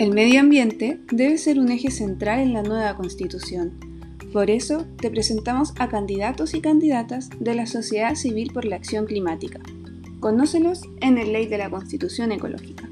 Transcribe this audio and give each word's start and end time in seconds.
El 0.00 0.14
medio 0.14 0.40
ambiente 0.40 0.98
debe 1.12 1.36
ser 1.36 1.58
un 1.58 1.70
eje 1.70 1.90
central 1.90 2.40
en 2.40 2.54
la 2.54 2.62
nueva 2.62 2.96
constitución. 2.96 3.78
Por 4.32 4.48
eso 4.48 4.86
te 4.96 5.10
presentamos 5.10 5.74
a 5.78 5.90
candidatos 5.90 6.54
y 6.54 6.62
candidatas 6.62 7.28
de 7.38 7.54
la 7.54 7.66
sociedad 7.66 8.14
civil 8.14 8.50
por 8.50 8.64
la 8.64 8.76
acción 8.76 9.04
climática. 9.04 9.60
Conócelos 10.18 10.80
en 11.02 11.18
el 11.18 11.34
Ley 11.34 11.48
de 11.48 11.58
la 11.58 11.68
Constitución 11.68 12.32
Ecológica. 12.32 12.89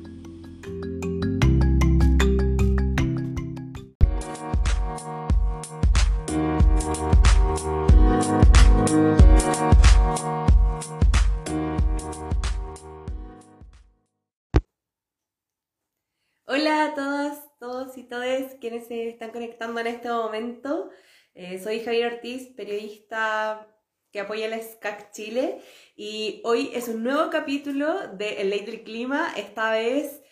Se 18.88 19.08
están 19.08 19.30
conectando 19.30 19.80
en 19.80 19.86
este 19.86 20.08
momento. 20.08 20.90
Eh, 21.34 21.60
soy 21.62 21.80
Javier 21.84 22.14
Ortiz, 22.14 22.48
periodista 22.56 23.68
que 24.10 24.20
apoya 24.20 24.48
la 24.48 24.58
SCAC 24.58 25.12
Chile 25.12 25.60
y 25.94 26.40
hoy 26.44 26.70
es 26.74 26.88
un 26.88 27.04
nuevo 27.04 27.30
capítulo 27.30 28.08
de 28.14 28.40
El 28.40 28.50
Ley 28.50 28.64
del 28.64 28.82
Clima. 28.82 29.34
Esta 29.36 29.70
vez, 29.70 30.22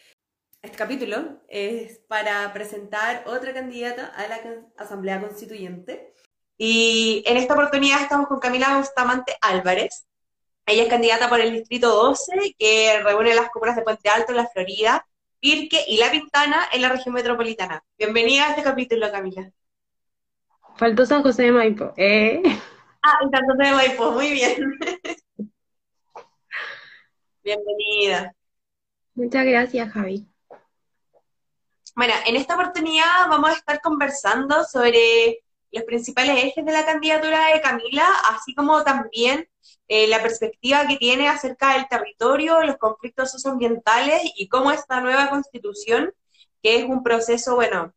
este 0.62 0.76
capítulo 0.76 1.42
es 1.48 1.98
para 2.08 2.50
presentar 2.54 3.24
otra 3.26 3.52
candidata 3.52 4.06
a 4.06 4.26
la 4.26 4.40
Asamblea 4.78 5.20
Constituyente. 5.20 6.14
Y 6.56 7.22
en 7.26 7.36
esta 7.36 7.52
oportunidad 7.52 8.00
estamos 8.00 8.26
con 8.28 8.40
Camila 8.40 8.78
Bustamante 8.78 9.36
Álvarez. 9.42 10.06
Ella 10.64 10.84
es 10.84 10.88
candidata 10.88 11.28
por 11.28 11.40
el 11.40 11.52
Distrito 11.52 11.90
12, 11.90 12.56
que 12.58 13.02
reúne 13.04 13.34
las 13.34 13.50
comunas 13.50 13.76
de 13.76 13.82
Puente 13.82 14.08
Alto, 14.08 14.32
La 14.32 14.48
Florida, 14.48 15.06
Pirque 15.40 15.84
y 15.86 15.98
La 15.98 16.10
Pintana 16.10 16.68
en 16.72 16.82
la 16.82 16.88
región 16.88 17.14
metropolitana. 17.14 17.84
Bienvenida 17.98 18.46
a 18.46 18.50
este 18.50 18.62
capítulo, 18.62 19.10
Camila. 19.10 19.50
Faltó 20.76 21.06
San 21.06 21.22
José 21.22 21.44
de 21.44 21.52
Maipo. 21.52 21.92
¿eh? 21.96 22.42
Ah, 23.02 23.18
San 23.30 23.46
José 23.46 23.64
de 23.64 23.72
Maipo, 23.72 24.12
muy 24.12 24.30
bien. 24.32 24.78
Bienvenida. 27.44 28.34
Muchas 29.14 29.44
gracias, 29.46 29.92
Javi. 29.92 30.26
Bueno, 31.94 32.14
en 32.26 32.36
esta 32.36 32.54
oportunidad 32.54 33.28
vamos 33.28 33.50
a 33.50 33.54
estar 33.54 33.80
conversando 33.80 34.64
sobre 34.64 35.44
los 35.76 35.84
principales 35.84 36.44
ejes 36.44 36.64
de 36.64 36.72
la 36.72 36.84
candidatura 36.84 37.52
de 37.52 37.60
Camila, 37.60 38.08
así 38.30 38.54
como 38.54 38.82
también 38.82 39.48
eh, 39.88 40.06
la 40.08 40.22
perspectiva 40.22 40.86
que 40.86 40.96
tiene 40.96 41.28
acerca 41.28 41.74
del 41.74 41.88
territorio, 41.88 42.62
los 42.62 42.76
conflictos 42.78 43.30
socioambientales 43.30 44.22
y 44.36 44.48
cómo 44.48 44.72
esta 44.72 45.00
nueva 45.00 45.30
constitución, 45.30 46.12
que 46.62 46.76
es 46.76 46.84
un 46.84 47.02
proceso, 47.02 47.54
bueno, 47.54 47.94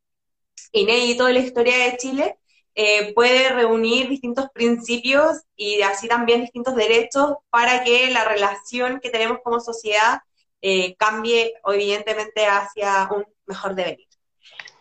inédito 0.71 1.25
de 1.25 1.33
la 1.33 1.39
historia 1.39 1.77
de 1.77 1.97
Chile, 1.97 2.37
eh, 2.75 3.13
puede 3.13 3.49
reunir 3.49 4.07
distintos 4.07 4.49
principios 4.53 5.41
y 5.55 5.81
así 5.81 6.07
también 6.07 6.41
distintos 6.41 6.75
derechos 6.75 7.33
para 7.49 7.83
que 7.83 8.09
la 8.11 8.25
relación 8.25 8.99
que 9.01 9.09
tenemos 9.09 9.39
como 9.43 9.59
sociedad 9.59 10.19
eh, 10.61 10.95
cambie 10.97 11.53
evidentemente 11.65 12.45
hacia 12.45 13.09
un 13.11 13.25
mejor 13.45 13.75
devenir. 13.75 14.07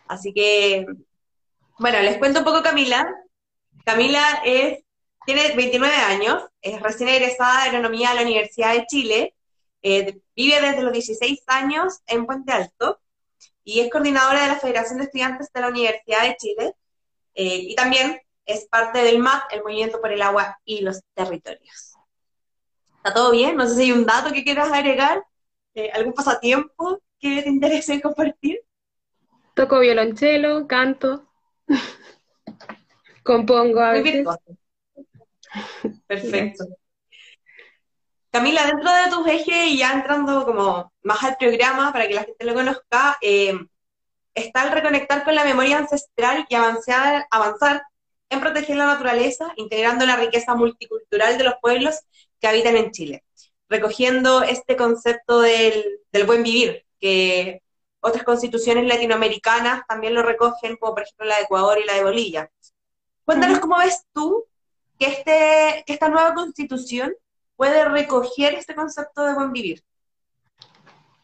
Así 0.06 0.32
que, 0.32 0.86
bueno, 1.78 2.00
les 2.00 2.18
cuento 2.18 2.40
un 2.40 2.44
poco 2.44 2.62
Camila. 2.62 3.08
Camila 3.84 4.42
es 4.44 4.84
tiene 5.28 5.54
29 5.54 5.94
años, 5.94 6.42
es 6.62 6.80
recién 6.80 7.10
egresada 7.10 7.64
de 7.64 7.68
Agronomía 7.68 8.08
de 8.08 8.14
la 8.14 8.22
Universidad 8.22 8.72
de 8.72 8.86
Chile, 8.86 9.34
eh, 9.82 10.22
vive 10.34 10.58
desde 10.58 10.80
los 10.80 10.90
16 10.90 11.42
años 11.48 11.98
en 12.06 12.24
Puente 12.24 12.50
Alto 12.50 12.98
y 13.62 13.80
es 13.80 13.90
coordinadora 13.90 14.40
de 14.40 14.48
la 14.48 14.56
Federación 14.56 14.98
de 14.98 15.04
Estudiantes 15.04 15.52
de 15.52 15.60
la 15.60 15.68
Universidad 15.68 16.22
de 16.22 16.36
Chile 16.36 16.72
eh, 17.34 17.58
y 17.60 17.74
también 17.74 18.18
es 18.46 18.66
parte 18.68 19.00
del 19.00 19.18
MAP, 19.18 19.52
el 19.52 19.62
Movimiento 19.62 20.00
por 20.00 20.10
el 20.10 20.22
Agua 20.22 20.58
y 20.64 20.80
los 20.80 21.02
Territorios. 21.12 21.92
¿Está 22.96 23.12
todo 23.12 23.30
bien? 23.30 23.54
No 23.54 23.66
sé 23.66 23.74
si 23.74 23.82
hay 23.82 23.92
un 23.92 24.06
dato 24.06 24.32
que 24.32 24.44
quieras 24.44 24.72
agregar, 24.72 25.22
eh, 25.74 25.90
algún 25.92 26.14
pasatiempo 26.14 27.02
que 27.20 27.42
te 27.42 27.50
interese 27.50 28.00
compartir. 28.00 28.62
Toco 29.52 29.80
violonchelo, 29.80 30.66
canto, 30.66 31.27
compongo 33.22 33.80
a 33.80 33.92
veces. 33.92 34.26
Perfecto. 36.06 36.66
Camila, 38.30 38.66
dentro 38.66 38.90
de 38.92 39.10
tus 39.10 39.26
ejes 39.26 39.66
y 39.68 39.78
ya 39.78 39.92
entrando 39.92 40.44
como 40.44 40.92
más 41.02 41.22
al 41.24 41.36
programa 41.38 41.92
para 41.92 42.06
que 42.06 42.14
la 42.14 42.24
gente 42.24 42.44
lo 42.44 42.54
conozca, 42.54 43.16
eh, 43.22 43.54
está 44.34 44.64
el 44.64 44.72
reconectar 44.72 45.24
con 45.24 45.34
la 45.34 45.44
memoria 45.44 45.78
ancestral 45.78 46.46
y 46.48 46.54
avanzar, 46.54 47.26
avanzar 47.30 47.82
en 48.30 48.40
proteger 48.40 48.76
la 48.76 48.86
naturaleza, 48.86 49.52
integrando 49.56 50.04
la 50.04 50.16
riqueza 50.16 50.54
multicultural 50.54 51.38
de 51.38 51.44
los 51.44 51.54
pueblos 51.60 52.00
que 52.40 52.48
habitan 52.48 52.76
en 52.76 52.90
Chile, 52.90 53.24
recogiendo 53.68 54.42
este 54.42 54.76
concepto 54.76 55.40
del, 55.40 55.84
del 56.12 56.26
buen 56.26 56.42
vivir, 56.42 56.84
que 57.00 57.62
otras 58.00 58.24
constituciones 58.24 58.86
latinoamericanas 58.86 59.86
también 59.86 60.14
lo 60.14 60.22
recogen, 60.22 60.76
como 60.76 60.94
por 60.94 61.02
ejemplo 61.02 61.26
la 61.26 61.36
de 61.36 61.42
Ecuador 61.42 61.78
y 61.78 61.86
la 61.86 61.94
de 61.94 62.04
Bolivia. 62.04 62.50
Cuéntanos 63.24 63.58
cómo 63.58 63.78
ves 63.78 64.06
tú 64.12 64.44
que, 64.98 65.06
este, 65.06 65.84
que 65.86 65.92
esta 65.92 66.08
nueva 66.08 66.34
constitución 66.34 67.14
puede 67.58 67.84
recoger 67.84 68.54
este 68.54 68.74
concepto 68.74 69.24
de 69.24 69.34
buen 69.34 69.52
vivir? 69.52 69.82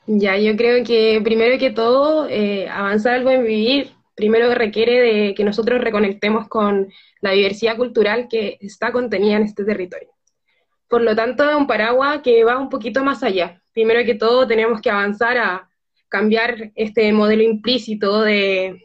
Ya, 0.07 0.37
yo 0.37 0.57
creo 0.57 0.85
que 0.85 1.21
primero 1.23 1.59
que 1.59 1.71
todo, 1.71 2.29
eh, 2.29 2.69
avanzar 2.69 3.15
al 3.15 3.25
buen 3.25 3.45
vivir, 3.45 3.95
primero 4.15 4.53
requiere 4.55 5.01
de 5.01 5.35
que 5.35 5.45
nosotros 5.45 5.81
reconectemos 5.81 6.49
con 6.49 6.93
la 7.21 7.31
diversidad 7.31 7.77
cultural 7.77 8.27
que 8.29 8.59
está 8.61 8.93
contenida 8.93 9.37
en 9.37 9.45
este 9.45 9.65
territorio. 9.65 10.11
Por 10.89 11.03
lo 11.03 11.17
tanto, 11.17 11.49
es 11.49 11.57
un 11.57 11.67
paraguas 11.67 12.21
que 12.23 12.45
va 12.45 12.59
un 12.59 12.69
poquito 12.69 13.03
más 13.03 13.23
allá. 13.23 13.63
Primero 13.73 14.05
que 14.05 14.15
todo, 14.15 14.47
tenemos 14.47 14.81
que 14.81 14.91
avanzar 14.91 15.39
a 15.39 15.71
cambiar 16.15 16.71
este 16.77 17.13
modelo 17.13 17.43
implícito 17.43 18.23
de 18.23 18.81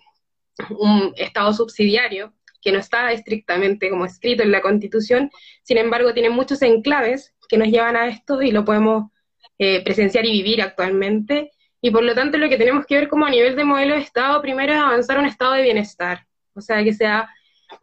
un 0.72 1.14
Estado 1.16 1.54
subsidiario, 1.54 2.34
que 2.60 2.72
no 2.72 2.80
está 2.80 3.12
estrictamente 3.12 3.92
como 3.92 4.06
escrito 4.06 4.42
en 4.42 4.52
la 4.52 4.62
Constitución, 4.62 5.30
sin 5.62 5.78
embargo 5.78 6.12
tiene 6.12 6.32
muchos 6.32 6.60
enclaves 6.64 7.36
que 7.48 7.60
nos 7.60 7.68
llevan 7.68 7.96
a 7.96 8.08
esto 8.08 8.42
y 8.42 8.50
lo 8.50 8.66
podemos 8.66 9.12
eh, 9.60 9.84
presenciar 9.84 10.26
y 10.26 10.32
vivir 10.32 10.60
actualmente. 10.64 11.52
Y 11.80 11.92
por 11.92 12.02
lo 12.02 12.16
tanto 12.16 12.40
lo 12.40 12.50
que 12.50 12.58
tenemos 12.58 12.88
que 12.88 12.96
ver 12.96 13.08
como 13.08 13.28
a 13.28 13.30
nivel 13.30 13.56
de 13.56 13.64
modelo 13.64 13.94
de 13.94 14.02
Estado, 14.02 14.42
primero 14.42 14.74
es 14.74 14.80
avanzar 14.80 15.18
a 15.18 15.20
un 15.20 15.28
estado 15.28 15.54
de 15.54 15.62
bienestar, 15.62 16.26
o 16.56 16.62
sea, 16.62 16.84
que 16.84 16.94
sea 16.96 17.30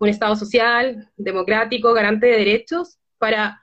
un 0.01 0.09
Estado 0.09 0.35
social, 0.35 1.09
democrático, 1.17 1.95
garante 1.95 2.27
de 2.27 2.39
derechos, 2.39 2.99
para 3.19 3.63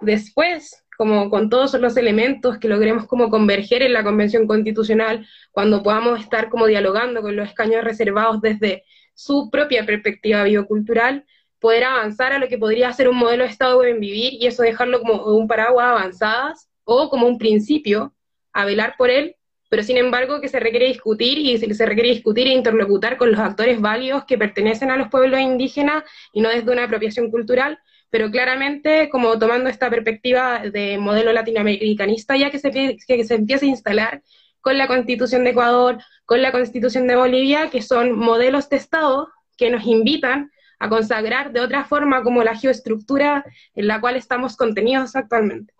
después, 0.00 0.83
como 0.96 1.30
con 1.30 1.48
todos 1.50 1.74
los 1.74 1.96
elementos 1.96 2.58
que 2.58 2.68
logremos 2.68 3.06
como 3.06 3.30
converger 3.30 3.82
en 3.82 3.92
la 3.92 4.04
Convención 4.04 4.46
Constitucional, 4.46 5.26
cuando 5.52 5.82
podamos 5.82 6.20
estar 6.20 6.48
como 6.48 6.66
dialogando 6.66 7.22
con 7.22 7.36
los 7.36 7.48
escaños 7.48 7.84
reservados 7.84 8.40
desde 8.40 8.84
su 9.14 9.50
propia 9.50 9.86
perspectiva 9.86 10.42
biocultural, 10.44 11.24
poder 11.58 11.84
avanzar 11.84 12.32
a 12.32 12.38
lo 12.38 12.48
que 12.48 12.58
podría 12.58 12.92
ser 12.92 13.08
un 13.08 13.16
modelo 13.16 13.44
de 13.44 13.50
Estado 13.50 13.72
de 13.72 13.88
buen 13.88 14.00
vivir 14.00 14.34
y 14.34 14.46
eso 14.46 14.62
dejarlo 14.62 15.00
como 15.00 15.24
un 15.34 15.48
paraguas 15.48 15.86
avanzadas 15.86 16.68
o 16.84 17.08
como 17.08 17.26
un 17.26 17.38
principio 17.38 18.14
a 18.52 18.64
velar 18.64 18.96
por 18.98 19.10
él, 19.10 19.36
pero 19.70 19.82
sin 19.82 19.96
embargo 19.96 20.40
que 20.40 20.48
se 20.48 20.60
requiere 20.60 20.86
discutir 20.86 21.38
y 21.38 21.56
se 21.56 21.86
requiere 21.86 22.10
discutir 22.10 22.46
e 22.46 22.52
interlocutar 22.52 23.16
con 23.16 23.30
los 23.32 23.40
actores 23.40 23.80
válidos 23.80 24.24
que 24.24 24.38
pertenecen 24.38 24.90
a 24.90 24.96
los 24.96 25.08
pueblos 25.08 25.40
indígenas 25.40 26.04
y 26.32 26.40
no 26.40 26.50
desde 26.50 26.70
una 26.70 26.84
apropiación 26.84 27.30
cultural, 27.30 27.78
pero 28.14 28.30
claramente 28.30 29.08
como 29.10 29.36
tomando 29.40 29.68
esta 29.68 29.90
perspectiva 29.90 30.60
de 30.60 30.98
modelo 30.98 31.32
latinoamericanista 31.32 32.36
ya 32.36 32.48
que 32.48 32.60
se, 32.60 32.70
que 32.70 33.24
se 33.24 33.34
empieza 33.34 33.66
a 33.66 33.68
instalar 33.68 34.22
con 34.60 34.78
la 34.78 34.86
Constitución 34.86 35.42
de 35.42 35.50
Ecuador, 35.50 35.98
con 36.24 36.40
la 36.40 36.52
Constitución 36.52 37.08
de 37.08 37.16
Bolivia, 37.16 37.70
que 37.70 37.82
son 37.82 38.16
modelos 38.16 38.68
de 38.68 38.76
Estado 38.76 39.32
que 39.56 39.68
nos 39.68 39.84
invitan 39.84 40.52
a 40.78 40.88
consagrar 40.88 41.50
de 41.50 41.60
otra 41.60 41.86
forma 41.86 42.22
como 42.22 42.44
la 42.44 42.54
geoestructura 42.54 43.44
en 43.74 43.88
la 43.88 44.00
cual 44.00 44.14
estamos 44.14 44.56
contenidos 44.56 45.16
actualmente. 45.16 45.74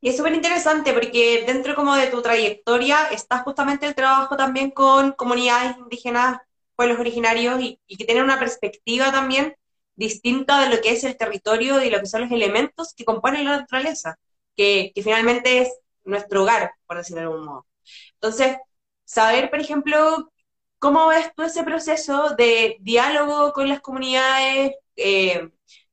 Y 0.00 0.08
es 0.08 0.16
súper 0.16 0.32
interesante 0.32 0.94
porque 0.94 1.44
dentro 1.46 1.74
como 1.74 1.94
de 1.94 2.06
tu 2.06 2.22
trayectoria 2.22 3.08
está 3.08 3.40
justamente 3.40 3.84
el 3.84 3.94
trabajo 3.94 4.34
también 4.38 4.70
con 4.70 5.12
comunidades 5.12 5.76
indígenas, 5.76 6.38
pueblos 6.74 6.98
originarios 6.98 7.60
y, 7.60 7.78
que 7.98 8.06
tienen 8.06 8.24
una 8.24 8.38
perspectiva 8.38 9.12
también 9.12 9.54
distinta 10.02 10.60
de 10.60 10.74
lo 10.74 10.82
que 10.82 10.90
es 10.90 11.04
el 11.04 11.16
territorio 11.16 11.80
y 11.82 11.88
lo 11.88 12.00
que 12.00 12.06
son 12.06 12.22
los 12.22 12.32
elementos 12.32 12.92
que 12.94 13.04
componen 13.04 13.44
la 13.44 13.58
naturaleza, 13.58 14.18
que, 14.56 14.92
finalmente 14.96 15.62
es 15.62 15.68
nuestro 16.04 16.42
hogar, 16.42 16.72
por 16.86 16.96
decirlo 16.96 17.20
de 17.20 17.26
algún 17.28 17.44
modo. 17.46 17.66
Entonces, 18.14 18.56
saber, 19.04 19.48
por 19.48 19.60
ejemplo, 19.60 20.32
cómo 20.80 21.06
ves 21.06 21.30
tú 21.36 21.42
ese 21.44 21.62
proceso 21.62 22.34
de 22.36 22.78
diálogo 22.80 23.52
con 23.52 23.68
las 23.68 23.80
comunidades, 23.80 24.72
eh, 24.96 25.48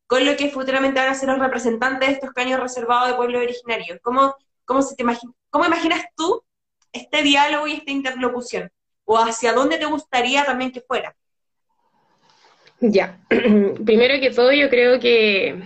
con 0.07 0.25
lo 0.25 0.35
que 0.35 0.49
futuramente 0.49 0.99
van 0.99 1.09
a 1.09 1.13
ser 1.15 1.29
los 1.29 1.37
representantes 1.39 2.09
de 2.09 2.15
estos 2.15 2.31
caños 2.31 2.59
reservados 2.59 3.09
de 3.09 3.15
pueblos 3.15 3.43
originarios. 3.43 3.99
¿Cómo, 4.01 4.35
cómo, 4.65 4.81
se 4.81 4.95
te 4.95 5.05
¿Cómo 5.51 5.65
imaginas 5.65 6.03
tú 6.15 6.43
este 6.91 7.21
diálogo 7.21 7.67
y 7.67 7.73
esta 7.73 7.91
interlocución? 7.91 8.71
¿O 9.05 9.19
hacia 9.19 9.53
dónde 9.53 9.77
te 9.77 9.85
gustaría 9.85 10.45
también 10.45 10.71
que 10.71 10.81
fuera? 10.81 11.15
Ya, 12.81 13.19
primero 13.85 14.19
que 14.19 14.31
todo 14.31 14.51
yo 14.53 14.69
creo 14.69 14.99
que 14.99 15.61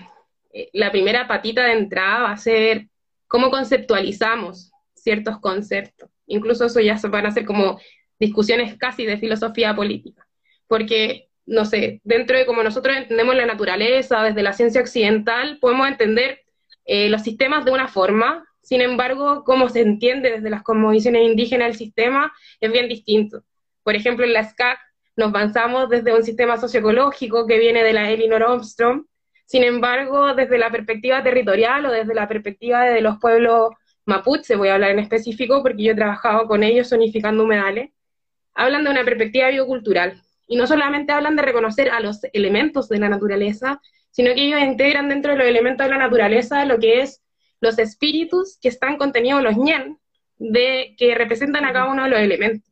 eh, 0.54 0.70
la 0.74 0.92
primera 0.92 1.28
patita 1.28 1.66
de 1.66 1.74
entrada 1.74 2.24
va 2.24 2.32
a 2.32 2.38
ser 2.38 2.88
cómo 3.28 3.52
conceptualizamos 3.52 4.72
ciertos 4.96 5.40
conceptos. 5.40 6.10
Incluso 6.28 6.66
eso 6.66 6.80
ya 6.80 7.00
van 7.10 7.26
a 7.26 7.32
ser 7.32 7.46
como 7.46 7.80
discusiones 8.20 8.78
casi 8.78 9.06
de 9.06 9.18
filosofía 9.18 9.76
política. 9.76 10.26
Porque, 10.68 11.28
no 11.46 11.66
sé, 11.66 12.02
dentro 12.04 12.38
de 12.38 12.46
cómo 12.46 12.64
nosotros 12.64 12.96
entendemos 12.96 13.36
la 13.36 13.46
naturaleza, 13.46 14.24
desde 14.24 14.44
la 14.44 14.54
ciencia 14.54 14.82
occidental, 14.82 15.60
podemos 15.60 15.88
entender 15.88 16.42
eh, 16.86 17.10
los 17.10 17.22
sistemas 17.22 17.66
de 17.66 17.72
una 17.72 17.88
forma, 17.88 18.46
sin 18.62 18.82
embargo, 18.82 19.44
cómo 19.44 19.70
se 19.70 19.82
entiende 19.82 20.32
desde 20.32 20.50
las 20.50 20.64
cosmovisiones 20.64 21.24
indígenas 21.24 21.70
el 21.70 21.76
sistema 21.76 22.34
es 22.62 22.72
bien 22.72 22.88
distinto. 22.88 23.44
Por 23.84 23.96
ejemplo, 23.96 24.26
en 24.26 24.34
la 24.34 24.44
SCAC 24.44 24.80
nos 25.16 25.30
avanzamos 25.30 25.90
desde 25.90 26.14
un 26.14 26.24
sistema 26.24 26.58
socioecológico 26.58 27.46
que 27.48 27.60
viene 27.60 27.84
de 27.84 27.94
la 27.94 28.10
Elinor 28.10 28.44
Armstrong, 28.44 29.06
sin 29.46 29.64
embargo, 29.64 30.34
desde 30.34 30.58
la 30.58 30.72
perspectiva 30.72 31.22
territorial 31.22 31.86
o 31.86 31.92
desde 31.92 32.16
la 32.16 32.28
perspectiva 32.28 32.86
de 32.86 33.02
los 33.02 33.20
pueblos 33.20 33.72
mapuche, 34.06 34.56
voy 34.56 34.70
a 34.70 34.76
hablar 34.76 34.92
en 34.92 35.00
específico 35.00 35.62
porque 35.62 35.84
yo 35.84 35.92
he 35.92 35.96
trabajado 35.96 36.48
con 36.48 36.64
ellos 36.64 36.90
sonificando 36.90 37.44
humedales, 37.44 37.92
hablan 38.54 38.84
de 38.84 38.92
una 38.92 39.04
perspectiva 39.04 39.50
biocultural. 39.50 40.22
Y 40.48 40.56
no 40.56 40.68
solamente 40.68 41.12
hablan 41.14 41.36
de 41.36 41.44
reconocer 41.44 41.90
a 41.90 42.00
los 42.00 42.22
elementos 42.34 42.90
de 42.90 43.00
la 43.00 43.10
naturaleza, 43.10 43.82
sino 44.12 44.34
que 44.34 44.46
ellos 44.46 44.62
integran 44.62 45.10
dentro 45.10 45.32
de 45.32 45.38
los 45.38 45.48
elementos 45.48 45.86
de 45.86 45.92
la 45.92 46.00
naturaleza 46.00 46.66
lo 46.66 46.80
que 46.80 47.02
es 47.02 47.22
los 47.62 47.80
espíritus 47.80 48.58
que 48.62 48.70
están 48.70 48.98
contenidos 48.98 49.40
en 49.40 49.46
los 49.46 49.58
ñen, 49.58 50.00
de, 50.38 50.96
que 50.98 51.16
representan 51.16 51.64
a 51.66 51.74
cada 51.74 51.92
uno 51.92 52.04
de 52.04 52.10
los 52.10 52.20
elementos, 52.20 52.70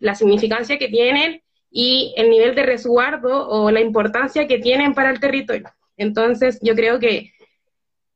la 0.00 0.14
significancia 0.14 0.78
que 0.78 0.88
tienen 0.88 1.43
y 1.76 2.14
el 2.16 2.30
nivel 2.30 2.54
de 2.54 2.62
resguardo 2.62 3.48
o 3.48 3.68
la 3.72 3.80
importancia 3.80 4.46
que 4.46 4.60
tienen 4.60 4.94
para 4.94 5.10
el 5.10 5.18
territorio. 5.18 5.68
Entonces, 5.96 6.60
yo 6.62 6.76
creo 6.76 7.00
que 7.00 7.32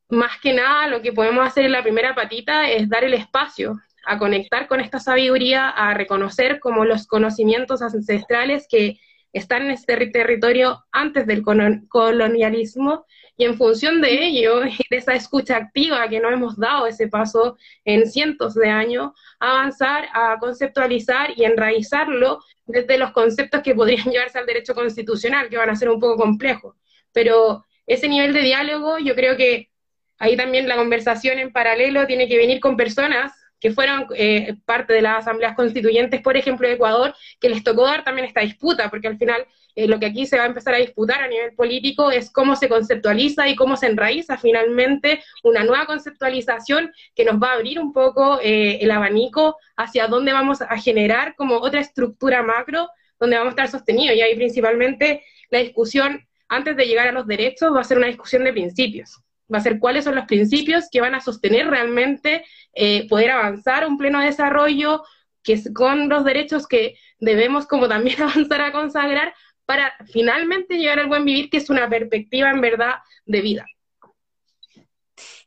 más 0.09 0.39
que 0.41 0.53
nada 0.53 0.87
lo 0.87 1.03
que 1.03 1.13
podemos 1.13 1.45
hacer 1.45 1.67
en 1.67 1.73
la 1.73 1.83
primera 1.83 2.15
patita 2.15 2.71
es 2.71 2.89
dar 2.89 3.03
el 3.03 3.15
espacio 3.15 3.81
a 4.07 4.17
conectar 4.17 4.69
con 4.69 4.79
esta 4.79 5.01
sabiduría, 5.01 5.71
a 5.71 5.93
reconocer 5.93 6.61
como 6.61 6.85
los 6.85 7.09
conocimientos 7.09 7.83
ancestrales 7.83 8.69
que 8.71 9.01
están 9.33 9.63
en 9.63 9.73
este 9.73 10.07
territorio 10.07 10.85
antes 10.93 11.27
del 11.27 11.43
colonialismo 11.89 13.07
y 13.39 13.45
en 13.45 13.57
función 13.57 14.03
de 14.03 14.27
ello 14.27 14.61
de 14.91 14.97
esa 14.97 15.15
escucha 15.15 15.57
activa 15.57 16.09
que 16.09 16.21
no 16.21 16.29
hemos 16.29 16.59
dado 16.59 16.87
ese 16.87 17.09
paso 17.09 17.57
en 17.85 18.11
cientos 18.11 18.55
de 18.55 18.69
años, 18.69 19.13
avanzar 19.39 20.09
a 20.13 20.37
conceptualizar 20.39 21.31
y 21.37 21.45
enraizarlo 21.45 22.41
desde 22.67 22.99
los 22.99 23.13
conceptos 23.13 23.63
que 23.63 23.75
podrían 23.75 24.05
llevarse 24.11 24.39
al 24.39 24.47
derecho 24.47 24.75
constitucional, 24.75 25.49
que 25.49 25.57
van 25.57 25.71
a 25.71 25.77
ser 25.77 25.89
un 25.89 26.01
poco 26.01 26.17
complejos. 26.17 26.77
Pero 27.13 27.65
ese 27.87 28.09
nivel 28.09 28.35
de 28.35 28.43
diálogo, 28.43 28.99
yo 28.99 29.15
creo 29.15 29.37
que 29.37 29.71
ahí 30.19 30.37
también 30.37 30.69
la 30.69 30.77
conversación 30.77 31.39
en 31.39 31.53
paralelo 31.53 32.07
tiene 32.07 32.29
que 32.29 32.37
venir 32.37 32.59
con 32.59 32.77
personas 32.77 33.33
que 33.61 33.73
fueron 33.73 34.07
eh, 34.15 34.57
parte 34.65 34.93
de 34.93 35.03
las 35.03 35.19
asambleas 35.19 35.55
constituyentes, 35.55 36.21
por 36.23 36.37
ejemplo, 36.37 36.69
de 36.69 36.75
Ecuador, 36.75 37.15
que 37.41 37.49
les 37.49 37.65
tocó 37.65 37.85
dar 37.85 38.05
también 38.05 38.27
esta 38.27 38.41
disputa, 38.41 38.89
porque 38.91 39.09
al 39.09 39.19
final 39.19 39.47
eh, 39.75 39.87
lo 39.87 39.99
que 39.99 40.07
aquí 40.07 40.27
se 40.27 40.37
va 40.37 40.45
a 40.45 40.47
empezar 40.47 40.75
a 40.75 40.79
disputar 40.79 41.23
a 41.23 41.29
nivel 41.29 41.55
político 41.55 42.11
es 42.11 42.31
cómo 42.31 42.57
se 42.57 42.69
conceptualiza 42.69 43.49
y 43.49 43.57
cómo 43.57 43.77
se 43.77 43.87
enraiza 43.87 44.37
finalmente 44.37 45.23
una 45.45 45.65
nueva 45.65 45.87
conceptualización 45.87 46.93
que 47.15 47.25
nos 47.25 47.41
va 47.41 47.51
a 47.51 47.55
abrir 47.55 47.79
un 47.79 47.93
poco 47.93 48.41
eh, 48.43 48.79
el 48.81 48.91
abanico 48.91 49.57
hacia 49.77 50.09
dónde 50.09 50.33
vamos 50.33 50.63
a 50.63 50.77
generar 50.79 51.35
como 51.37 51.57
otra 51.57 51.81
estructura 51.81 52.43
macro 52.43 52.89
donde 53.21 53.37
vamos 53.37 53.53
a 53.53 53.63
estar 53.63 53.69
sostenidos. 53.69 54.17
Y 54.17 54.21
ahí 54.21 54.35
principalmente 54.35 55.23
la 55.51 55.61
discusión, 55.61 56.27
antes 56.49 56.77
de 56.77 56.87
llegar 56.87 57.09
a 57.09 57.13
los 57.13 57.27
derechos, 57.27 57.75
va 57.75 57.81
a 57.81 57.85
ser 57.85 57.99
una 57.99 58.07
discusión 58.07 58.45
de 58.45 58.53
principios 58.53 59.23
va 59.53 59.59
a 59.59 59.63
ser 59.63 59.79
cuáles 59.79 60.05
son 60.05 60.15
los 60.15 60.27
principios 60.27 60.89
que 60.91 61.01
van 61.01 61.15
a 61.15 61.21
sostener 61.21 61.69
realmente 61.69 62.45
eh, 62.73 63.09
poder 63.09 63.31
avanzar 63.31 63.87
un 63.87 63.99
pleno 63.99 64.21
desarrollo 64.21 65.03
que 65.43 65.61
con 65.73 66.09
los 66.09 66.25
derechos 66.25 66.67
que 66.67 66.99
debemos 67.19 67.67
como 67.67 67.89
también 67.89 68.21
avanzar 68.23 68.61
a 68.61 68.73
consagrar 68.73 69.35
para 69.65 69.93
finalmente 70.11 70.79
llegar 70.79 70.99
al 70.99 71.09
buen 71.09 71.25
vivir, 71.25 71.51
que 71.51 71.59
es 71.59 71.69
una 71.69 71.89
perspectiva 71.89 72.51
en 72.51 72.61
verdad 72.61 72.97
de 73.27 73.41
vida. 73.43 73.67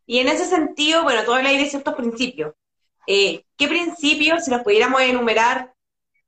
Y 0.06 0.20
en 0.20 0.28
ese 0.28 0.46
sentido, 0.46 1.04
bueno, 1.04 1.24
tú 1.24 1.34
hablas 1.34 1.54
de 1.54 1.66
ciertos 1.66 1.96
principios. 1.96 2.54
Eh, 3.08 3.46
¿Qué 3.58 3.68
principios, 3.68 4.46
si 4.46 4.52
los 4.52 4.62
pudiéramos 4.62 5.02
enumerar, 5.02 5.74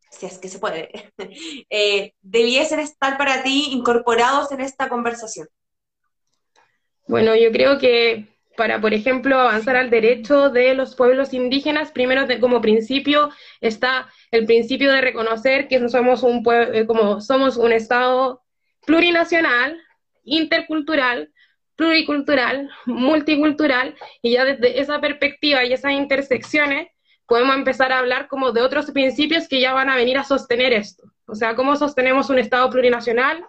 si 0.09 0.25
es 0.25 0.37
que 0.37 0.47
se 0.47 0.59
puede, 0.59 1.11
eh, 1.69 2.13
debiesen 2.21 2.79
estar 2.79 3.17
para 3.17 3.43
ti 3.43 3.67
incorporados 3.71 4.51
en 4.51 4.61
esta 4.61 4.89
conversación? 4.89 5.47
Bueno, 7.07 7.35
yo 7.35 7.51
creo 7.51 7.77
que 7.77 8.27
para, 8.55 8.79
por 8.79 8.93
ejemplo, 8.93 9.39
avanzar 9.39 9.75
al 9.75 9.89
derecho 9.89 10.49
de 10.49 10.73
los 10.75 10.95
pueblos 10.95 11.33
indígenas, 11.33 11.91
primero 11.91 12.27
como 12.39 12.61
principio 12.61 13.31
está 13.61 14.09
el 14.31 14.45
principio 14.45 14.91
de 14.91 15.01
reconocer 15.01 15.67
que 15.67 15.89
somos 15.89 16.23
un 16.23 16.43
eh, 16.51 16.85
como 16.85 17.19
somos 17.19 17.57
un 17.57 17.71
estado 17.71 18.43
plurinacional, 18.85 19.81
intercultural, 20.23 21.31
pluricultural, 21.75 22.69
multicultural, 22.85 23.95
y 24.21 24.33
ya 24.33 24.45
desde 24.45 24.79
esa 24.79 25.01
perspectiva 25.01 25.63
y 25.65 25.73
esas 25.73 25.93
intersecciones 25.93 26.89
podemos 27.25 27.55
empezar 27.55 27.91
a 27.91 27.99
hablar 27.99 28.27
como 28.27 28.51
de 28.51 28.61
otros 28.61 28.91
principios 28.91 29.47
que 29.47 29.59
ya 29.59 29.73
van 29.73 29.89
a 29.89 29.95
venir 29.95 30.17
a 30.17 30.23
sostener 30.23 30.73
esto. 30.73 31.03
O 31.25 31.35
sea, 31.35 31.55
cómo 31.55 31.75
sostenemos 31.75 32.29
un 32.29 32.37
estado 32.37 32.69
plurinacional, 32.69 33.43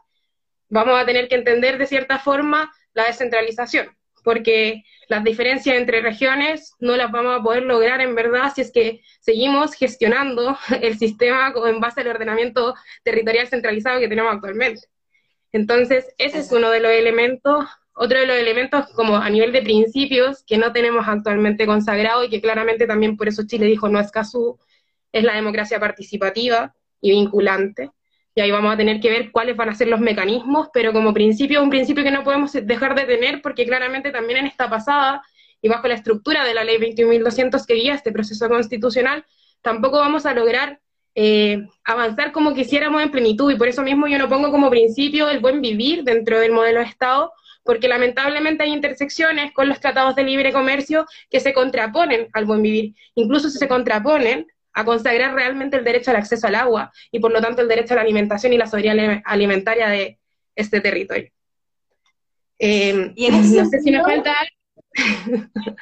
vamos 0.68 0.98
a 0.98 1.04
tener 1.04 1.28
que 1.28 1.34
entender 1.34 1.76
de 1.76 1.86
cierta 1.86 2.18
forma 2.18 2.72
la 2.94 3.04
descentralización, 3.04 3.88
porque 4.22 4.84
las 5.08 5.22
diferencias 5.22 5.76
entre 5.76 6.00
regiones 6.00 6.72
no 6.78 6.96
las 6.96 7.10
vamos 7.10 7.38
a 7.38 7.42
poder 7.42 7.64
lograr 7.64 8.00
en 8.00 8.14
verdad 8.14 8.52
si 8.54 8.62
es 8.62 8.72
que 8.72 9.00
seguimos 9.20 9.74
gestionando 9.74 10.56
el 10.80 10.98
sistema 10.98 11.52
en 11.66 11.80
base 11.80 12.00
al 12.00 12.08
ordenamiento 12.08 12.74
territorial 13.02 13.48
centralizado 13.48 14.00
que 14.00 14.08
tenemos 14.08 14.34
actualmente. 14.34 14.88
Entonces, 15.52 16.12
ese 16.18 16.38
es 16.38 16.50
uno 16.50 16.70
de 16.70 16.80
los 16.80 16.90
elementos. 16.90 17.66
Otro 17.96 18.18
de 18.18 18.26
los 18.26 18.36
elementos, 18.36 18.86
como 18.96 19.16
a 19.16 19.30
nivel 19.30 19.52
de 19.52 19.62
principios, 19.62 20.42
que 20.44 20.58
no 20.58 20.72
tenemos 20.72 21.06
actualmente 21.06 21.64
consagrado 21.64 22.24
y 22.24 22.28
que 22.28 22.40
claramente 22.40 22.88
también 22.88 23.16
por 23.16 23.28
eso 23.28 23.46
Chile 23.46 23.66
dijo 23.66 23.88
no 23.88 24.00
es 24.00 24.10
caso, 24.10 24.58
es 25.12 25.22
la 25.22 25.34
democracia 25.34 25.78
participativa 25.78 26.74
y 27.00 27.12
vinculante 27.12 27.92
y 28.34 28.40
ahí 28.40 28.50
vamos 28.50 28.74
a 28.74 28.76
tener 28.76 29.00
que 29.00 29.10
ver 29.10 29.30
cuáles 29.30 29.56
van 29.56 29.68
a 29.68 29.74
ser 29.74 29.88
los 29.88 30.00
mecanismos, 30.00 30.68
pero 30.72 30.92
como 30.92 31.14
principio, 31.14 31.62
un 31.62 31.70
principio 31.70 32.02
que 32.02 32.10
no 32.10 32.24
podemos 32.24 32.52
dejar 32.52 32.94
de 32.94 33.04
tener, 33.04 33.40
porque 33.40 33.64
claramente 33.64 34.10
también 34.10 34.40
en 34.40 34.46
esta 34.46 34.68
pasada, 34.68 35.22
y 35.62 35.68
bajo 35.68 35.86
la 35.86 35.94
estructura 35.94 36.44
de 36.44 36.54
la 36.54 36.64
ley 36.64 36.78
21.200 36.78 37.64
que 37.66 37.74
guía 37.74 37.94
este 37.94 38.12
proceso 38.12 38.48
constitucional, 38.48 39.24
tampoco 39.62 39.98
vamos 39.98 40.26
a 40.26 40.34
lograr 40.34 40.80
eh, 41.14 41.64
avanzar 41.84 42.32
como 42.32 42.54
quisiéramos 42.54 43.02
en 43.02 43.12
plenitud, 43.12 43.52
y 43.52 43.56
por 43.56 43.68
eso 43.68 43.82
mismo 43.82 44.08
yo 44.08 44.18
no 44.18 44.28
pongo 44.28 44.50
como 44.50 44.68
principio 44.68 45.30
el 45.30 45.38
buen 45.38 45.60
vivir 45.60 46.02
dentro 46.02 46.40
del 46.40 46.50
modelo 46.50 46.80
de 46.80 46.86
Estado, 46.86 47.32
porque 47.62 47.88
lamentablemente 47.88 48.64
hay 48.64 48.72
intersecciones 48.72 49.52
con 49.52 49.68
los 49.68 49.80
tratados 49.80 50.16
de 50.16 50.24
libre 50.24 50.52
comercio 50.52 51.06
que 51.30 51.40
se 51.40 51.54
contraponen 51.54 52.28
al 52.32 52.44
buen 52.44 52.62
vivir. 52.62 52.94
Incluso 53.14 53.48
se 53.48 53.68
contraponen, 53.68 54.46
a 54.74 54.84
consagrar 54.84 55.34
realmente 55.34 55.76
el 55.76 55.84
derecho 55.84 56.10
al 56.10 56.18
acceso 56.18 56.46
al 56.46 56.56
agua 56.56 56.92
y 57.10 57.20
por 57.20 57.32
lo 57.32 57.40
tanto 57.40 57.62
el 57.62 57.68
derecho 57.68 57.94
a 57.94 57.96
la 57.96 58.02
alimentación 58.02 58.52
y 58.52 58.58
la 58.58 58.66
soberanía 58.66 59.22
alimentaria 59.24 59.88
de 59.88 60.18
este 60.54 60.80
territorio. 60.80 61.30
Em, 62.58 63.12
¿Y 63.16 63.28
no 63.30 63.42
sé 63.68 63.80
si 63.80 63.90
me 63.90 64.02
falta 64.02 64.32
algo. 64.32 64.54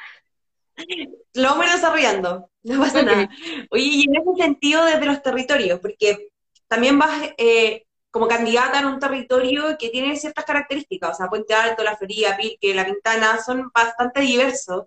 Lo 1.35 1.43
vamos 1.49 1.65
a 1.65 1.69
ir 1.69 1.75
desarrollando, 1.75 2.49
no 2.63 2.79
pasa 2.79 3.03
nada. 3.03 3.29
Oye, 3.69 3.83
y 3.83 4.03
en 4.05 4.15
ese 4.15 4.43
sentido 4.43 4.85
desde 4.85 5.05
los 5.05 5.21
territorios, 5.21 5.79
porque 5.79 6.29
también 6.67 6.97
vas 6.97 7.31
eh, 7.37 7.85
como 8.11 8.27
candidata 8.27 8.79
en 8.79 8.85
un 8.85 8.99
territorio 8.99 9.75
que 9.77 9.89
tiene 9.89 10.15
ciertas 10.15 10.45
características, 10.45 11.11
o 11.11 11.13
sea, 11.15 11.29
Puente 11.29 11.53
Alto, 11.53 11.83
La 11.83 11.97
Feria, 11.97 12.35
Pique, 12.37 12.73
La 12.73 12.85
Pintana, 12.85 13.39
son 13.43 13.71
bastante 13.73 14.21
diversos. 14.21 14.85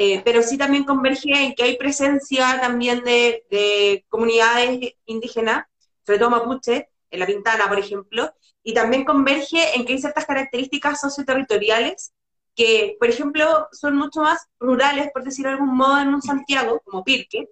Eh, 0.00 0.22
pero 0.24 0.44
sí 0.44 0.56
también 0.56 0.84
converge 0.84 1.32
en 1.42 1.54
que 1.56 1.64
hay 1.64 1.76
presencia 1.76 2.60
también 2.60 3.02
de, 3.02 4.04
comunidades 4.08 4.94
indígenas, 5.06 5.66
sobre 6.06 6.20
todo 6.20 6.30
mapuche, 6.30 6.88
en 7.10 7.18
la 7.18 7.26
Pintana, 7.26 7.66
por 7.66 7.80
ejemplo, 7.80 8.32
y 8.62 8.74
también 8.74 9.04
converge 9.04 9.74
en 9.74 9.84
que 9.84 9.94
hay 9.94 9.98
ciertas 9.98 10.24
características 10.24 11.00
socioterritoriales 11.00 12.12
que, 12.54 12.96
por 13.00 13.08
ejemplo, 13.08 13.66
son 13.72 13.96
mucho 13.96 14.20
más 14.20 14.46
rurales, 14.60 15.10
por 15.12 15.24
decirlo 15.24 15.50
de 15.50 15.54
algún 15.56 15.76
modo, 15.76 15.98
en 15.98 16.14
un 16.14 16.22
Santiago, 16.22 16.80
como 16.84 17.02
Pirque, 17.02 17.48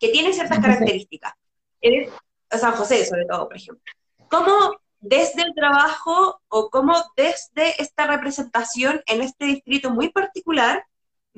que 0.00 0.08
tienen 0.08 0.32
ciertas 0.32 0.60
características. 0.60 1.34
En 1.82 2.08
San 2.50 2.72
José, 2.72 3.04
sobre 3.04 3.26
todo, 3.26 3.46
por 3.46 3.56
ejemplo. 3.56 3.92
¿Cómo 4.30 4.80
desde 5.00 5.42
el 5.42 5.54
trabajo 5.54 6.40
o 6.48 6.70
cómo 6.70 6.94
desde 7.14 7.80
esta 7.82 8.06
representación 8.06 9.02
en 9.06 9.20
este 9.20 9.44
distrito 9.44 9.90
muy 9.90 10.08
particular 10.08 10.82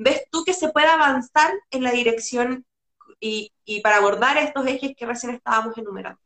ves 0.03 0.23
tú 0.31 0.43
que 0.43 0.53
se 0.53 0.69
puede 0.69 0.87
avanzar 0.87 1.51
en 1.69 1.83
la 1.83 1.91
dirección 1.91 2.65
y, 3.19 3.51
y 3.65 3.81
para 3.81 3.97
abordar 3.97 4.37
estos 4.37 4.65
ejes 4.65 4.93
que 4.97 5.05
recién 5.05 5.33
estábamos 5.35 5.77
enumerando. 5.77 6.19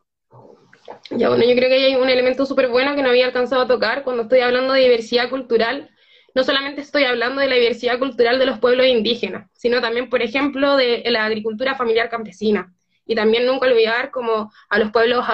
Ya, 1.09 1.29
bueno, 1.29 1.43
yo 1.43 1.55
creo 1.55 1.69
que 1.69 1.75
hay 1.75 1.95
un 1.95 2.09
elemento 2.09 2.45
súper 2.45 2.69
bueno 2.69 2.95
que 2.95 3.01
no 3.01 3.09
había 3.09 3.25
alcanzado 3.25 3.63
a 3.63 3.67
tocar 3.67 4.03
cuando 4.03 4.23
estoy 4.23 4.41
hablando 4.41 4.73
de 4.73 4.81
diversidad 4.81 5.29
cultural. 5.29 5.89
No 6.33 6.43
solamente 6.43 6.81
estoy 6.81 7.05
hablando 7.05 7.41
de 7.41 7.47
la 7.47 7.55
diversidad 7.55 7.97
cultural 7.99 8.39
de 8.39 8.45
los 8.45 8.59
pueblos 8.59 8.87
indígenas, 8.87 9.49
sino 9.53 9.81
también, 9.81 10.09
por 10.09 10.21
ejemplo, 10.21 10.75
de 10.77 11.03
la 11.07 11.25
agricultura 11.25 11.75
familiar 11.75 12.09
campesina. 12.09 12.73
Y 13.05 13.15
también 13.15 13.45
nunca 13.45 13.67
olvidar 13.67 14.11
como 14.11 14.51
a 14.69 14.79
los 14.79 14.91
pueblos 14.91 15.25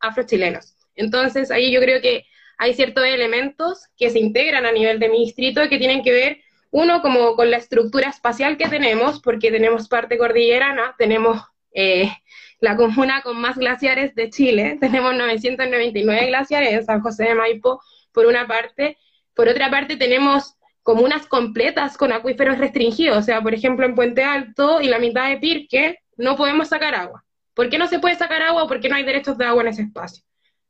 afro-chilenos. 0.00 0.76
Entonces, 0.94 1.50
ahí 1.50 1.72
yo 1.72 1.80
creo 1.80 2.00
que 2.00 2.24
hay 2.58 2.74
ciertos 2.74 3.04
elementos 3.04 3.86
que 3.96 4.10
se 4.10 4.18
integran 4.18 4.64
a 4.64 4.72
nivel 4.72 4.98
de 4.98 5.08
mi 5.08 5.24
distrito 5.24 5.68
que 5.68 5.78
tienen 5.78 6.02
que 6.02 6.12
ver, 6.12 6.38
uno, 6.76 7.00
como 7.00 7.36
con 7.36 7.50
la 7.50 7.56
estructura 7.56 8.10
espacial 8.10 8.58
que 8.58 8.68
tenemos, 8.68 9.18
porque 9.22 9.50
tenemos 9.50 9.88
parte 9.88 10.18
cordillerana, 10.18 10.94
tenemos 10.98 11.42
eh, 11.72 12.12
la 12.60 12.76
comuna 12.76 13.22
con 13.22 13.40
más 13.40 13.56
glaciares 13.56 14.14
de 14.14 14.28
Chile. 14.28 14.76
Tenemos 14.80 15.14
999 15.14 16.26
glaciares 16.26 16.72
en 16.74 16.84
San 16.84 17.00
José 17.00 17.24
de 17.24 17.34
Maipo, 17.34 17.80
por 18.12 18.26
una 18.26 18.46
parte. 18.46 18.98
Por 19.32 19.48
otra 19.48 19.70
parte, 19.70 19.96
tenemos 19.96 20.56
comunas 20.82 21.26
completas 21.26 21.96
con 21.96 22.12
acuíferos 22.12 22.58
restringidos. 22.58 23.16
O 23.16 23.22
sea, 23.22 23.40
por 23.40 23.54
ejemplo, 23.54 23.86
en 23.86 23.94
Puente 23.94 24.22
Alto 24.22 24.82
y 24.82 24.88
la 24.88 24.98
mitad 24.98 25.30
de 25.30 25.38
Pirque 25.38 26.00
no 26.18 26.36
podemos 26.36 26.68
sacar 26.68 26.94
agua. 26.94 27.24
¿Por 27.54 27.70
qué 27.70 27.78
no 27.78 27.86
se 27.86 28.00
puede 28.00 28.16
sacar 28.16 28.42
agua? 28.42 28.68
Porque 28.68 28.90
no 28.90 28.96
hay 28.96 29.04
derechos 29.04 29.38
de 29.38 29.46
agua 29.46 29.62
en 29.62 29.68
ese 29.68 29.82
espacio. 29.82 30.22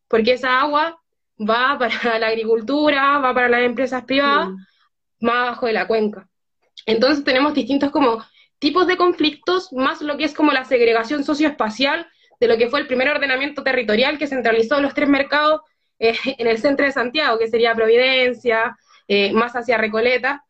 Porque 0.07 0.35
esa 0.35 0.61
agua 0.61 1.03
va 1.37 1.77
para 1.81 2.21
la 2.21 2.29
agricultura, 2.29 3.19
va 3.19 3.35
para 3.35 3.49
las 3.49 3.63
empresas 3.63 4.05
privadas, 4.05 4.51
más 5.21 5.37
abajo 5.37 5.67
de 5.67 5.73
la 5.73 5.87
cuenca. 5.87 6.29
Entonces 6.85 7.25
tenemos 7.25 7.55
distintos 7.55 7.91
como 7.91 8.25
tipos 8.59 8.87
de 8.87 8.97
conflictos, 8.97 9.73
más 9.73 10.01
lo 10.03 10.17
que 10.17 10.25
es 10.25 10.35
como 10.35 10.53
la 10.53 10.65
segregación 10.65 11.25
socioespacial 11.25 12.07
de 12.41 12.49
lo 12.49 12.57
que 12.59 12.69
fue 12.69 12.81
el 12.81 12.87
primer 12.87 13.09
ordenamiento 13.09 13.63
territorial 13.63 14.19
que 14.19 14.27
centralizó 14.27 14.81
los 14.81 14.95
tres 14.95 15.09
mercados 15.09 15.63
eh, 15.99 16.15
en 16.39 16.47
el 16.47 16.59
centro 16.59 16.87
de 16.87 16.93
Santiago, 16.93 17.39
que 17.39 17.49
sería 17.49 17.75
Providencia, 17.75 18.77
eh, 19.09 19.33
más 19.33 19.53
hacia 19.55 19.79
Recoleta. 19.79 20.45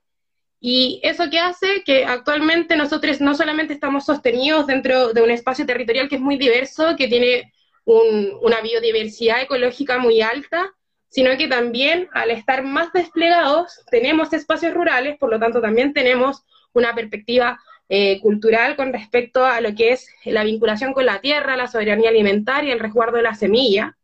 Y 0.58 1.00
eso 1.02 1.28
que 1.30 1.38
hace 1.38 1.82
que 1.84 2.04
actualmente 2.04 2.76
nosotros 2.76 3.20
no 3.20 3.34
solamente 3.34 3.74
estamos 3.74 4.06
sostenidos 4.06 4.66
dentro 4.66 5.12
de 5.12 5.22
un 5.22 5.30
espacio 5.30 5.66
territorial 5.66 6.08
que 6.08 6.16
es 6.16 6.20
muy 6.20 6.38
diverso, 6.38 6.96
que 6.96 7.08
tiene 7.08 7.52
una 7.84 8.60
biodiversidad 8.62 9.42
ecológica 9.42 9.98
muy 9.98 10.20
alta, 10.20 10.74
sino 11.08 11.36
que 11.36 11.48
también 11.48 12.08
al 12.12 12.30
estar 12.30 12.62
más 12.62 12.92
desplegados 12.92 13.80
tenemos 13.90 14.32
espacios 14.32 14.74
rurales, 14.74 15.16
por 15.18 15.30
lo 15.30 15.38
tanto 15.38 15.60
también 15.60 15.92
tenemos 15.92 16.44
una 16.72 16.94
perspectiva 16.94 17.58
eh, 17.88 18.20
cultural 18.20 18.76
con 18.76 18.92
respecto 18.92 19.44
a 19.44 19.60
lo 19.60 19.74
que 19.74 19.92
es 19.92 20.08
la 20.24 20.44
vinculación 20.44 20.92
con 20.92 21.06
la 21.06 21.20
tierra, 21.20 21.56
la 21.56 21.68
soberanía 21.68 22.10
alimentaria, 22.10 22.72
el 22.72 22.80
resguardo 22.80 23.16
de 23.16 23.22
la 23.22 23.34
semilla. 23.34 23.96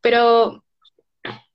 pero 0.00 0.64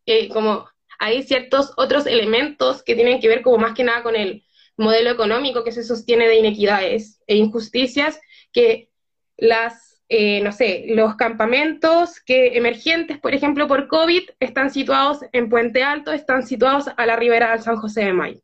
eh, 0.06 0.28
como 0.30 0.68
hay 1.00 1.24
ciertos 1.24 1.72
otros 1.78 2.06
elementos 2.06 2.84
que 2.84 2.96
tienen 2.96 3.22
que 3.22 3.28
ver 3.30 3.42
como 3.42 3.58
más 3.58 3.74
que 3.74 3.84
nada 3.84 4.04
con 4.04 4.16
el 4.16 4.44
modelo 4.76 5.12
económico 5.12 5.64
que 5.64 5.72
se 5.72 5.84
sostiene 5.84 6.28
de 6.28 6.40
inequidades 6.40 7.22
e 7.28 7.36
injusticias, 7.36 8.20
que 8.52 8.90
las, 9.38 9.89
eh, 10.10 10.42
no 10.42 10.52
sé, 10.52 10.86
los 10.90 11.16
campamentos 11.16 12.20
que 12.20 12.58
emergentes, 12.58 13.20
por 13.20 13.34
ejemplo, 13.34 13.68
por 13.68 13.88
COVID, 13.88 14.24
están 14.40 14.72
situados 14.72 15.20
en 15.32 15.50
Puente 15.50 15.84
Alto, 15.84 16.12
están 16.12 16.46
situados 16.46 16.90
a 16.98 17.06
la 17.06 17.16
ribera 17.16 17.52
del 17.52 17.62
San 17.62 17.78
José 17.78 18.06
de 18.06 18.14
Mayo 18.14 18.42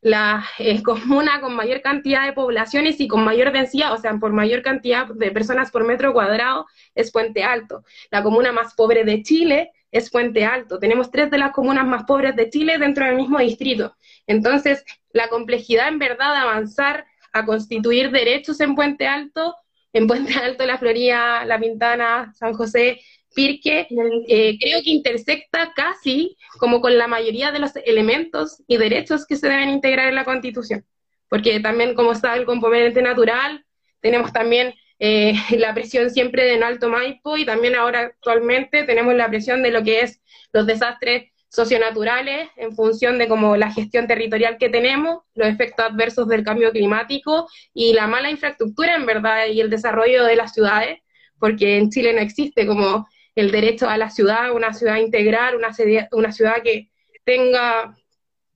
la 0.00 0.44
eh, 0.58 0.82
comuna 0.82 1.40
con 1.40 1.54
mayor 1.54 1.82
cantidad 1.82 2.24
de 2.24 2.32
poblaciones 2.32 3.00
y 3.00 3.08
con 3.08 3.24
mayor 3.24 3.52
densidad, 3.52 3.92
o 3.92 3.96
sea, 3.96 4.14
por 4.18 4.32
mayor 4.32 4.62
cantidad 4.62 5.06
de 5.06 5.30
personas 5.30 5.70
por 5.70 5.84
metro 5.84 6.12
cuadrado, 6.12 6.66
es 6.94 7.10
Puente 7.10 7.42
Alto. 7.42 7.84
La 8.10 8.22
comuna 8.22 8.52
más 8.52 8.74
pobre 8.74 9.04
de 9.04 9.22
Chile 9.22 9.72
es 9.90 10.10
Puente 10.10 10.44
Alto. 10.44 10.78
Tenemos 10.78 11.10
tres 11.10 11.30
de 11.30 11.38
las 11.38 11.52
comunas 11.52 11.86
más 11.86 12.04
pobres 12.04 12.36
de 12.36 12.50
Chile 12.50 12.78
dentro 12.78 13.06
del 13.06 13.16
mismo 13.16 13.38
distrito. 13.38 13.96
Entonces, 14.26 14.84
la 15.12 15.28
complejidad 15.28 15.88
en 15.88 15.98
verdad 15.98 16.34
de 16.34 16.40
avanzar 16.40 17.06
a 17.32 17.44
constituir 17.44 18.10
derechos 18.10 18.60
en 18.60 18.74
Puente 18.74 19.06
Alto, 19.06 19.56
en 19.98 20.06
Puente 20.06 20.32
Alto, 20.34 20.64
La 20.64 20.78
Florida, 20.78 21.44
La 21.44 21.58
Pintana, 21.58 22.32
San 22.34 22.54
José, 22.54 23.00
Pirque, 23.34 23.88
eh, 24.28 24.56
creo 24.58 24.80
que 24.82 24.90
intersecta 24.90 25.72
casi 25.74 26.36
como 26.58 26.80
con 26.80 26.96
la 26.96 27.08
mayoría 27.08 27.50
de 27.50 27.58
los 27.58 27.72
elementos 27.84 28.62
y 28.68 28.76
derechos 28.76 29.26
que 29.26 29.36
se 29.36 29.48
deben 29.48 29.70
integrar 29.70 30.08
en 30.08 30.14
la 30.14 30.24
Constitución. 30.24 30.84
Porque 31.28 31.58
también, 31.60 31.94
como 31.94 32.12
está 32.12 32.36
el 32.36 32.46
componente 32.46 33.02
natural, 33.02 33.64
tenemos 34.00 34.32
también 34.32 34.72
eh, 35.00 35.34
la 35.58 35.74
presión 35.74 36.10
siempre 36.10 36.44
de 36.44 36.62
Alto 36.62 36.88
Maipo 36.88 37.36
y 37.36 37.44
también 37.44 37.74
ahora 37.74 38.00
actualmente 38.00 38.84
tenemos 38.84 39.14
la 39.14 39.28
presión 39.28 39.62
de 39.64 39.72
lo 39.72 39.82
que 39.82 40.02
es 40.02 40.20
los 40.52 40.66
desastres 40.66 41.32
socionaturales 41.48 42.50
en 42.56 42.74
función 42.74 43.18
de 43.18 43.28
como 43.28 43.56
la 43.56 43.72
gestión 43.72 44.06
territorial 44.06 44.58
que 44.58 44.68
tenemos, 44.68 45.22
los 45.34 45.48
efectos 45.48 45.86
adversos 45.86 46.28
del 46.28 46.44
cambio 46.44 46.70
climático 46.72 47.48
y 47.72 47.92
la 47.94 48.06
mala 48.06 48.30
infraestructura 48.30 48.94
en 48.94 49.06
verdad 49.06 49.46
y 49.46 49.60
el 49.60 49.70
desarrollo 49.70 50.24
de 50.24 50.36
las 50.36 50.52
ciudades, 50.52 51.00
porque 51.38 51.78
en 51.78 51.90
Chile 51.90 52.12
no 52.12 52.20
existe 52.20 52.66
como 52.66 53.08
el 53.34 53.50
derecho 53.50 53.88
a 53.88 53.96
la 53.96 54.10
ciudad, 54.10 54.52
una 54.52 54.74
ciudad 54.74 54.96
integral, 54.96 55.56
una, 55.56 55.70
una 56.12 56.32
ciudad 56.32 56.62
que 56.62 56.90
tenga 57.24 57.94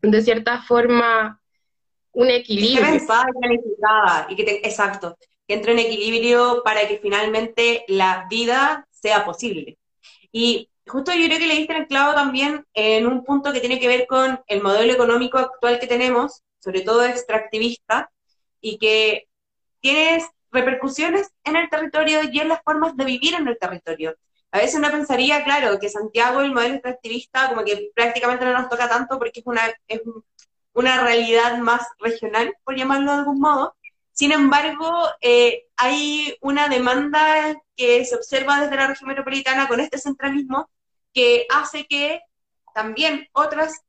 de 0.02 0.22
cierta 0.22 0.62
forma 0.62 1.40
un 2.12 2.28
equilibrio. 2.28 2.84
Y 4.28 4.36
que 4.36 4.60
exacto, 4.64 5.16
que 5.46 5.54
entre 5.54 5.72
en 5.72 5.78
equilibrio 5.78 6.62
para 6.64 6.86
que 6.88 6.98
finalmente 6.98 7.84
la 7.88 8.26
vida 8.28 8.86
sea 8.90 9.24
posible. 9.24 9.78
Y 10.32 10.68
justo 10.92 11.12
yo 11.12 11.26
creo 11.26 11.38
que 11.38 11.46
le 11.46 11.56
diste 11.56 11.76
el 11.76 11.86
clavo 11.86 12.14
también 12.14 12.66
en 12.74 13.06
un 13.06 13.24
punto 13.24 13.52
que 13.52 13.60
tiene 13.60 13.80
que 13.80 13.88
ver 13.88 14.06
con 14.06 14.40
el 14.46 14.62
modelo 14.62 14.92
económico 14.92 15.38
actual 15.38 15.80
que 15.80 15.86
tenemos, 15.86 16.42
sobre 16.58 16.82
todo 16.82 17.04
extractivista, 17.04 18.10
y 18.60 18.78
que 18.78 19.28
tiene 19.80 20.24
repercusiones 20.52 21.30
en 21.44 21.56
el 21.56 21.68
territorio 21.68 22.20
y 22.30 22.38
en 22.38 22.48
las 22.48 22.62
formas 22.62 22.96
de 22.96 23.04
vivir 23.04 23.34
en 23.34 23.48
el 23.48 23.58
territorio 23.58 24.14
a 24.52 24.58
veces 24.58 24.76
uno 24.76 24.90
pensaría, 24.90 25.44
claro, 25.44 25.78
que 25.80 25.88
Santiago, 25.88 26.42
el 26.42 26.52
modelo 26.52 26.74
extractivista, 26.74 27.48
como 27.48 27.64
que 27.64 27.90
prácticamente 27.94 28.44
no 28.44 28.52
nos 28.52 28.68
toca 28.68 28.88
tanto 28.88 29.18
porque 29.18 29.40
es 29.40 29.46
una, 29.46 29.62
es 29.88 30.02
una 30.74 31.02
realidad 31.02 31.56
más 31.58 31.88
regional, 31.98 32.54
por 32.62 32.76
llamarlo 32.76 33.12
de 33.12 33.18
algún 33.18 33.40
modo. 33.40 33.74
Sin 34.12 34.30
embargo, 34.30 35.08
eh, 35.22 35.64
hay 35.76 36.36
una 36.42 36.68
demanda 36.68 37.56
que 37.74 38.04
se 38.04 38.14
observa 38.14 38.60
desde 38.60 38.76
la 38.76 38.88
región 38.88 39.08
metropolitana 39.08 39.66
con 39.68 39.80
este 39.80 39.96
centralismo 39.96 40.68
que 41.12 41.46
hace 41.50 41.86
que 41.86 42.20
también 42.74 43.28
otras 43.32 43.82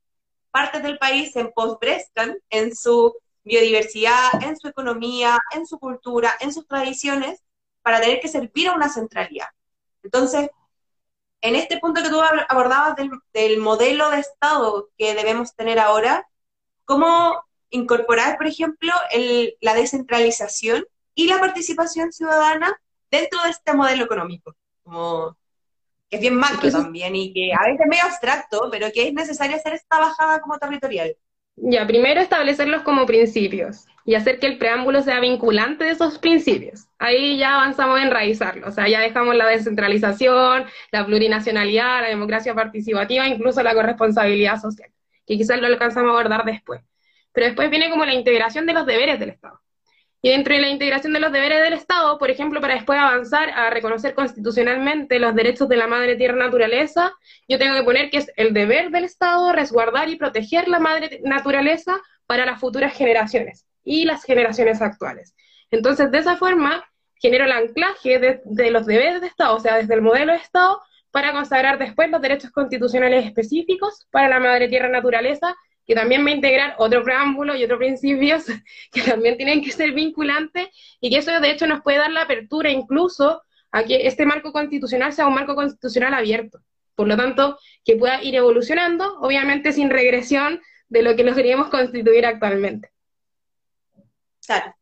partes 0.50 0.82
del 0.82 0.98
se 1.32 1.40
empobrezcan 1.40 2.36
en 2.50 2.74
su 2.76 3.14
biodiversidad, 3.42 4.42
en 4.42 4.56
su 4.56 4.68
economía, 4.68 5.38
en 5.52 5.66
su 5.66 5.78
cultura, 5.78 6.34
en 6.40 6.52
sus 6.52 6.66
tradiciones, 6.66 7.42
para 7.82 8.00
tener 8.00 8.20
que 8.20 8.28
servir 8.28 8.68
a 8.68 8.74
una 8.74 8.88
centralidad. 8.88 9.48
Entonces, 10.02 10.48
en 11.40 11.56
este 11.56 11.78
punto 11.78 12.02
que 12.02 12.08
tú 12.08 12.20
abordabas 12.48 12.96
del, 13.32 13.58
modelo 13.58 14.10
de 14.10 14.20
Estado 14.20 14.88
que 14.96 15.14
debemos 15.14 15.54
tener 15.54 15.78
ahora, 15.78 16.26
¿cómo 16.86 17.44
incorporar, 17.68 18.38
por 18.38 18.46
ejemplo, 18.46 18.92
la 19.60 19.74
descentralización 19.74 20.86
y 21.14 21.26
la 21.26 21.40
participación 21.40 22.12
ciudadana 22.12 22.80
dentro 23.10 23.42
de 23.42 23.50
este 23.50 23.74
modelo 23.74 24.04
económico? 24.04 24.54
Como, 24.84 25.36
es 26.14 26.20
bien 26.20 26.36
macro 26.36 26.70
también 26.70 27.14
y 27.14 27.32
que 27.32 27.52
a 27.52 27.64
veces 27.64 27.80
es 27.80 27.86
medio 27.86 28.04
abstracto, 28.04 28.68
pero 28.70 28.88
que 28.92 29.08
es 29.08 29.14
necesario 29.14 29.56
hacer 29.56 29.74
esta 29.74 29.98
bajada 29.98 30.40
como 30.40 30.58
territorial. 30.58 31.16
Ya, 31.56 31.86
primero 31.86 32.20
establecerlos 32.20 32.82
como 32.82 33.06
principios 33.06 33.86
y 34.04 34.16
hacer 34.16 34.38
que 34.38 34.46
el 34.46 34.58
preámbulo 34.58 35.02
sea 35.02 35.20
vinculante 35.20 35.84
de 35.84 35.90
esos 35.90 36.18
principios. 36.18 36.86
Ahí 36.98 37.38
ya 37.38 37.54
avanzamos 37.54 37.98
en 37.98 38.08
enraizarlo, 38.08 38.68
o 38.68 38.70
sea, 38.72 38.88
ya 38.88 39.00
dejamos 39.00 39.34
la 39.36 39.46
descentralización, 39.46 40.64
la 40.90 41.06
plurinacionalidad, 41.06 42.02
la 42.02 42.08
democracia 42.08 42.54
participativa, 42.54 43.26
incluso 43.26 43.62
la 43.62 43.74
corresponsabilidad 43.74 44.60
social, 44.60 44.90
que 45.26 45.36
quizás 45.36 45.60
lo 45.60 45.66
alcanzamos 45.66 46.10
a 46.10 46.14
abordar 46.14 46.44
después. 46.44 46.82
Pero 47.32 47.46
después 47.46 47.70
viene 47.70 47.90
como 47.90 48.04
la 48.04 48.14
integración 48.14 48.66
de 48.66 48.74
los 48.74 48.86
deberes 48.86 49.18
del 49.18 49.30
Estado. 49.30 49.60
Y 50.24 50.30
dentro 50.30 50.54
de 50.54 50.62
la 50.62 50.70
integración 50.70 51.12
de 51.12 51.20
los 51.20 51.32
deberes 51.32 51.60
del 51.60 51.74
Estado, 51.74 52.16
por 52.16 52.30
ejemplo, 52.30 52.58
para 52.62 52.76
después 52.76 52.98
avanzar 52.98 53.50
a 53.50 53.68
reconocer 53.68 54.14
constitucionalmente 54.14 55.18
los 55.18 55.34
derechos 55.34 55.68
de 55.68 55.76
la 55.76 55.86
madre 55.86 56.16
tierra 56.16 56.34
naturaleza, 56.34 57.12
yo 57.46 57.58
tengo 57.58 57.74
que 57.74 57.82
poner 57.82 58.08
que 58.08 58.16
es 58.16 58.32
el 58.36 58.54
deber 58.54 58.88
del 58.90 59.04
Estado 59.04 59.52
resguardar 59.52 60.08
y 60.08 60.16
proteger 60.16 60.66
la 60.66 60.78
madre 60.78 61.20
naturaleza 61.24 62.00
para 62.24 62.46
las 62.46 62.58
futuras 62.58 62.94
generaciones 62.94 63.66
y 63.84 64.06
las 64.06 64.24
generaciones 64.24 64.80
actuales. 64.80 65.34
Entonces, 65.70 66.10
de 66.10 66.16
esa 66.16 66.38
forma, 66.38 66.82
genero 67.16 67.44
el 67.44 67.52
anclaje 67.52 68.18
de, 68.18 68.70
los 68.70 68.86
deberes 68.86 69.20
de 69.20 69.26
Estado, 69.26 69.56
o 69.56 69.60
sea, 69.60 69.76
desde 69.76 69.92
el 69.92 70.00
modelo 70.00 70.32
de 70.32 70.38
Estado, 70.38 70.80
para 71.10 71.32
consagrar 71.32 71.76
después 71.78 72.10
los 72.10 72.22
derechos 72.22 72.50
constitucionales 72.50 73.26
específicos 73.26 74.06
para 74.10 74.30
la 74.30 74.40
madre 74.40 74.68
tierra 74.68 74.88
naturaleza 74.88 75.54
que 75.86 75.94
también 75.94 76.24
va 76.24 76.30
a 76.30 76.34
integrar 76.34 76.74
otro 76.78 77.02
preámbulo 77.02 77.54
y 77.54 77.64
otros 77.64 77.78
principios 77.78 78.44
que 78.92 79.02
también 79.02 79.36
tienen 79.36 79.62
que 79.62 79.72
ser 79.72 79.92
vinculantes 79.92 80.68
y 81.00 81.10
que 81.10 81.18
eso 81.18 81.38
de 81.40 81.50
hecho 81.50 81.66
nos 81.66 81.82
puede 81.82 81.98
dar 81.98 82.10
la 82.10 82.22
apertura 82.22 82.70
incluso 82.70 83.42
a 83.72 83.84
que 83.84 84.06
este 84.06 84.24
marco 84.24 84.52
constitucional 84.52 85.12
sea 85.12 85.26
un 85.26 85.34
marco 85.34 85.54
constitucional 85.54 86.14
abierto. 86.14 86.60
Por 86.94 87.08
lo 87.08 87.16
tanto, 87.16 87.58
que 87.84 87.96
pueda 87.96 88.22
ir 88.22 88.36
evolucionando, 88.36 89.18
obviamente 89.18 89.72
sin 89.72 89.90
regresión 89.90 90.60
de 90.88 91.02
lo 91.02 91.16
que 91.16 91.24
nos 91.24 91.34
queríamos 91.34 91.70
constituir 91.70 92.24
actualmente. 92.24 92.90
Claro. 94.46 94.74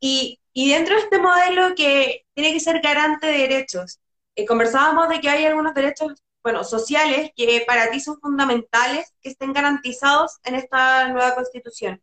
Y, 0.00 0.40
dentro 0.54 0.94
de 0.94 1.02
este 1.02 1.18
modelo 1.18 1.74
que 1.74 2.24
tiene 2.34 2.52
que 2.54 2.60
ser 2.60 2.80
garante 2.80 3.26
de 3.26 3.38
derechos, 3.38 4.00
eh, 4.34 4.46
conversábamos 4.46 5.10
de 5.10 5.20
que 5.20 5.28
hay 5.28 5.44
algunos 5.44 5.74
derechos 5.74 6.22
bueno, 6.42 6.64
sociales 6.64 7.30
que 7.36 7.64
para 7.66 7.90
ti 7.90 8.00
son 8.00 8.18
fundamentales 8.20 9.12
que 9.20 9.30
estén 9.30 9.52
garantizados 9.52 10.38
en 10.44 10.54
esta 10.54 11.08
nueva 11.08 11.34
constitución. 11.34 12.02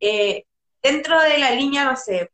Eh, 0.00 0.44
dentro 0.82 1.20
de 1.20 1.38
la 1.38 1.52
línea, 1.52 1.84
no 1.84 1.96
sé, 1.96 2.30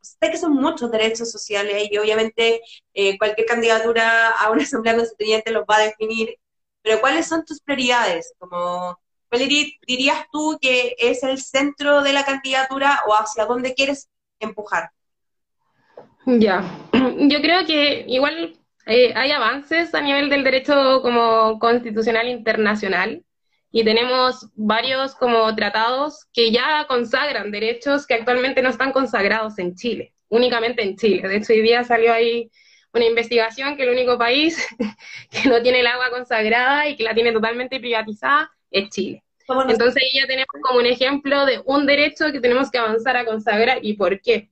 sé 0.00 0.30
que 0.30 0.38
son 0.38 0.54
muchos 0.54 0.90
derechos 0.90 1.30
sociales 1.30 1.88
y 1.90 1.98
obviamente 1.98 2.60
eh, 2.94 3.18
cualquier 3.18 3.46
candidatura 3.46 4.30
a 4.30 4.50
una 4.50 4.62
asamblea 4.64 4.96
constituyente 4.96 5.52
los 5.52 5.64
va 5.64 5.76
a 5.76 5.86
definir, 5.86 6.36
pero 6.82 7.00
¿cuáles 7.00 7.26
son 7.26 7.44
tus 7.44 7.60
prioridades? 7.60 8.34
Como, 8.38 8.98
¿Cuál 9.28 9.48
dirías 9.48 10.26
tú 10.32 10.58
que 10.60 10.94
es 10.98 11.22
el 11.22 11.38
centro 11.38 12.02
de 12.02 12.12
la 12.12 12.24
candidatura 12.24 13.00
o 13.06 13.14
hacia 13.14 13.46
dónde 13.46 13.74
quieres 13.74 14.08
empujar? 14.40 14.90
Ya, 16.26 16.62
yo 16.92 17.40
creo 17.40 17.66
que 17.66 18.04
igual 18.08 18.58
eh, 18.86 19.12
hay 19.14 19.30
avances 19.30 19.94
a 19.94 20.00
nivel 20.00 20.28
del 20.28 20.44
derecho 20.44 21.00
como 21.02 21.58
constitucional 21.58 22.28
internacional 22.28 23.24
y 23.70 23.84
tenemos 23.84 24.48
varios 24.54 25.14
como 25.14 25.54
tratados 25.54 26.26
que 26.32 26.50
ya 26.50 26.86
consagran 26.88 27.50
derechos 27.50 28.06
que 28.06 28.14
actualmente 28.14 28.60
no 28.62 28.68
están 28.68 28.92
consagrados 28.92 29.58
en 29.58 29.74
Chile, 29.74 30.14
únicamente 30.28 30.82
en 30.82 30.96
Chile. 30.96 31.26
De 31.26 31.36
hecho, 31.36 31.52
hoy 31.52 31.62
día 31.62 31.84
salió 31.84 32.12
ahí 32.12 32.50
una 32.92 33.06
investigación 33.06 33.76
que 33.76 33.84
el 33.84 33.90
único 33.90 34.18
país 34.18 34.66
que 35.30 35.48
no 35.48 35.62
tiene 35.62 35.80
el 35.80 35.86
agua 35.86 36.10
consagrada 36.10 36.88
y 36.88 36.96
que 36.96 37.04
la 37.04 37.14
tiene 37.14 37.32
totalmente 37.32 37.80
privatizada 37.80 38.50
es 38.70 38.90
Chile. 38.90 39.22
Entonces 39.68 40.02
ahí 40.02 40.20
ya 40.20 40.26
tenemos 40.26 40.54
como 40.62 40.78
un 40.78 40.86
ejemplo 40.86 41.44
de 41.46 41.62
un 41.64 41.86
derecho 41.86 42.32
que 42.32 42.40
tenemos 42.40 42.70
que 42.70 42.78
avanzar 42.78 43.16
a 43.16 43.24
consagrar. 43.24 43.78
¿Y 43.82 43.94
por 43.94 44.20
qué? 44.20 44.50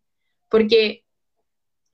Porque 0.48 1.04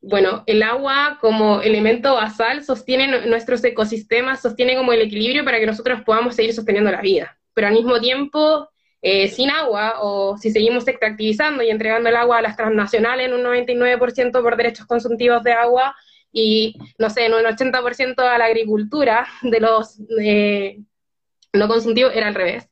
bueno, 0.08 0.44
el 0.46 0.62
agua 0.62 1.18
como 1.20 1.60
elemento 1.62 2.14
basal 2.14 2.62
sostiene 2.62 3.26
nuestros 3.26 3.64
ecosistemas, 3.64 4.40
sostiene 4.40 4.76
como 4.76 4.92
el 4.92 5.00
equilibrio 5.00 5.44
para 5.44 5.58
que 5.58 5.66
nosotros 5.66 6.02
podamos 6.02 6.36
seguir 6.36 6.54
sosteniendo 6.54 6.92
la 6.92 7.00
vida. 7.00 7.36
Pero 7.54 7.66
al 7.66 7.72
mismo 7.72 7.98
tiempo, 8.00 8.68
eh, 9.02 9.26
sin 9.26 9.50
agua, 9.50 9.96
o 10.00 10.36
si 10.38 10.52
seguimos 10.52 10.86
extractivizando 10.86 11.60
y 11.64 11.70
entregando 11.70 12.08
el 12.08 12.14
agua 12.14 12.38
a 12.38 12.42
las 12.42 12.56
transnacionales 12.56 13.26
en 13.26 13.34
un 13.34 13.42
99% 13.42 14.42
por 14.42 14.56
derechos 14.56 14.86
consultivos 14.86 15.42
de 15.42 15.52
agua 15.52 15.96
y, 16.30 16.76
no 16.98 17.10
sé, 17.10 17.26
en 17.26 17.34
un 17.34 17.44
80% 17.44 18.20
a 18.20 18.38
la 18.38 18.44
agricultura 18.44 19.26
de 19.42 19.58
los 19.58 20.00
eh, 20.20 20.78
no 21.52 21.66
consultivos, 21.66 22.12
era 22.14 22.28
al 22.28 22.34
revés. 22.36 22.68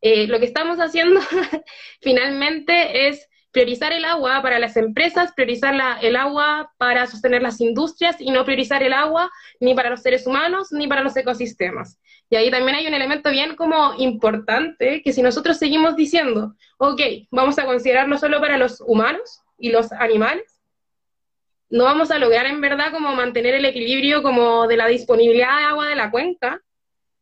Eh, 0.00 0.26
lo 0.28 0.38
que 0.38 0.46
estamos 0.46 0.78
haciendo 0.78 1.20
finalmente 2.00 3.08
es 3.08 3.28
priorizar 3.52 3.92
el 3.92 4.04
agua 4.04 4.42
para 4.42 4.58
las 4.58 4.76
empresas, 4.76 5.32
priorizar 5.32 5.74
el 6.02 6.16
agua 6.16 6.72
para 6.78 7.06
sostener 7.06 7.42
las 7.42 7.60
industrias 7.60 8.16
y 8.20 8.30
no 8.30 8.44
priorizar 8.44 8.82
el 8.82 8.92
agua 8.92 9.30
ni 9.58 9.74
para 9.74 9.90
los 9.90 10.02
seres 10.02 10.26
humanos 10.26 10.68
ni 10.70 10.86
para 10.86 11.02
los 11.02 11.16
ecosistemas. 11.16 11.98
Y 12.28 12.36
ahí 12.36 12.50
también 12.50 12.76
hay 12.76 12.86
un 12.86 12.94
elemento 12.94 13.30
bien 13.30 13.56
como 13.56 13.94
importante 13.98 15.02
que 15.02 15.12
si 15.12 15.20
nosotros 15.20 15.58
seguimos 15.58 15.96
diciendo, 15.96 16.54
ok, 16.78 17.00
vamos 17.30 17.58
a 17.58 17.64
considerarlo 17.64 18.18
solo 18.18 18.40
para 18.40 18.56
los 18.56 18.80
humanos 18.80 19.42
y 19.58 19.70
los 19.70 19.90
animales, 19.92 20.60
no 21.70 21.84
vamos 21.84 22.10
a 22.10 22.18
lograr 22.18 22.46
en 22.46 22.60
verdad 22.60 22.92
como 22.92 23.14
mantener 23.14 23.54
el 23.54 23.64
equilibrio 23.64 24.22
como 24.22 24.66
de 24.66 24.76
la 24.76 24.86
disponibilidad 24.86 25.56
de 25.56 25.64
agua 25.64 25.88
de 25.88 25.96
la 25.96 26.10
cuenca, 26.10 26.60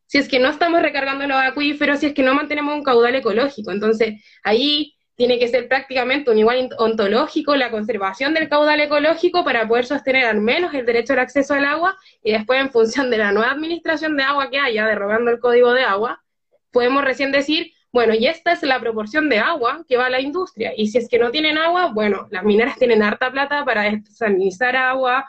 si 0.05 0.17
es 0.17 0.27
que 0.27 0.39
no 0.39 0.49
estamos 0.49 0.81
recargando 0.81 1.27
los 1.27 1.37
acuíferos, 1.37 1.99
si 1.99 2.07
es 2.07 2.13
que 2.13 2.23
no 2.23 2.33
mantenemos 2.33 2.75
un 2.75 2.83
caudal 2.83 3.13
ecológico. 3.13 3.71
Entonces, 3.71 4.23
ahí 4.43 4.95
tiene 5.19 5.37
que 5.37 5.49
ser 5.49 5.67
prácticamente 5.67 6.31
un 6.31 6.37
igual 6.37 6.69
ontológico 6.77 7.53
la 7.57 7.71
conservación 7.71 8.33
del 8.33 8.47
caudal 8.47 8.79
ecológico 8.79 9.43
para 9.43 9.67
poder 9.67 9.85
sostener 9.85 10.23
al 10.23 10.39
menos 10.39 10.73
el 10.73 10.85
derecho 10.85 11.11
al 11.11 11.19
acceso 11.19 11.55
al 11.55 11.65
agua 11.65 11.97
y 12.23 12.31
después 12.31 12.61
en 12.61 12.71
función 12.71 13.09
de 13.09 13.17
la 13.17 13.33
nueva 13.33 13.51
administración 13.51 14.15
de 14.15 14.23
agua 14.23 14.49
que 14.49 14.59
haya, 14.59 14.85
derogando 14.85 15.29
el 15.29 15.39
código 15.39 15.73
de 15.73 15.83
agua, 15.83 16.23
podemos 16.71 17.03
recién 17.03 17.33
decir, 17.33 17.73
bueno, 17.91 18.13
y 18.13 18.27
esta 18.27 18.53
es 18.53 18.63
la 18.63 18.79
proporción 18.79 19.27
de 19.27 19.39
agua 19.39 19.83
que 19.89 19.97
va 19.97 20.05
a 20.05 20.09
la 20.09 20.21
industria. 20.21 20.71
Y 20.77 20.87
si 20.87 20.99
es 20.99 21.09
que 21.09 21.19
no 21.19 21.31
tienen 21.31 21.57
agua, 21.57 21.91
bueno, 21.91 22.29
las 22.31 22.45
mineras 22.45 22.77
tienen 22.77 23.03
harta 23.03 23.29
plata 23.29 23.65
para 23.65 23.91
desalinizar 23.91 24.77
agua, 24.77 25.25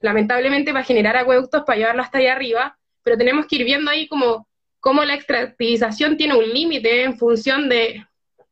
lamentablemente 0.00 0.72
para 0.72 0.84
generar 0.84 1.18
acueductos 1.18 1.64
para 1.66 1.78
llevarla 1.78 2.04
hasta 2.04 2.16
allá 2.16 2.32
arriba, 2.32 2.78
pero 3.02 3.18
tenemos 3.18 3.44
que 3.44 3.56
ir 3.56 3.64
viendo 3.66 3.90
ahí 3.90 4.08
como 4.08 4.48
cómo 4.80 5.04
la 5.04 5.12
extractivización 5.12 6.16
tiene 6.16 6.34
un 6.34 6.48
límite 6.48 7.02
en 7.02 7.18
función 7.18 7.68
de 7.68 8.07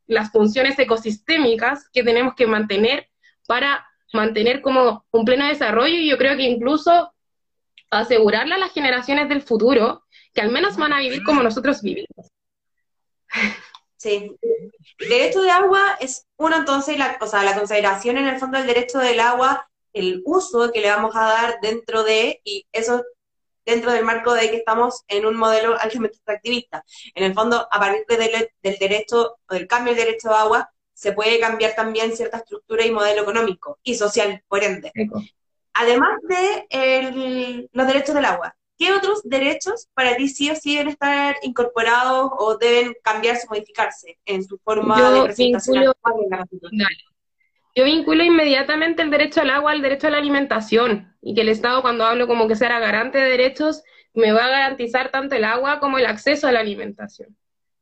las 0.07 0.31
funciones 0.31 0.79
ecosistémicas 0.79 1.88
que 1.92 2.03
tenemos 2.03 2.35
que 2.35 2.47
mantener 2.47 3.09
para 3.47 3.87
mantener 4.12 4.62
como 4.62 5.05
un 5.11 5.25
pleno 5.25 5.47
desarrollo 5.47 5.95
y 5.95 6.09
yo 6.09 6.19
creo 6.19 6.37
que 6.37 6.45
incluso 6.45 7.12
asegurarle 7.90 8.55
a 8.55 8.59
las 8.59 8.73
generaciones 8.73 9.29
del 9.29 9.42
futuro 9.42 10.05
que 10.33 10.40
al 10.40 10.51
menos 10.51 10.77
van 10.77 10.92
a 10.92 11.01
vivir 11.01 11.23
como 11.25 11.42
nosotros 11.42 11.83
vivimos. 11.83 12.31
Sí. 13.97 14.37
El 14.99 15.09
derecho 15.09 15.42
de 15.42 15.51
agua 15.51 15.97
es 16.01 16.27
uno 16.37 16.57
entonces, 16.57 16.99
la, 16.99 17.19
o 17.21 17.27
sea, 17.27 17.42
la 17.42 17.57
consideración 17.57 18.19
en 18.19 18.27
el 18.27 18.38
fondo 18.38 18.59
del 18.59 18.66
derecho 18.66 18.99
del 18.99 19.21
agua, 19.21 19.69
el 19.92 20.23
uso 20.25 20.71
que 20.73 20.81
le 20.81 20.90
vamos 20.90 21.16
a 21.16 21.23
dar 21.23 21.59
dentro 21.61 22.05
de, 22.05 22.40
y 22.45 22.66
eso 22.73 23.03
dentro 23.67 23.93
del 23.93 24.05
marco 24.05 24.33
de 24.33 24.49
que 24.49 24.57
estamos 24.57 25.05
en 25.09 25.27
un 25.27 25.37
modelo 25.37 25.79
altamente 25.79 26.17
extractivista. 26.17 26.85
En 27.15 27.25
el 27.25 27.35
fondo, 27.35 27.69
a 27.71 27.81
partir 27.81 28.07
del, 28.07 28.79
derecho 28.79 29.37
o 29.49 29.55
del 29.55 29.67
cambio 29.67 29.95
del 29.95 30.07
derecho 30.07 30.29
de 30.29 30.35
agua, 30.37 30.71
se 30.95 31.13
puede 31.13 31.39
cambiar 31.41 31.75
también 31.75 32.17
cierta 32.17 32.39
estructura 32.39 32.87
y 32.87 32.93
modelo 32.93 33.23
económico 33.23 33.79
y 33.83 33.97
social, 33.97 34.43
por 34.49 34.63
ende. 34.65 34.93
Además 35.75 36.21
de 36.23 37.69
los 37.73 37.87
derechos 37.87 38.15
del 38.15 38.25
agua, 38.25 38.57
¿qué 38.79 38.93
otros 38.93 39.23
derechos 39.25 39.89
para 39.93 40.17
ti 40.17 40.29
sí 40.29 40.51
o 40.51 40.57
sí 40.57 40.77
deben 40.77 40.93
estar 40.93 41.37
incorporados 41.43 42.31
o 42.39 42.57
deben 42.57 42.95
cambiarse 43.03 43.47
o 43.47 43.51
modificarse 43.51 44.19
en 44.25 44.45
su 44.45 44.59
forma 44.59 45.11
de 45.11 45.25
presentación? 45.25 45.93
Yo 47.77 47.85
vinculo 47.85 48.25
inmediatamente 48.25 49.03
el 49.03 49.11
derecho 49.11 49.43
al 49.43 49.51
agua 49.51 49.73
al 49.73 49.83
derecho 49.83 50.07
a 50.07 50.11
la 50.11 50.17
alimentación 50.17 51.15
y 51.21 51.35
que 51.35 51.43
el 51.43 51.51
Estado 51.51 51.83
cuando 51.83 52.07
hablo 52.07 52.27
como 52.27 52.49
que 52.49 52.57
será 52.57 52.81
garante 52.81 53.19
de 53.19 53.29
derechos 53.29 53.83
me 54.15 54.33
va 54.33 54.47
a 54.47 54.49
garantizar 54.49 55.11
tanto 55.11 55.37
el 55.37 55.45
agua 55.45 55.79
como 55.79 55.99
el 55.99 56.07
acceso 56.07 56.49
a 56.49 56.53
la 56.53 56.61
alimentación. 56.61 57.37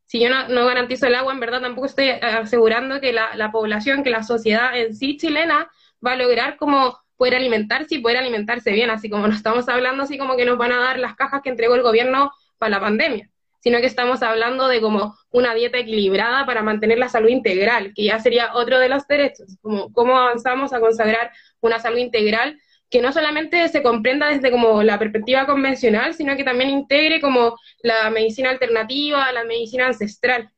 Si 0.06 0.18
yo 0.18 0.28
no, 0.30 0.66
garantizo 0.66 1.06
el 1.06 1.14
agua, 1.14 1.32
en 1.32 1.38
verdad 1.38 1.60
tampoco 1.60 1.86
estoy 1.86 2.08
asegurando 2.10 3.00
que 3.00 3.12
la, 3.12 3.50
población, 3.52 4.02
que 4.02 4.10
la 4.10 4.24
sociedad 4.24 4.76
en 4.76 4.96
sí 4.96 5.16
chilena 5.16 5.70
va 6.04 6.12
a 6.12 6.16
lograr 6.16 6.56
como 6.56 6.98
poder 7.16 7.36
alimentarse 7.36 7.94
y 7.94 7.98
poder 8.00 8.16
alimentarse 8.16 8.72
bien, 8.72 8.90
así 8.90 9.08
como 9.08 9.28
no 9.28 9.32
estamos 9.32 9.68
hablando 9.68 10.02
así 10.02 10.18
como 10.18 10.36
que 10.36 10.44
nos 10.44 10.58
van 10.58 10.72
a 10.72 10.80
dar 10.80 10.98
las 10.98 11.14
cajas 11.14 11.40
que 11.40 11.50
entregó 11.50 11.76
el 11.76 11.82
gobierno 11.82 12.32
para 12.58 12.70
la 12.70 12.80
pandemia 12.80 13.30
sino 13.64 13.80
que 13.80 13.86
estamos 13.86 14.22
hablando 14.22 14.68
de 14.68 14.82
como 14.82 15.16
una 15.30 15.54
dieta 15.54 15.78
equilibrada 15.78 16.44
para 16.44 16.62
mantener 16.62 16.98
la 16.98 17.08
salud 17.08 17.30
integral, 17.30 17.94
que 17.94 18.04
ya 18.04 18.20
sería 18.20 18.54
otro 18.54 18.78
de 18.78 18.90
los 18.90 19.06
derechos, 19.06 19.56
como 19.62 19.90
cómo 19.90 20.18
avanzamos 20.18 20.74
a 20.74 20.80
consagrar 20.80 21.32
una 21.62 21.80
salud 21.80 21.96
integral 21.96 22.60
que 22.90 23.00
no 23.00 23.10
solamente 23.10 23.66
se 23.70 23.82
comprenda 23.82 24.28
desde 24.28 24.50
como 24.50 24.82
la 24.82 24.98
perspectiva 24.98 25.46
convencional, 25.46 26.12
sino 26.12 26.36
que 26.36 26.44
también 26.44 26.68
integre 26.68 27.22
como 27.22 27.56
la 27.82 28.10
medicina 28.10 28.50
alternativa, 28.50 29.32
la 29.32 29.44
medicina 29.44 29.86
ancestral, 29.86 30.50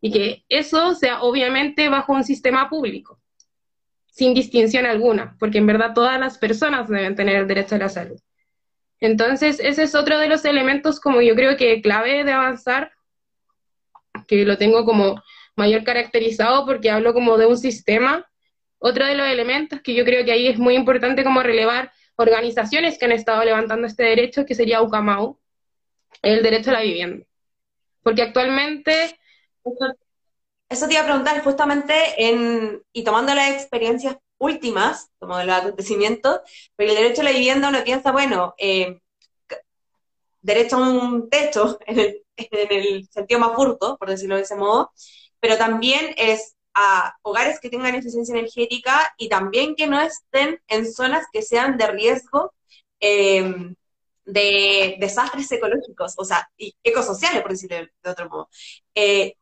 y 0.00 0.12
que 0.12 0.44
eso 0.48 0.94
sea 0.94 1.22
obviamente 1.22 1.88
bajo 1.88 2.12
un 2.12 2.22
sistema 2.22 2.70
público, 2.70 3.20
sin 4.06 4.34
distinción 4.34 4.86
alguna, 4.86 5.36
porque 5.40 5.58
en 5.58 5.66
verdad 5.66 5.94
todas 5.94 6.20
las 6.20 6.38
personas 6.38 6.88
deben 6.88 7.16
tener 7.16 7.34
el 7.34 7.48
derecho 7.48 7.74
a 7.74 7.78
la 7.78 7.88
salud. 7.88 8.20
Entonces, 9.00 9.60
ese 9.60 9.84
es 9.84 9.94
otro 9.94 10.18
de 10.18 10.28
los 10.28 10.44
elementos 10.44 11.00
como 11.00 11.22
yo 11.22 11.34
creo 11.34 11.56
que 11.56 11.80
clave 11.80 12.22
de 12.24 12.32
avanzar, 12.32 12.92
que 14.26 14.44
lo 14.44 14.58
tengo 14.58 14.84
como 14.84 15.22
mayor 15.56 15.84
caracterizado 15.84 16.66
porque 16.66 16.90
hablo 16.90 17.14
como 17.14 17.38
de 17.38 17.46
un 17.46 17.58
sistema. 17.58 18.26
Otro 18.78 19.06
de 19.06 19.14
los 19.14 19.26
elementos 19.26 19.80
que 19.82 19.94
yo 19.94 20.04
creo 20.04 20.24
que 20.24 20.32
ahí 20.32 20.48
es 20.48 20.58
muy 20.58 20.74
importante 20.74 21.24
como 21.24 21.42
relevar 21.42 21.92
organizaciones 22.16 22.98
que 22.98 23.06
han 23.06 23.12
estado 23.12 23.42
levantando 23.44 23.86
este 23.86 24.04
derecho, 24.04 24.44
que 24.44 24.54
sería 24.54 24.82
UCAMAU, 24.82 25.38
el 26.22 26.42
derecho 26.42 26.70
a 26.70 26.74
la 26.74 26.82
vivienda. 26.82 27.26
Porque 28.02 28.22
actualmente... 28.22 29.18
Eso 30.68 30.86
te 30.86 30.94
iba 30.94 31.02
a 31.02 31.06
preguntar 31.06 31.42
justamente 31.42 31.94
en, 32.18 32.82
y 32.92 33.02
tomando 33.02 33.34
las 33.34 33.50
experiencias 33.50 34.16
últimas, 34.40 35.10
como 35.20 35.36
de 35.38 35.44
los 35.46 35.56
acontecimientos, 35.56 36.40
pero 36.74 36.90
el 36.90 36.96
derecho 36.96 37.20
a 37.20 37.24
la 37.24 37.32
vivienda 37.32 37.68
uno 37.68 37.84
piensa, 37.84 38.10
bueno, 38.10 38.54
eh, 38.58 39.00
derecho 40.42 40.76
a 40.76 40.88
un 40.88 41.28
techo, 41.30 41.78
en 41.86 42.16
en 42.36 42.72
el 42.72 43.08
sentido 43.10 43.38
más 43.40 43.54
burdo, 43.54 43.98
por 43.98 44.08
decirlo 44.08 44.36
de 44.36 44.42
ese 44.42 44.56
modo, 44.56 44.92
pero 45.40 45.58
también 45.58 46.14
es 46.16 46.56
a 46.74 47.14
hogares 47.22 47.60
que 47.60 47.68
tengan 47.68 47.94
eficiencia 47.94 48.34
energética 48.34 49.12
y 49.18 49.28
también 49.28 49.74
que 49.74 49.86
no 49.86 50.00
estén 50.00 50.60
en 50.68 50.90
zonas 50.90 51.26
que 51.32 51.42
sean 51.42 51.76
de 51.76 51.86
riesgo 51.88 52.54
em, 53.00 53.74
de 54.24 54.96
desastres 55.00 55.50
ecológicos, 55.52 56.14
o 56.16 56.24
sea, 56.24 56.48
y 56.56 56.74
ecosociales, 56.84 57.42
por 57.42 57.50
decirlo 57.50 57.76
de 58.02 58.10
otro 58.10 58.28
modo. 58.28 58.48
Eh, 58.94 59.34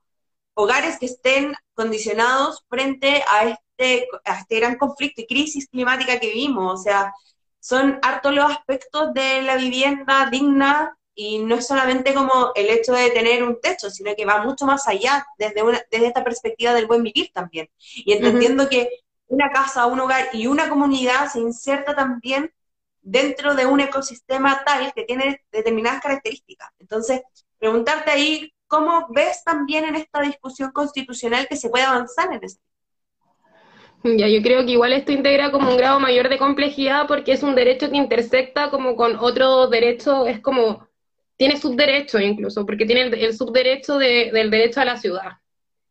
hogares 0.54 0.98
que 0.98 1.06
estén 1.06 1.54
condicionados 1.74 2.64
frente 2.68 3.22
a 3.28 3.58
este, 3.78 4.08
a 4.24 4.40
este 4.40 4.56
gran 4.56 4.76
conflicto 4.76 5.22
y 5.22 5.26
crisis 5.26 5.68
climática 5.68 6.18
que 6.18 6.28
vivimos, 6.28 6.80
o 6.80 6.82
sea, 6.82 7.14
son 7.60 7.98
hartos 8.02 8.34
los 8.34 8.50
aspectos 8.50 9.12
de 9.14 9.42
la 9.42 9.56
vivienda 9.56 10.28
digna 10.30 10.96
y 11.14 11.38
no 11.38 11.56
es 11.56 11.66
solamente 11.66 12.14
como 12.14 12.52
el 12.54 12.70
hecho 12.70 12.92
de 12.92 13.10
tener 13.10 13.42
un 13.42 13.60
techo, 13.60 13.90
sino 13.90 14.14
que 14.16 14.24
va 14.24 14.42
mucho 14.42 14.66
más 14.66 14.86
allá 14.86 15.26
desde, 15.36 15.62
una, 15.62 15.80
desde 15.90 16.06
esta 16.06 16.22
perspectiva 16.22 16.74
del 16.74 16.86
buen 16.86 17.02
vivir 17.02 17.30
también. 17.32 17.68
Y 17.96 18.12
entendiendo 18.12 18.68
que 18.68 18.88
una 19.26 19.50
casa, 19.50 19.86
un 19.86 20.00
hogar 20.00 20.28
y 20.32 20.46
una 20.46 20.68
comunidad 20.68 21.30
se 21.30 21.40
inserta 21.40 21.94
también 21.94 22.52
dentro 23.00 23.54
de 23.54 23.66
un 23.66 23.80
ecosistema 23.80 24.62
tal 24.64 24.92
que 24.92 25.04
tiene 25.04 25.42
determinadas 25.50 26.00
características. 26.00 26.70
Entonces, 26.78 27.22
preguntarte 27.58 28.12
ahí, 28.12 28.52
¿cómo 28.68 29.08
ves 29.10 29.42
también 29.44 29.84
en 29.84 29.96
esta 29.96 30.20
discusión 30.20 30.70
constitucional 30.70 31.48
que 31.48 31.56
se 31.56 31.68
puede 31.68 31.84
avanzar 31.84 32.32
en 32.32 32.44
eso? 32.44 32.58
Ya, 34.04 34.28
yo 34.28 34.42
creo 34.42 34.64
que 34.64 34.72
igual 34.72 34.92
esto 34.92 35.12
integra 35.12 35.50
como 35.50 35.70
un 35.70 35.76
grado 35.76 35.98
mayor 35.98 36.28
de 36.28 36.38
complejidad 36.38 37.06
porque 37.08 37.32
es 37.32 37.42
un 37.42 37.54
derecho 37.54 37.90
que 37.90 37.96
intersecta 37.96 38.70
como 38.70 38.94
con 38.94 39.16
otro 39.16 39.66
derecho, 39.66 40.26
es 40.26 40.40
como 40.40 40.88
tiene 41.36 41.56
subderecho 41.56 42.18
incluso, 42.20 42.64
porque 42.64 42.86
tiene 42.86 43.02
el, 43.02 43.34
subderecho 43.34 43.98
del 43.98 44.50
derecho 44.50 44.80
a 44.80 44.84
la 44.84 44.96
ciudad 44.96 45.38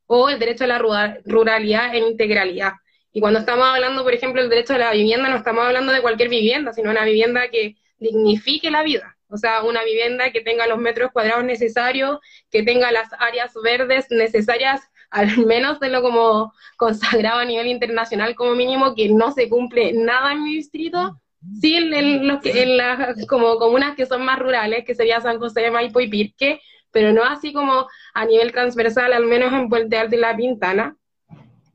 o 0.06 0.30
el 0.30 0.40
derecho 0.40 0.64
a 0.64 0.68
la 0.68 1.20
ruralidad 1.26 1.96
en 1.96 2.06
integralidad. 2.06 2.74
Y 3.12 3.20
cuando 3.20 3.40
estamos 3.40 3.66
hablando, 3.68 4.04
por 4.04 4.14
ejemplo, 4.14 4.42
del 4.42 4.50
derecho 4.50 4.76
a 4.76 4.78
la 4.78 4.92
vivienda, 4.92 5.30
no 5.30 5.38
estamos 5.38 5.66
hablando 5.66 5.92
de 5.92 6.02
cualquier 6.02 6.30
vivienda, 6.30 6.74
sino 6.74 6.92
una 6.92 7.04
vivienda 7.04 7.50
que 7.50 7.76
dignifique 7.98 8.72
la 8.72 8.84
vida. 8.84 9.18
O 9.30 9.38
sea, 9.38 9.64
una 9.64 9.84
vivienda 9.84 10.32
que 10.32 10.42
tenga 10.42 10.68
los 10.68 10.78
metros 10.78 11.12
cuadrados 11.12 11.44
necesarios, 11.44 12.20
que 12.50 12.64
tenga 12.64 12.92
las 12.92 13.10
áreas 13.20 13.54
verdes 13.62 14.08
necesarias, 14.10 14.82
al 15.10 15.46
menos 15.46 15.80
de 15.80 15.90
lo 15.90 16.02
como 16.02 16.54
consagrado 16.78 17.40
a 17.40 17.46
nivel 17.46 17.68
internacional 17.68 18.36
como 18.36 18.56
mínimo, 18.56 18.96
que 18.96 19.10
no 19.10 19.32
se 19.32 19.50
cumple 19.50 19.94
nada 19.94 20.34
en 20.34 20.44
mi 20.44 20.56
distrito, 20.56 21.20
Sí, 21.62 21.76
en, 21.76 22.28
los 22.28 22.42
que, 22.42 22.64
en 22.64 22.78
las 22.78 23.26
como 23.28 23.58
comunas 23.58 23.96
que 23.96 24.06
son 24.06 24.24
más 24.26 24.40
rurales, 24.40 24.84
que 24.86 24.96
sería 24.96 25.22
San 25.22 25.40
José 25.40 25.62
de 25.62 25.72
Maipo 25.72 26.00
y 26.00 26.10
Pirque, 26.10 26.62
pero 26.92 27.14
no 27.14 27.24
así 27.24 27.54
como 27.54 27.88
a 28.14 28.26
nivel 28.26 28.52
transversal, 28.52 29.14
al 29.14 29.26
menos 29.26 29.54
en 29.54 29.70
Puente 29.70 29.98
y 30.12 30.16
La 30.18 30.36
Pintana. 30.36 30.98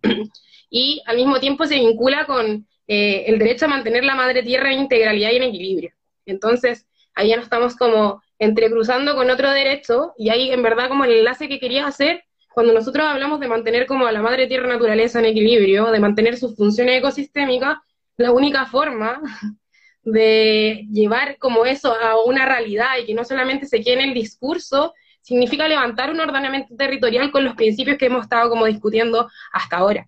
y 0.70 1.02
al 1.06 1.16
mismo 1.16 1.38
tiempo 1.40 1.64
se 1.66 1.76
vincula 1.76 2.26
con 2.26 2.66
eh, 2.86 3.24
el 3.26 3.38
derecho 3.38 3.66
a 3.66 3.68
mantener 3.68 4.04
la 4.04 4.14
madre 4.14 4.42
tierra 4.42 4.72
en 4.72 4.80
integralidad 4.80 5.30
y 5.30 5.36
en 5.36 5.42
equilibrio. 5.44 5.92
Entonces, 6.26 6.86
ahí 7.14 7.28
ya 7.28 7.36
nos 7.36 7.44
estamos 7.44 7.76
como 7.76 8.22
entrecruzando 8.38 9.14
con 9.14 9.30
otro 9.30 9.50
derecho, 9.52 10.12
y 10.18 10.30
ahí 10.30 10.50
en 10.50 10.62
verdad 10.62 10.88
como 10.88 11.04
el 11.04 11.12
enlace 11.12 11.48
que 11.48 11.60
quería 11.60 11.86
hacer, 11.86 12.24
cuando 12.54 12.72
nosotros 12.72 13.06
hablamos 13.06 13.40
de 13.40 13.48
mantener 13.48 13.86
como 13.86 14.06
a 14.06 14.12
la 14.12 14.22
madre 14.22 14.46
tierra 14.46 14.68
naturaleza 14.68 15.18
en 15.18 15.26
equilibrio, 15.26 15.90
de 15.90 16.00
mantener 16.00 16.36
sus 16.36 16.56
funciones 16.56 16.98
ecosistémicas, 16.98 17.78
la 18.16 18.32
única 18.32 18.66
forma 18.66 19.20
de 20.02 20.86
llevar 20.90 21.38
como 21.38 21.64
eso 21.64 21.94
a 21.94 22.22
una 22.24 22.44
realidad 22.46 22.98
y 23.00 23.06
que 23.06 23.14
no 23.14 23.24
solamente 23.24 23.66
se 23.66 23.80
quede 23.80 23.94
en 23.94 24.08
el 24.10 24.14
discurso, 24.14 24.94
significa 25.22 25.68
levantar 25.68 26.10
un 26.10 26.20
ordenamiento 26.20 26.74
territorial 26.76 27.30
con 27.30 27.44
los 27.44 27.54
principios 27.54 27.96
que 27.96 28.06
hemos 28.06 28.24
estado 28.24 28.50
como 28.50 28.66
discutiendo 28.66 29.30
hasta 29.52 29.76
ahora. 29.76 30.06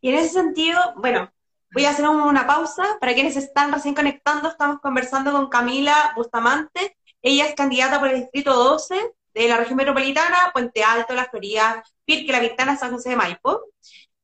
Y 0.00 0.10
en 0.10 0.16
ese 0.16 0.28
sentido, 0.30 0.78
bueno, 0.96 1.32
voy 1.72 1.86
a 1.86 1.90
hacer 1.90 2.06
una 2.06 2.46
pausa. 2.46 2.84
Para 3.00 3.14
quienes 3.14 3.36
están 3.36 3.72
recién 3.72 3.94
conectando, 3.94 4.48
estamos 4.48 4.80
conversando 4.80 5.32
con 5.32 5.48
Camila 5.48 6.12
Bustamante. 6.14 6.96
Ella 7.22 7.46
es 7.46 7.54
candidata 7.54 7.98
por 7.98 8.10
el 8.10 8.20
Distrito 8.20 8.52
12 8.52 8.94
de 9.34 9.48
la 9.48 9.56
región 9.56 9.76
metropolitana, 9.76 10.50
Puente 10.52 10.82
Alto, 10.84 11.14
La 11.14 11.26
Florida, 11.26 11.82
Pirque, 12.04 12.32
La 12.32 12.40
Ventana, 12.40 12.76
San 12.76 12.92
José 12.92 13.10
de 13.10 13.16
Maipo. 13.16 13.62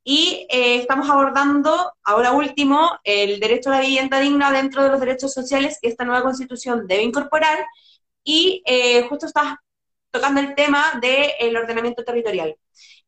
Y 0.03 0.47
eh, 0.51 0.77
estamos 0.77 1.11
abordando, 1.11 1.93
ahora 2.05 2.33
último, 2.33 2.99
el 3.05 3.39
derecho 3.39 3.71
a 3.71 3.75
la 3.77 3.81
vivienda 3.81 4.19
digna 4.21 4.51
dentro 4.51 4.83
de 4.83 4.89
los 4.89 5.01
derechos 5.01 5.33
sociales 5.33 5.79
que 5.81 5.89
esta 5.89 6.05
nueva 6.05 6.23
constitución 6.23 6.87
debe 6.87 7.03
incorporar. 7.03 7.67
Y 8.25 8.63
eh, 8.67 9.07
justo 9.09 9.27
estás 9.27 9.57
tocando 10.11 10.41
el 10.41 10.55
tema 10.55 11.01
del 11.01 11.57
ordenamiento 11.57 12.05
territorial. 12.05 12.57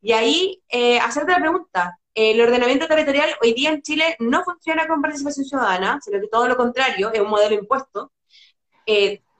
Y 0.00 0.12
ahí, 0.12 0.62
eh, 0.68 0.98
hacerte 1.00 1.32
la 1.32 1.38
pregunta, 1.38 1.98
el 2.14 2.40
ordenamiento 2.40 2.86
territorial 2.86 3.30
hoy 3.42 3.54
día 3.54 3.70
en 3.70 3.82
Chile 3.82 4.16
no 4.18 4.44
funciona 4.44 4.86
con 4.86 5.00
participación 5.00 5.46
ciudadana, 5.46 5.98
sino 6.02 6.20
que 6.20 6.28
todo 6.28 6.46
lo 6.48 6.56
contrario, 6.56 7.10
es 7.12 7.20
un 7.20 7.30
modelo 7.30 7.54
impuesto. 7.54 8.12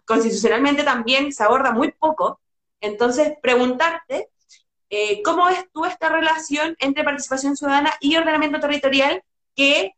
constitucionalmente 0.04 0.82
también 0.84 1.32
se 1.32 1.42
aborda 1.44 1.72
muy 1.72 1.92
poco. 1.92 2.41
Entonces, 2.82 3.32
preguntarte 3.40 4.28
eh, 4.94 5.22
¿Cómo 5.22 5.46
ves 5.46 5.64
tú 5.72 5.86
esta 5.86 6.10
relación 6.10 6.76
entre 6.78 7.02
participación 7.02 7.56
ciudadana 7.56 7.94
y 7.98 8.14
ordenamiento 8.14 8.60
territorial 8.60 9.22
que, 9.56 9.94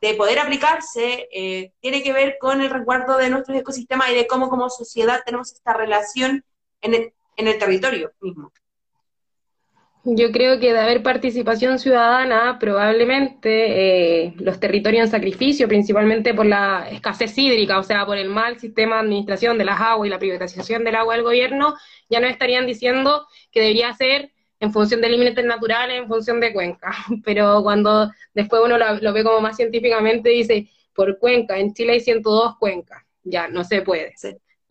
de 0.00 0.14
poder 0.14 0.40
aplicarse, 0.40 1.28
eh, 1.32 1.72
tiene 1.78 2.02
que 2.02 2.12
ver 2.12 2.36
con 2.40 2.60
el 2.60 2.68
resguardo 2.68 3.16
de 3.16 3.30
nuestros 3.30 3.56
ecosistemas 3.56 4.10
y 4.10 4.16
de 4.16 4.26
cómo 4.26 4.50
como 4.50 4.68
sociedad 4.70 5.22
tenemos 5.24 5.52
esta 5.52 5.72
relación 5.72 6.44
en 6.80 7.12
el 7.36 7.58
territorio 7.60 8.12
mismo? 8.20 8.50
Yo 10.04 10.32
creo 10.32 10.58
que 10.58 10.72
de 10.72 10.80
haber 10.80 11.02
participación 11.04 11.78
ciudadana, 11.78 12.58
probablemente 12.58 14.24
eh, 14.26 14.34
los 14.36 14.58
territorios 14.58 15.04
en 15.04 15.10
sacrificio, 15.12 15.68
principalmente 15.68 16.34
por 16.34 16.44
la 16.44 16.88
escasez 16.90 17.38
hídrica, 17.38 17.78
o 17.78 17.84
sea, 17.84 18.04
por 18.04 18.18
el 18.18 18.28
mal 18.28 18.58
sistema 18.58 18.96
de 18.96 19.02
administración 19.02 19.58
de 19.58 19.64
las 19.64 19.80
aguas 19.80 20.08
y 20.08 20.10
la 20.10 20.18
privatización 20.18 20.82
del 20.82 20.96
agua 20.96 21.14
del 21.14 21.22
gobierno, 21.22 21.76
ya 22.10 22.18
no 22.18 22.26
estarían 22.26 22.66
diciendo 22.66 23.28
que 23.52 23.60
debería 23.60 23.92
ser 23.94 24.32
en 24.58 24.72
función 24.72 25.00
de 25.00 25.08
límites 25.08 25.44
naturales, 25.44 25.98
en 25.98 26.08
función 26.08 26.40
de 26.40 26.52
cuenca. 26.52 26.92
Pero 27.24 27.62
cuando 27.62 28.10
después 28.34 28.62
uno 28.64 28.78
lo, 28.78 29.12
ve 29.12 29.22
como 29.22 29.40
más 29.40 29.56
científicamente, 29.56 30.30
dice, 30.30 30.68
por 30.94 31.18
cuenca, 31.20 31.58
en 31.58 31.74
Chile 31.74 31.92
hay 31.92 32.00
102 32.00 32.56
cuencas, 32.58 33.04
ya 33.22 33.46
no 33.46 33.62
se 33.62 33.82
puede 33.82 34.16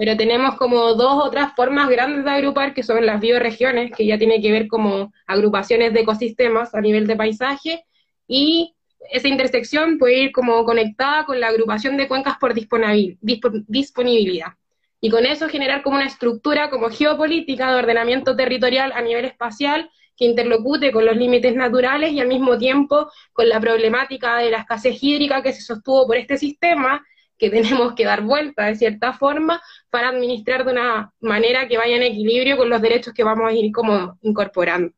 pero 0.01 0.17
tenemos 0.17 0.55
como 0.55 0.95
dos 0.95 1.23
otras 1.23 1.53
formas 1.55 1.87
grandes 1.87 2.25
de 2.25 2.31
agrupar, 2.31 2.73
que 2.73 2.81
son 2.81 3.05
las 3.05 3.21
bioregiones, 3.21 3.91
que 3.95 4.03
ya 4.03 4.17
tiene 4.17 4.41
que 4.41 4.51
ver 4.51 4.67
como 4.67 5.13
agrupaciones 5.27 5.93
de 5.93 5.99
ecosistemas 5.99 6.73
a 6.73 6.81
nivel 6.81 7.05
de 7.05 7.15
paisaje, 7.15 7.85
y 8.27 8.73
esa 9.11 9.27
intersección 9.27 9.99
puede 9.99 10.17
ir 10.17 10.31
como 10.31 10.65
conectada 10.65 11.23
con 11.25 11.39
la 11.39 11.49
agrupación 11.49 11.97
de 11.97 12.07
cuencas 12.07 12.37
por 12.39 12.55
disponibilidad. 12.55 14.53
Y 14.99 15.11
con 15.11 15.27
eso 15.27 15.47
generar 15.47 15.83
como 15.83 15.97
una 15.97 16.07
estructura 16.07 16.71
como 16.71 16.89
geopolítica 16.89 17.71
de 17.71 17.77
ordenamiento 17.77 18.35
territorial 18.35 18.93
a 18.93 19.03
nivel 19.03 19.25
espacial 19.25 19.91
que 20.17 20.25
interlocute 20.25 20.91
con 20.91 21.05
los 21.05 21.15
límites 21.15 21.55
naturales 21.55 22.11
y 22.11 22.21
al 22.21 22.27
mismo 22.27 22.57
tiempo 22.57 23.11
con 23.33 23.47
la 23.47 23.59
problemática 23.59 24.37
de 24.37 24.49
la 24.49 24.61
escasez 24.61 24.97
hídrica 25.03 25.43
que 25.43 25.53
se 25.53 25.61
sostuvo 25.61 26.07
por 26.07 26.17
este 26.17 26.37
sistema 26.37 27.03
que 27.41 27.49
tenemos 27.49 27.93
que 27.95 28.05
dar 28.05 28.21
vuelta 28.21 28.67
de 28.67 28.75
cierta 28.75 29.13
forma 29.13 29.61
para 29.91 30.09
administrar 30.09 30.65
de 30.65 30.71
una 30.71 31.13
manera 31.19 31.67
que 31.67 31.77
vaya 31.77 31.97
en 31.97 32.03
equilibrio 32.03 32.57
con 32.57 32.69
los 32.69 32.81
derechos 32.81 33.13
que 33.13 33.23
vamos 33.23 33.47
a 33.47 33.53
ir 33.53 33.71
como 33.71 34.17
incorporando. 34.21 34.93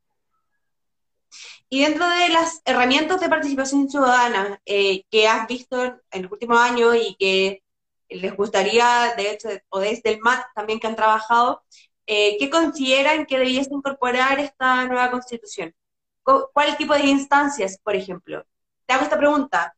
Y 1.68 1.82
dentro 1.82 2.08
de 2.08 2.30
las 2.30 2.62
herramientas 2.66 3.20
de 3.20 3.30
participación 3.30 3.90
ciudadana 3.90 4.62
eh, 4.66 5.04
que 5.10 5.28
has 5.28 5.48
visto 5.48 6.00
en 6.12 6.22
los 6.22 6.32
últimos 6.32 6.60
años 6.60 6.96
y 6.96 7.16
que 7.16 7.64
les 8.10 8.36
gustaría, 8.38 9.16
de 9.18 9.32
hecho, 9.32 9.50
o 9.70 9.80
desde 9.80 10.12
el 10.12 10.20
MAT 10.20 10.46
también 10.54 10.80
que 10.80 10.86
han 10.86 10.96
trabajado, 10.96 11.64
eh, 12.06 12.38
¿qué 12.38 12.52
consideran 12.52 13.26
que 13.26 13.40
debiese 13.40 13.74
incorporar 13.74 14.40
esta 14.40 14.86
nueva 14.86 15.10
constitución? 15.10 15.74
¿Cuál 16.22 16.78
tipo 16.78 16.94
de 16.94 17.08
instancias, 17.08 17.80
por 17.84 17.96
ejemplo? 17.96 18.46
Te 18.86 18.94
hago 18.94 19.04
esta 19.04 19.18
pregunta. 19.18 19.76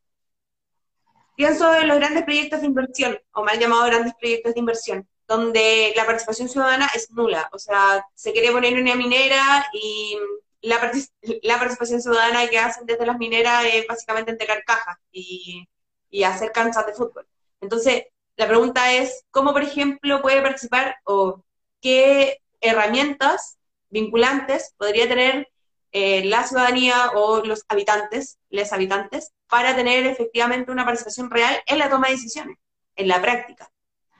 Pienso 1.36 1.74
en 1.74 1.88
los 1.88 1.98
grandes 1.98 2.24
proyectos 2.24 2.60
de 2.60 2.66
inversión, 2.66 3.18
o 3.32 3.44
mal 3.44 3.58
llamados 3.58 3.86
grandes 3.86 4.14
proyectos 4.14 4.54
de 4.54 4.60
inversión, 4.60 5.08
donde 5.28 5.92
la 5.94 6.06
participación 6.06 6.48
ciudadana 6.48 6.90
es 6.94 7.10
nula. 7.10 7.48
O 7.52 7.58
sea, 7.58 8.04
se 8.14 8.32
quiere 8.32 8.52
poner 8.52 8.80
una 8.80 8.94
minera 8.94 9.66
y 9.72 10.18
la, 10.62 10.80
participación 10.80 12.00
ciudadana 12.00 12.48
que 12.48 12.58
hacen 12.58 12.86
desde 12.86 13.06
las 13.06 13.18
mineras 13.18 13.64
es 13.72 13.86
básicamente 13.86 14.30
entregar 14.32 14.64
cajas 14.64 14.96
y, 15.12 15.68
y 16.10 16.22
hacer 16.24 16.52
canchas 16.52 16.86
de 16.86 16.94
fútbol. 16.94 17.28
Entonces, 17.60 18.04
la 18.36 18.48
pregunta 18.48 18.92
es, 18.92 19.24
¿cómo, 19.30 19.52
por 19.52 19.62
ejemplo, 19.62 20.22
puede 20.22 20.42
participar 20.42 20.96
o 21.04 21.44
qué 21.80 22.40
herramientas 22.60 23.58
vinculantes 23.90 24.74
podría 24.76 25.08
tener 25.08 25.48
eh, 25.92 26.24
la 26.24 26.46
ciudadanía 26.46 27.12
o 27.14 27.42
los 27.44 27.64
habitantes, 27.68 28.38
les 28.50 28.72
habitantes, 28.72 29.32
para 29.48 29.74
tener 29.74 30.06
efectivamente 30.06 30.70
una 30.70 30.84
participación 30.84 31.30
real 31.30 31.56
en 31.66 31.78
la 31.78 31.90
toma 31.90 32.08
de 32.08 32.14
decisiones, 32.14 32.58
en 32.96 33.08
la 33.08 33.20
práctica. 33.20 33.70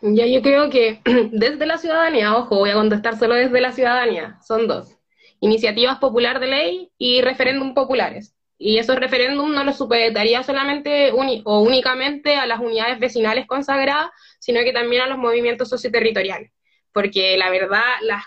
Ya 0.03 0.27
yo 0.27 0.43
creo 0.43 0.71
que 0.71 1.01
desde 1.33 1.67
la 1.67 1.79
ciudadanía, 1.79 2.37
ojo, 2.37 2.57
voy 2.59 2.71
a 2.71 2.75
contestar 2.75 3.19
solo 3.19 3.35
desde 3.35 3.61
la 3.61 3.73
ciudadanía, 3.73 4.39
son 4.47 4.67
dos. 4.69 4.97
Iniciativas 5.41 5.99
popular 5.99 6.41
de 6.41 6.47
ley 6.47 6.93
y 6.99 7.21
referéndum 7.23 7.75
populares. 7.75 8.35
Y 8.59 8.79
esos 8.79 8.97
referéndum 8.97 9.53
no 9.53 9.65
los 9.65 9.77
supeditaría 9.77 10.43
solamente 10.43 11.13
o 11.13 11.61
únicamente 11.61 12.37
a 12.37 12.47
las 12.47 12.61
unidades 12.61 12.99
vecinales 12.99 13.47
consagradas, 13.47 14.09
sino 14.39 14.61
que 14.61 14.73
también 14.73 15.03
a 15.03 15.07
los 15.07 15.19
movimientos 15.19 15.69
socioterritoriales. 15.69 16.53
Porque 16.93 17.37
la 17.37 17.51
verdad, 17.51 17.83
las 18.01 18.25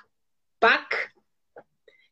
PAC 0.59 1.13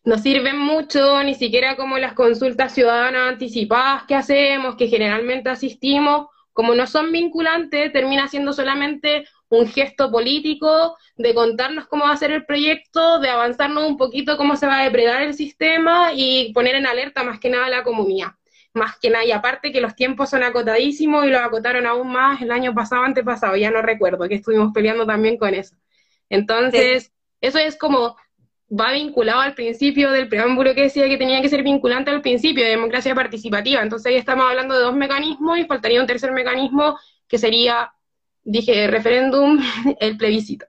no 0.07 0.17
sirven 0.17 0.57
mucho, 0.57 1.21
ni 1.21 1.35
siquiera 1.35 1.75
como 1.75 1.97
las 1.97 2.13
consultas 2.13 2.73
ciudadanas 2.73 3.33
anticipadas 3.33 4.03
que 4.03 4.15
hacemos, 4.15 4.77
que 4.77 4.87
generalmente 4.87 5.49
asistimos, 5.49 6.27
como 6.53 6.73
no 6.75 6.87
son 6.87 7.11
vinculantes, 7.11 7.91
termina 7.91 8.29
siendo 8.29 8.53
solamente 8.53 9.27
un 9.49 9.67
gesto 9.67 10.09
político 10.09 10.95
de 11.17 11.33
contarnos 11.33 11.87
cómo 11.87 12.05
va 12.05 12.13
a 12.13 12.17
ser 12.17 12.31
el 12.31 12.45
proyecto, 12.45 13.19
de 13.19 13.27
avanzarnos 13.27 13.85
un 13.85 13.97
poquito 13.97 14.37
cómo 14.37 14.55
se 14.55 14.65
va 14.65 14.79
a 14.79 14.83
depredar 14.85 15.23
el 15.23 15.33
sistema 15.33 16.13
y 16.13 16.53
poner 16.53 16.75
en 16.75 16.87
alerta 16.87 17.23
más 17.23 17.41
que 17.41 17.49
nada 17.49 17.65
a 17.65 17.69
la 17.69 17.83
comunidad. 17.83 18.29
Más 18.73 18.97
que 18.99 19.09
nada, 19.09 19.25
y 19.25 19.33
aparte 19.33 19.73
que 19.73 19.81
los 19.81 19.93
tiempos 19.93 20.29
son 20.29 20.41
acotadísimos 20.41 21.25
y 21.25 21.31
los 21.31 21.41
acotaron 21.41 21.85
aún 21.85 22.13
más 22.13 22.41
el 22.41 22.51
año 22.51 22.73
pasado, 22.73 23.03
antepasado, 23.03 23.57
ya 23.57 23.71
no 23.71 23.81
recuerdo, 23.81 24.29
que 24.29 24.35
estuvimos 24.35 24.71
peleando 24.73 25.05
también 25.05 25.35
con 25.35 25.53
eso. 25.53 25.75
Entonces, 26.29 27.11
eso 27.41 27.59
es 27.59 27.77
como 27.77 28.15
va 28.69 28.91
vinculado 28.91 29.39
al 29.41 29.53
principio 29.53 30.11
del 30.11 30.27
preámbulo 30.27 30.75
que 30.75 30.83
decía 30.83 31.07
que 31.07 31.17
tenía 31.17 31.41
que 31.41 31.49
ser 31.49 31.63
vinculante 31.63 32.11
al 32.11 32.21
principio 32.21 32.63
de 32.63 32.71
democracia 32.71 33.15
participativa. 33.15 33.81
Entonces 33.81 34.07
ahí 34.07 34.15
estamos 34.17 34.45
hablando 34.49 34.75
de 34.75 34.81
dos 34.81 34.95
mecanismos 34.95 35.57
y 35.57 35.65
faltaría 35.65 36.01
un 36.01 36.07
tercer 36.07 36.31
mecanismo 36.31 36.97
que 37.27 37.37
sería, 37.37 37.93
dije, 38.43 38.87
referéndum, 38.87 39.59
el 39.99 40.17
plebiscito. 40.17 40.65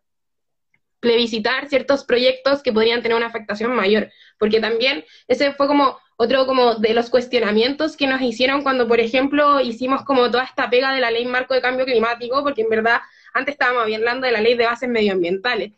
Plebiscitar 1.01 1.69
ciertos 1.69 2.05
proyectos 2.05 2.63
que 2.63 2.73
podrían 2.73 3.03
tener 3.03 3.17
una 3.17 3.27
afectación 3.27 3.75
mayor, 3.75 4.11
porque 4.39 4.61
también 4.61 5.05
ese 5.29 5.53
fue 5.53 5.67
como 5.69 5.99
otro 6.17 6.47
como 6.47 6.75
de 6.75 6.95
los 6.95 7.11
cuestionamientos 7.11 7.97
que 7.97 8.09
nos 8.09 8.21
hicieron 8.21 8.63
cuando, 8.63 8.89
por 8.89 8.99
ejemplo, 8.99 9.61
hicimos 9.61 10.03
como 10.03 10.29
toda 10.33 10.43
esta 10.43 10.69
pega 10.69 10.93
de 10.93 11.01
la 11.01 11.13
ley 11.13 11.25
marco 11.27 11.55
de 11.55 11.61
cambio 11.61 11.85
climático, 11.85 12.43
porque 12.43 12.63
en 12.63 12.69
verdad 12.69 13.01
antes 13.33 13.53
estábamos 13.53 13.85
hablando 13.85 14.27
de 14.27 14.33
la 14.33 14.41
ley 14.41 14.57
de 14.57 14.67
bases 14.67 14.89
medioambientales, 14.89 15.73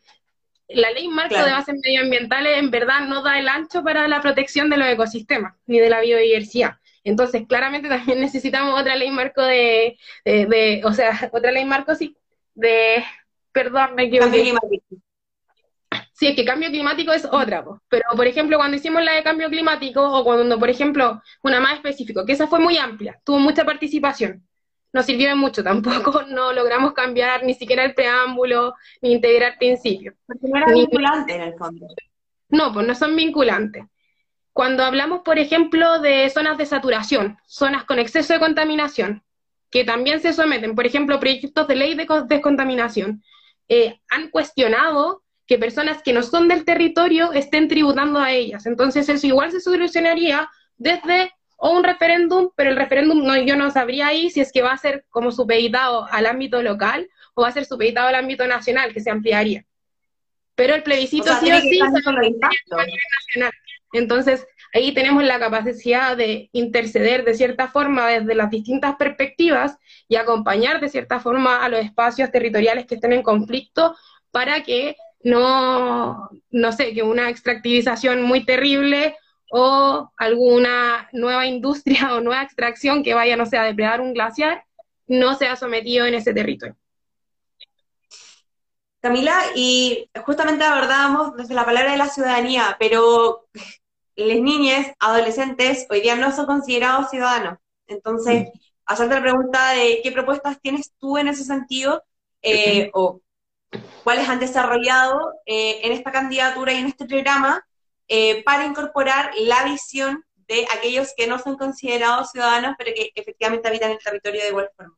la 0.75 0.91
ley 0.93 1.09
marco 1.09 1.37
de 1.37 1.53
bases 1.53 1.75
medioambientales 1.83 2.59
en 2.59 2.71
verdad 2.71 3.01
no 3.07 3.23
da 3.23 3.39
el 3.39 3.49
ancho 3.49 3.83
para 3.83 4.09
la 4.09 4.21
protección 4.21 4.71
de 4.71 4.77
los 4.77 4.89
ecosistemas 4.89 5.55
ni 5.67 5.79
de 5.79 5.91
la 5.91 6.01
biodiversidad. 6.01 6.77
Entonces, 7.05 7.45
claramente 7.49 7.89
también 7.89 8.21
necesitamos 8.21 8.79
otra 8.79 8.97
ley 8.97 9.11
marco 9.11 9.43
de, 9.43 9.99
de, 10.25 10.83
o 10.85 10.93
sea, 10.93 11.13
otra 11.33 11.53
ley 11.53 11.65
marco 11.65 11.95
sí, 11.95 12.17
de, 12.55 13.05
perdón, 13.53 13.95
me 13.95 14.05
equivoqué. 14.05 14.31
Cambio 14.31 14.43
climático. 14.43 14.85
Sí, 16.13 16.27
es 16.27 16.37
que 16.37 16.45
cambio 16.45 16.69
climático 16.69 17.13
es 17.13 17.25
otra, 17.25 17.65
pero 17.89 18.05
por 18.15 18.27
ejemplo, 18.27 18.59
cuando 18.59 18.77
hicimos 18.77 19.03
la 19.03 19.15
de 19.15 19.23
cambio 19.23 19.49
climático, 19.49 20.03
o 20.03 20.23
cuando, 20.23 20.59
por 20.59 20.69
ejemplo, 20.69 21.23
una 21.43 21.61
más 21.61 21.75
específico, 21.75 22.27
que 22.27 22.33
esa 22.33 22.47
fue 22.47 22.61
muy 22.61 22.77
amplia, 22.77 23.19
tuvo 23.25 23.39
mucha 23.39 23.65
participación, 23.65 24.47
no 24.93 25.03
sirvió 25.03 25.29
de 25.29 25.35
mucho, 25.35 25.63
tampoco 25.65 26.23
no 26.29 26.53
logramos 26.53 26.93
cambiar 26.93 27.45
ni 27.45 27.55
siquiera 27.55 27.85
el 27.85 27.95
preámbulo, 27.95 28.75
ni 29.03 29.13
integrar 29.13 29.59
principios. 29.59 30.15
Porque 30.27 30.49
no 30.49 30.57
era 30.57 30.73
vinculante 30.73 31.35
en 31.35 31.43
el 31.43 31.55
fondo. 31.55 31.87
No, 32.49 32.73
pues 32.73 32.87
no 32.87 32.95
son 32.95 33.15
vinculantes. 33.15 33.85
Cuando 34.53 34.85
hablamos, 34.85 35.21
por 35.21 35.39
ejemplo, 35.39 36.01
de 36.01 36.29
zonas 36.31 36.59
de 36.59 36.67
saturación, 36.67 37.39
zonas 37.47 37.85
con 37.85 37.99
exceso 37.99 38.33
de 38.33 38.41
contaminación, 38.41 39.23
que 39.71 39.85
también 39.85 40.21
se 40.21 40.33
someten, 40.33 40.75
por 40.75 40.85
ejemplo, 40.87 41.21
proyectos 41.21 41.69
de 41.69 41.77
ley 41.77 41.95
de 41.95 42.07
descontaminación, 42.27 43.23
eh, 43.69 44.01
han 44.09 44.31
cuestionado 44.31 45.23
que 45.47 45.59
personas 45.59 46.03
que 46.03 46.13
no 46.13 46.23
son 46.23 46.49
del 46.49 46.65
territorio 46.65 47.33
estén 47.33 47.69
tributando 47.69 48.19
a 48.19 48.33
ellas. 48.33 48.67
Entonces 48.67 49.09
eso 49.09 49.27
igual 49.27 49.53
se 49.53 49.61
solucionaría 49.61 50.49
desde 50.77 51.33
o 51.63 51.77
un 51.77 51.85
referéndum, 51.85 52.49
pero 52.57 52.71
el 52.71 52.77
referéndum 52.77 53.23
no, 53.23 53.37
yo 53.37 53.55
no 53.55 53.71
sabría 53.71 54.09
ahí 54.09 54.31
si 54.31 54.41
es 54.41 54.51
que 54.51 54.63
va 54.63 54.73
a 54.73 54.79
ser 54.79 55.05
como 55.11 55.31
supeditado 55.31 56.07
al 56.11 56.25
ámbito 56.25 56.63
local 56.63 57.07
o 57.35 57.43
va 57.43 57.49
a 57.49 57.53
ser 57.53 57.67
supeditado 57.67 58.09
al 58.09 58.15
ámbito 58.15 58.47
nacional, 58.47 58.95
que 58.95 59.01
se 59.01 59.11
ampliaría. 59.11 59.67
Pero 60.55 60.75
el 60.75 60.83
plebiscito 60.83 61.27
sí 61.39 61.53
o 61.53 61.61
sí 61.61 61.79
se 61.79 61.85
a 61.85 62.13
nivel 62.13 62.41
nacional. 62.41 63.53
Entonces, 63.93 64.47
ahí 64.73 64.95
tenemos 64.95 65.23
la 65.23 65.39
capacidad 65.39 66.17
de 66.17 66.49
interceder 66.53 67.25
de 67.25 67.35
cierta 67.35 67.69
forma 67.69 68.09
desde 68.09 68.35
las 68.35 68.49
distintas 68.49 68.97
perspectivas 68.97 69.77
y 70.09 70.17
acompañar 70.17 70.81
de 70.81 70.89
cierta 70.89 71.21
forma 71.21 71.63
a 71.63 71.69
los 71.69 71.81
espacios 71.81 72.31
territoriales 72.31 72.87
que 72.87 72.95
estén 72.95 73.13
en 73.13 73.23
conflicto 73.23 73.95
para 74.31 74.63
que 74.63 74.97
no, 75.23 76.31
no 76.51 76.73
sé, 76.73 76.95
que 76.95 77.03
una 77.03 77.29
extractivización 77.29 78.23
muy 78.23 78.47
terrible 78.47 79.15
o 79.51 80.11
alguna 80.17 81.09
nueva 81.13 81.47
industria 81.47 82.15
o 82.15 82.21
nueva 82.21 82.43
extracción 82.43 83.03
que 83.03 83.15
vaya, 83.15 83.37
no 83.37 83.47
sé, 83.47 83.59
a 83.59 83.65
depredar 83.65 84.01
un 84.01 84.15
glaciar, 84.15 84.65
no 85.07 85.35
sea 85.35 85.57
sometido 85.57 86.07
en 86.07 86.15
ese 86.15 86.33
territorio. 86.33 86.77
Camila, 89.01 89.43
y 89.55 90.11
justamente 90.25 90.63
abordábamos 90.63 91.35
desde 91.37 91.55
la 91.55 91.65
palabra 91.65 91.93
de 91.93 91.99
la 91.99 92.09
ciudadanía, 92.09 92.77
pero 92.79 93.47
las 94.17 94.41
niñas, 94.41 94.93
adolescentes, 94.99 95.87
hoy 95.91 96.03
día 96.03 96.17
no 96.17 96.35
son 96.35 96.47
considerados 96.47 97.11
ciudadanos. 97.11 97.59
Entonces, 97.87 98.45
mm. 98.45 98.59
hacerte 98.87 99.15
la 99.15 99.23
pregunta 99.23 99.73
de 99.73 100.01
qué 100.03 100.13
propuestas 100.13 100.61
tienes 100.61 100.93
tú 100.99 101.17
en 101.17 101.29
ese 101.29 101.45
sentido, 101.45 102.05
eh, 102.43 102.91
o 102.93 103.21
cuáles 104.05 104.29
han 104.29 104.41
desarrollado 104.41 105.35
eh, 105.47 105.81
en 105.83 105.93
esta 105.93 106.13
candidatura 106.13 106.73
y 106.73 106.79
en 106.79 106.87
este 106.87 107.07
programa, 107.07 107.65
eh, 108.13 108.43
para 108.43 108.67
incorporar 108.67 109.31
la 109.39 109.63
visión 109.65 110.25
de 110.49 110.67
aquellos 110.77 111.15
que 111.17 111.29
no 111.29 111.39
son 111.39 111.57
considerados 111.57 112.33
ciudadanos, 112.33 112.75
pero 112.77 112.91
que 112.93 113.13
efectivamente 113.15 113.69
habitan 113.69 113.93
el 113.93 113.99
territorio 113.99 114.43
de 114.43 114.49
igual 114.49 114.69
forma. 114.77 114.97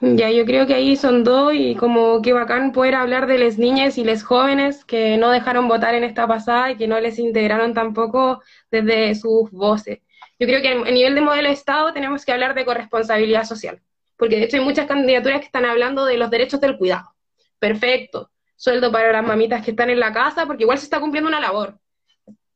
Ya, 0.00 0.30
yo 0.30 0.44
creo 0.44 0.64
que 0.68 0.74
ahí 0.74 0.94
son 0.94 1.24
dos 1.24 1.52
y 1.52 1.74
como 1.74 2.22
que 2.22 2.32
bacán 2.32 2.70
poder 2.70 2.94
hablar 2.94 3.26
de 3.26 3.38
las 3.38 3.58
niñas 3.58 3.98
y 3.98 4.04
les 4.04 4.22
jóvenes 4.22 4.84
que 4.84 5.16
no 5.16 5.32
dejaron 5.32 5.66
votar 5.66 5.96
en 5.96 6.04
esta 6.04 6.28
pasada 6.28 6.70
y 6.70 6.76
que 6.76 6.86
no 6.86 7.00
les 7.00 7.18
integraron 7.18 7.74
tampoco 7.74 8.40
desde 8.70 9.16
sus 9.16 9.50
voces. 9.50 9.98
Yo 10.38 10.46
creo 10.46 10.62
que 10.62 10.68
a 10.68 10.92
nivel 10.92 11.16
de 11.16 11.20
modelo 11.20 11.48
de 11.48 11.54
Estado 11.54 11.92
tenemos 11.92 12.24
que 12.24 12.30
hablar 12.30 12.54
de 12.54 12.64
corresponsabilidad 12.64 13.42
social, 13.42 13.82
porque 14.16 14.36
de 14.36 14.44
hecho 14.44 14.58
hay 14.58 14.64
muchas 14.64 14.86
candidaturas 14.86 15.40
que 15.40 15.46
están 15.46 15.64
hablando 15.64 16.04
de 16.04 16.16
los 16.16 16.30
derechos 16.30 16.60
del 16.60 16.78
cuidado. 16.78 17.16
Perfecto, 17.58 18.30
sueldo 18.54 18.92
para 18.92 19.10
las 19.10 19.26
mamitas 19.26 19.64
que 19.64 19.72
están 19.72 19.90
en 19.90 19.98
la 19.98 20.12
casa, 20.12 20.46
porque 20.46 20.62
igual 20.62 20.78
se 20.78 20.84
está 20.84 21.00
cumpliendo 21.00 21.28
una 21.28 21.40
labor, 21.40 21.80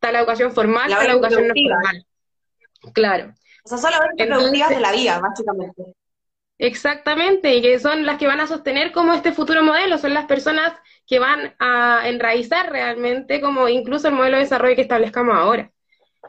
está 0.02 0.10
la 0.10 0.18
educación 0.18 0.52
formal, 0.52 0.90
está 0.90 1.04
la 1.04 1.12
educación 1.12 1.46
no 1.46 1.54
formal. 1.54 2.06
Claro. 2.92 3.34
O 3.64 3.68
sea, 3.68 3.78
son 3.78 3.92
las 3.92 4.00
productivas 4.00 4.70
de 4.70 4.80
la 4.80 4.90
vida, 4.90 5.20
básicamente. 5.20 5.82
Exactamente, 6.58 7.54
y 7.54 7.62
que 7.62 7.78
son 7.78 8.04
las 8.04 8.18
que 8.18 8.26
van 8.26 8.40
a 8.40 8.48
sostener 8.48 8.90
como 8.90 9.14
este 9.14 9.32
futuro 9.32 9.62
modelo, 9.62 9.98
son 9.98 10.12
las 10.12 10.26
personas 10.26 10.72
que 11.06 11.20
van 11.20 11.54
a 11.60 12.02
enraizar 12.08 12.70
realmente 12.70 13.40
como 13.40 13.68
incluso 13.68 14.08
el 14.08 14.14
modelo 14.14 14.36
de 14.36 14.42
desarrollo 14.42 14.74
que 14.74 14.82
establezcamos 14.82 15.36
ahora. 15.36 15.70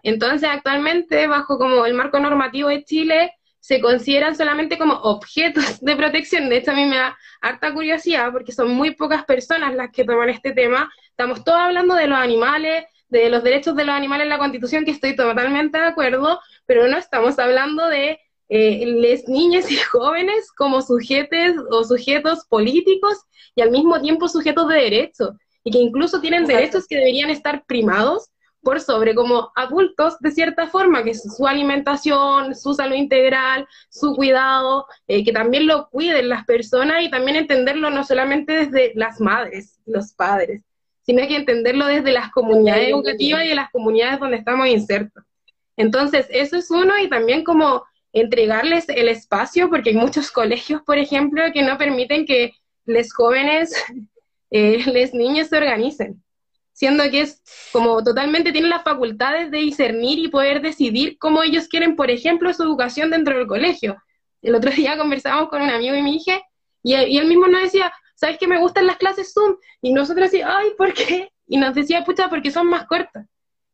Entonces, 0.04 0.50
actualmente, 0.52 1.26
bajo 1.28 1.58
como 1.58 1.86
el 1.86 1.96
marco 1.96 2.20
normativo 2.20 2.70
de 2.70 2.84
Chile, 2.84 3.32
se 3.60 3.80
consideran 3.80 4.36
solamente 4.36 4.78
como 4.78 4.94
objetos 4.94 5.80
de 5.82 5.96
protección. 5.96 6.48
De 6.50 6.58
hecho, 6.58 6.72
a 6.72 6.76
mí 6.76 6.86
me 6.86 6.98
da 6.98 7.18
harta 7.42 7.74
curiosidad 7.74 8.32
porque 8.32 8.52
son 8.52 8.70
muy 8.70 8.92
pocas 8.92 9.26
personas 9.26 9.74
las 9.74 9.92
que 9.92 10.04
toman 10.04 10.30
este 10.30 10.52
tema. 10.52 10.92
Estamos 11.10 11.44
todos 11.44 11.60
hablando 11.60 11.96
de 11.96 12.08
los 12.08 12.18
animales, 12.18 12.86
de 13.10 13.30
los 13.30 13.44
derechos 13.44 13.76
de 13.76 13.86
los 13.86 13.96
animales 13.96 14.24
en 14.26 14.30
la 14.30 14.38
Constitución, 14.38 14.86
que 14.86 14.92
estoy 14.92 15.16
totalmente 15.16 15.78
de 15.78 15.86
acuerdo, 15.86 16.40
pero 16.66 16.88
no 16.88 16.98
estamos 16.98 17.38
hablando 17.40 17.88
de 17.88 18.20
eh, 18.50 18.86
les 18.86 19.28
niñas 19.28 19.72
y 19.72 19.78
jóvenes 19.78 20.52
como 20.52 20.82
sujetos 20.82 21.64
o 21.72 21.84
sujetos 21.84 22.46
políticos 22.46 23.18
y 23.56 23.62
al 23.62 23.72
mismo 23.72 24.00
tiempo 24.02 24.28
sujetos 24.28 24.68
de 24.68 24.76
derecho, 24.76 25.38
y 25.64 25.72
que 25.72 25.80
incluso 25.80 26.20
tienen 26.20 26.46
derechos 26.46 26.88
que 26.88 26.98
deberían 26.98 27.30
estar 27.30 27.66
primados 27.66 28.30
por 28.62 28.80
sobre 28.80 29.14
como 29.14 29.52
adultos 29.56 30.18
de 30.20 30.32
cierta 30.32 30.68
forma, 30.68 31.04
que 31.04 31.12
es 31.12 31.24
su 31.36 31.46
alimentación, 31.46 32.56
su 32.56 32.74
salud 32.74 32.96
integral, 32.96 33.68
su 33.90 34.16
cuidado, 34.16 34.88
eh, 35.08 35.24
que 35.24 35.34
también 35.34 35.68
lo 35.68 35.90
cuiden 35.90 36.30
las 36.30 36.46
personas 36.46 37.04
y 37.04 37.12
también 37.12 37.36
entenderlo 37.36 37.90
no 37.90 38.04
solamente 38.04 38.54
desde 38.54 38.94
las 38.96 39.20
madres, 39.20 39.80
los 39.86 40.14
padres, 40.14 40.64
sino 41.06 41.22
hay 41.22 41.28
que 41.28 41.36
entenderlo 41.36 41.86
desde 41.86 42.12
las 42.12 42.32
comunidades 42.32 42.90
educativas 42.90 43.46
y 43.46 43.50
de 43.50 43.56
las 43.56 43.70
comunidades 43.72 44.20
donde 44.20 44.38
estamos 44.38 44.68
insertos. 44.68 45.24
Entonces, 45.76 46.28
eso 46.30 46.58
es 46.58 46.70
uno 46.72 46.98
y 47.00 47.10
también 47.10 47.44
como 47.44 47.84
entregarles 48.14 48.88
el 48.90 49.10
espacio, 49.10 49.70
porque 49.70 49.90
hay 49.90 49.96
muchos 49.96 50.32
colegios, 50.32 50.82
por 50.84 50.98
ejemplo, 50.98 51.44
que 51.52 51.64
no 51.64 51.78
permiten 51.78 52.26
que 52.26 52.54
los 52.86 53.12
jóvenes, 53.14 53.74
eh, 54.52 54.84
los 54.86 55.14
niños 55.14 55.48
se 55.48 55.58
organicen, 55.58 56.24
siendo 56.72 57.10
que 57.10 57.22
es 57.22 57.42
como 57.72 58.04
totalmente 58.04 58.52
tienen 58.52 58.70
las 58.70 58.84
facultades 58.84 59.52
de 59.52 59.58
discernir 59.58 60.20
y 60.20 60.28
poder 60.30 60.62
decidir 60.62 61.18
cómo 61.18 61.44
ellos 61.44 61.68
quieren, 61.68 61.96
por 61.96 62.12
ejemplo, 62.12 62.54
su 62.54 62.64
educación 62.64 63.10
dentro 63.10 63.36
del 63.36 63.48
colegio. 63.48 63.98
El 64.42 64.56
otro 64.56 64.72
día 64.76 64.98
conversábamos 64.98 65.50
con 65.50 65.64
un 65.64 65.70
amigo 65.70 65.96
y 65.96 66.04
mi 66.04 66.18
hija, 66.18 66.40
y, 66.84 66.96
y 66.96 67.18
él 67.18 67.28
mismo 67.28 67.48
nos 67.48 67.64
decía, 67.64 67.92
¿sabes 68.24 68.38
que 68.38 68.48
me 68.48 68.58
gustan 68.58 68.88
las 68.88 68.96
clases 68.96 69.34
Zoom? 69.34 69.58
Y 69.82 69.92
nosotros 69.92 70.28
así, 70.28 70.42
ay, 70.42 70.70
¿por 70.78 70.94
qué? 70.94 71.30
Y 71.46 71.58
nos 71.58 71.76
decía, 71.76 72.06
pucha, 72.06 72.30
porque 72.30 72.52
son 72.52 72.68
más 72.68 72.86
cortas. 72.88 73.26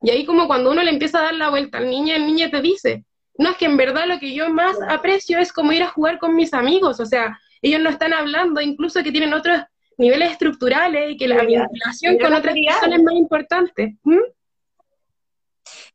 Y 0.02 0.10
ahí 0.10 0.26
como 0.26 0.48
cuando 0.48 0.72
uno 0.72 0.82
le 0.82 0.90
empieza 0.90 1.20
a 1.20 1.24
dar 1.26 1.36
la 1.36 1.52
vuelta 1.52 1.78
al 1.78 1.88
niño, 1.88 2.16
el 2.16 2.26
niño 2.26 2.50
te 2.50 2.60
dice, 2.60 3.06
no, 3.38 3.52
es 3.52 3.58
que 3.58 3.66
en 3.66 3.78
verdad 3.78 4.08
lo 4.08 4.18
que 4.18 4.34
yo 4.34 4.50
más 4.50 4.76
aprecio 4.88 5.38
es 5.38 5.54
como 5.54 5.72
ir 5.72 5.84
a 5.84 5.90
jugar 5.90 6.18
con 6.18 6.36
mis 6.36 6.52
amigos, 6.56 7.00
o 7.00 7.06
sea, 7.06 7.40
ellos 7.62 7.80
no 7.80 7.92
están 7.92 8.12
hablando, 8.14 8.60
incluso 8.60 9.04
que 9.04 9.12
tienen 9.12 9.34
otros 9.36 9.60
niveles 9.98 10.32
estructurales 10.32 11.12
y 11.12 11.18
que 11.18 11.28
la 11.28 11.44
vinculación 11.44 12.18
con 12.18 12.34
otras 12.34 12.56
personas 12.56 12.98
es 12.98 13.04
más 13.04 13.14
importante. 13.14 13.98
¿Mm? 14.02 14.18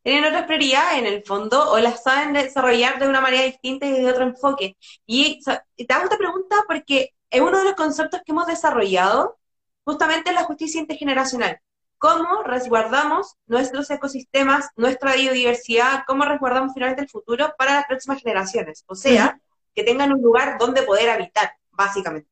Tienen 0.04 0.24
otras 0.26 0.44
prioridades 0.44 0.98
en 0.98 1.06
el 1.06 1.24
fondo 1.24 1.72
o 1.72 1.78
las 1.80 2.04
saben 2.04 2.34
desarrollar 2.34 3.00
de 3.00 3.08
una 3.08 3.20
manera 3.20 3.42
distinta 3.42 3.86
y 3.86 3.92
de 3.92 4.06
otro 4.06 4.24
enfoque. 4.24 4.76
Y 5.06 5.40
te 5.42 5.92
hago 5.92 6.04
esta 6.04 6.18
pregunta 6.18 6.56
porque 6.68 7.14
es 7.34 7.40
uno 7.40 7.58
de 7.58 7.64
los 7.64 7.74
conceptos 7.74 8.20
que 8.24 8.30
hemos 8.30 8.46
desarrollado 8.46 9.36
justamente 9.84 10.30
en 10.30 10.36
la 10.36 10.44
justicia 10.44 10.80
intergeneracional. 10.80 11.60
¿Cómo 11.98 12.44
resguardamos 12.44 13.34
nuestros 13.46 13.90
ecosistemas, 13.90 14.70
nuestra 14.76 15.14
biodiversidad, 15.16 16.04
cómo 16.06 16.24
resguardamos 16.24 16.72
finalmente 16.74 17.02
el 17.02 17.08
futuro 17.08 17.52
para 17.58 17.74
las 17.74 17.86
próximas 17.86 18.20
generaciones? 18.20 18.84
O 18.86 18.94
sea, 18.94 19.40
que 19.74 19.82
tengan 19.82 20.12
un 20.12 20.22
lugar 20.22 20.58
donde 20.58 20.82
poder 20.82 21.10
habitar, 21.10 21.54
básicamente. 21.72 22.30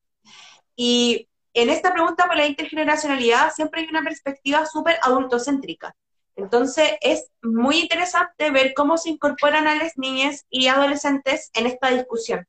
Y 0.76 1.28
en 1.52 1.68
esta 1.68 1.92
pregunta 1.92 2.26
por 2.26 2.36
la 2.36 2.46
intergeneracionalidad 2.46 3.52
siempre 3.52 3.80
hay 3.80 3.88
una 3.88 4.02
perspectiva 4.02 4.66
súper 4.66 4.98
adultocéntrica. 5.02 5.96
Entonces 6.36 6.92
es 7.00 7.28
muy 7.42 7.80
interesante 7.80 8.52
ver 8.52 8.72
cómo 8.74 8.96
se 8.98 9.10
incorporan 9.10 9.66
a 9.66 9.74
las 9.74 9.98
niñas 9.98 10.46
y 10.48 10.68
adolescentes 10.68 11.50
en 11.54 11.66
esta 11.66 11.90
discusión. 11.90 12.46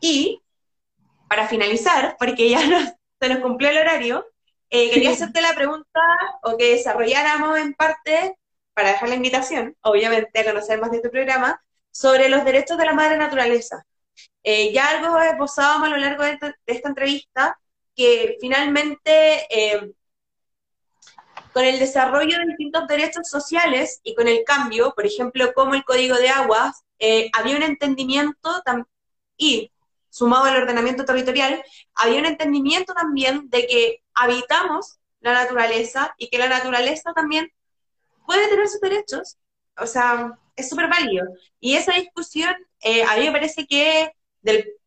Y 0.00 0.42
para 1.28 1.48
finalizar, 1.48 2.16
porque 2.18 2.48
ya 2.50 2.60
se 3.20 3.28
nos 3.28 3.38
cumplió 3.38 3.70
el 3.70 3.78
horario, 3.78 4.26
eh, 4.70 4.90
quería 4.90 5.10
hacerte 5.10 5.40
la 5.40 5.54
pregunta 5.54 6.00
o 6.42 6.56
que 6.56 6.72
desarrolláramos 6.72 7.58
en 7.58 7.74
parte, 7.74 8.36
para 8.74 8.90
dejar 8.90 9.08
la 9.08 9.14
invitación, 9.14 9.76
obviamente, 9.82 10.40
a 10.40 10.44
conocer 10.44 10.80
más 10.80 10.90
de 10.90 10.96
este 10.96 11.10
programa, 11.10 11.62
sobre 11.90 12.28
los 12.28 12.44
derechos 12.44 12.76
de 12.76 12.86
la 12.86 12.92
madre 12.92 13.16
naturaleza. 13.16 13.86
Eh, 14.42 14.72
ya 14.72 14.88
algo 14.88 15.18
esbozábamos 15.18 15.88
a 15.88 15.90
lo 15.90 15.96
largo 15.96 16.24
de, 16.24 16.38
esta 16.66 16.88
entrevista, 16.88 17.58
que 17.94 18.36
finalmente 18.40 19.46
eh, 19.48 19.92
con 21.52 21.64
el 21.64 21.78
desarrollo 21.78 22.38
de 22.38 22.46
distintos 22.46 22.86
derechos 22.88 23.28
sociales 23.28 24.00
y 24.02 24.14
con 24.14 24.26
el 24.26 24.42
cambio, 24.44 24.92
por 24.94 25.06
ejemplo, 25.06 25.52
como 25.54 25.74
el 25.74 25.84
Código 25.84 26.16
de 26.16 26.28
Aguas, 26.28 26.82
eh, 26.98 27.30
había 27.32 27.56
un 27.56 27.62
entendimiento 27.62 28.50
y 29.36 29.70
sumado 30.14 30.44
al 30.44 30.62
ordenamiento 30.62 31.04
territorial, 31.04 31.60
había 31.96 32.20
un 32.20 32.26
entendimiento 32.26 32.94
también 32.94 33.50
de 33.50 33.66
que 33.66 34.02
habitamos 34.14 35.00
la 35.18 35.32
naturaleza 35.32 36.14
y 36.18 36.28
que 36.28 36.38
la 36.38 36.48
naturaleza 36.48 37.12
también 37.14 37.50
puede 38.24 38.46
tener 38.46 38.68
sus 38.68 38.80
derechos. 38.80 39.38
O 39.76 39.88
sea, 39.88 40.38
es 40.54 40.68
súper 40.68 40.88
válido. 40.88 41.26
Y 41.58 41.74
esa 41.74 41.94
discusión 41.94 42.54
eh, 42.80 43.02
a 43.02 43.16
mí 43.16 43.24
me 43.24 43.32
parece 43.32 43.66
que 43.66 44.12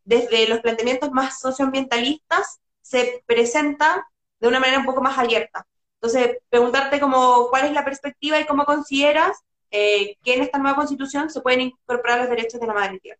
desde 0.05 0.47
los 0.47 0.61
planteamientos 0.61 1.11
más 1.11 1.41
socioambientalistas 1.41 2.61
se 2.81 3.21
presenta 3.25 4.07
de 4.39 4.47
una 4.47 4.61
manera 4.61 4.79
un 4.79 4.85
poco 4.85 5.01
más 5.01 5.17
abierta. 5.17 5.67
Entonces, 5.95 6.37
preguntarte 6.49 7.01
como 7.01 7.49
cuál 7.49 7.65
es 7.65 7.73
la 7.73 7.83
perspectiva 7.83 8.39
y 8.39 8.45
cómo 8.45 8.63
consideras 8.63 9.37
eh, 9.71 10.15
que 10.23 10.35
en 10.35 10.43
esta 10.43 10.57
nueva 10.57 10.77
constitución 10.77 11.29
se 11.29 11.41
pueden 11.41 11.59
incorporar 11.59 12.19
los 12.19 12.29
derechos 12.29 12.61
de 12.61 12.67
la 12.67 12.73
madre 12.73 12.99
tierra 13.01 13.19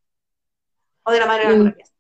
o 1.04 1.12
de 1.12 1.20
la 1.20 1.26
madre 1.26 1.48
mm. 1.48 1.50
naturaleza. 1.50 1.97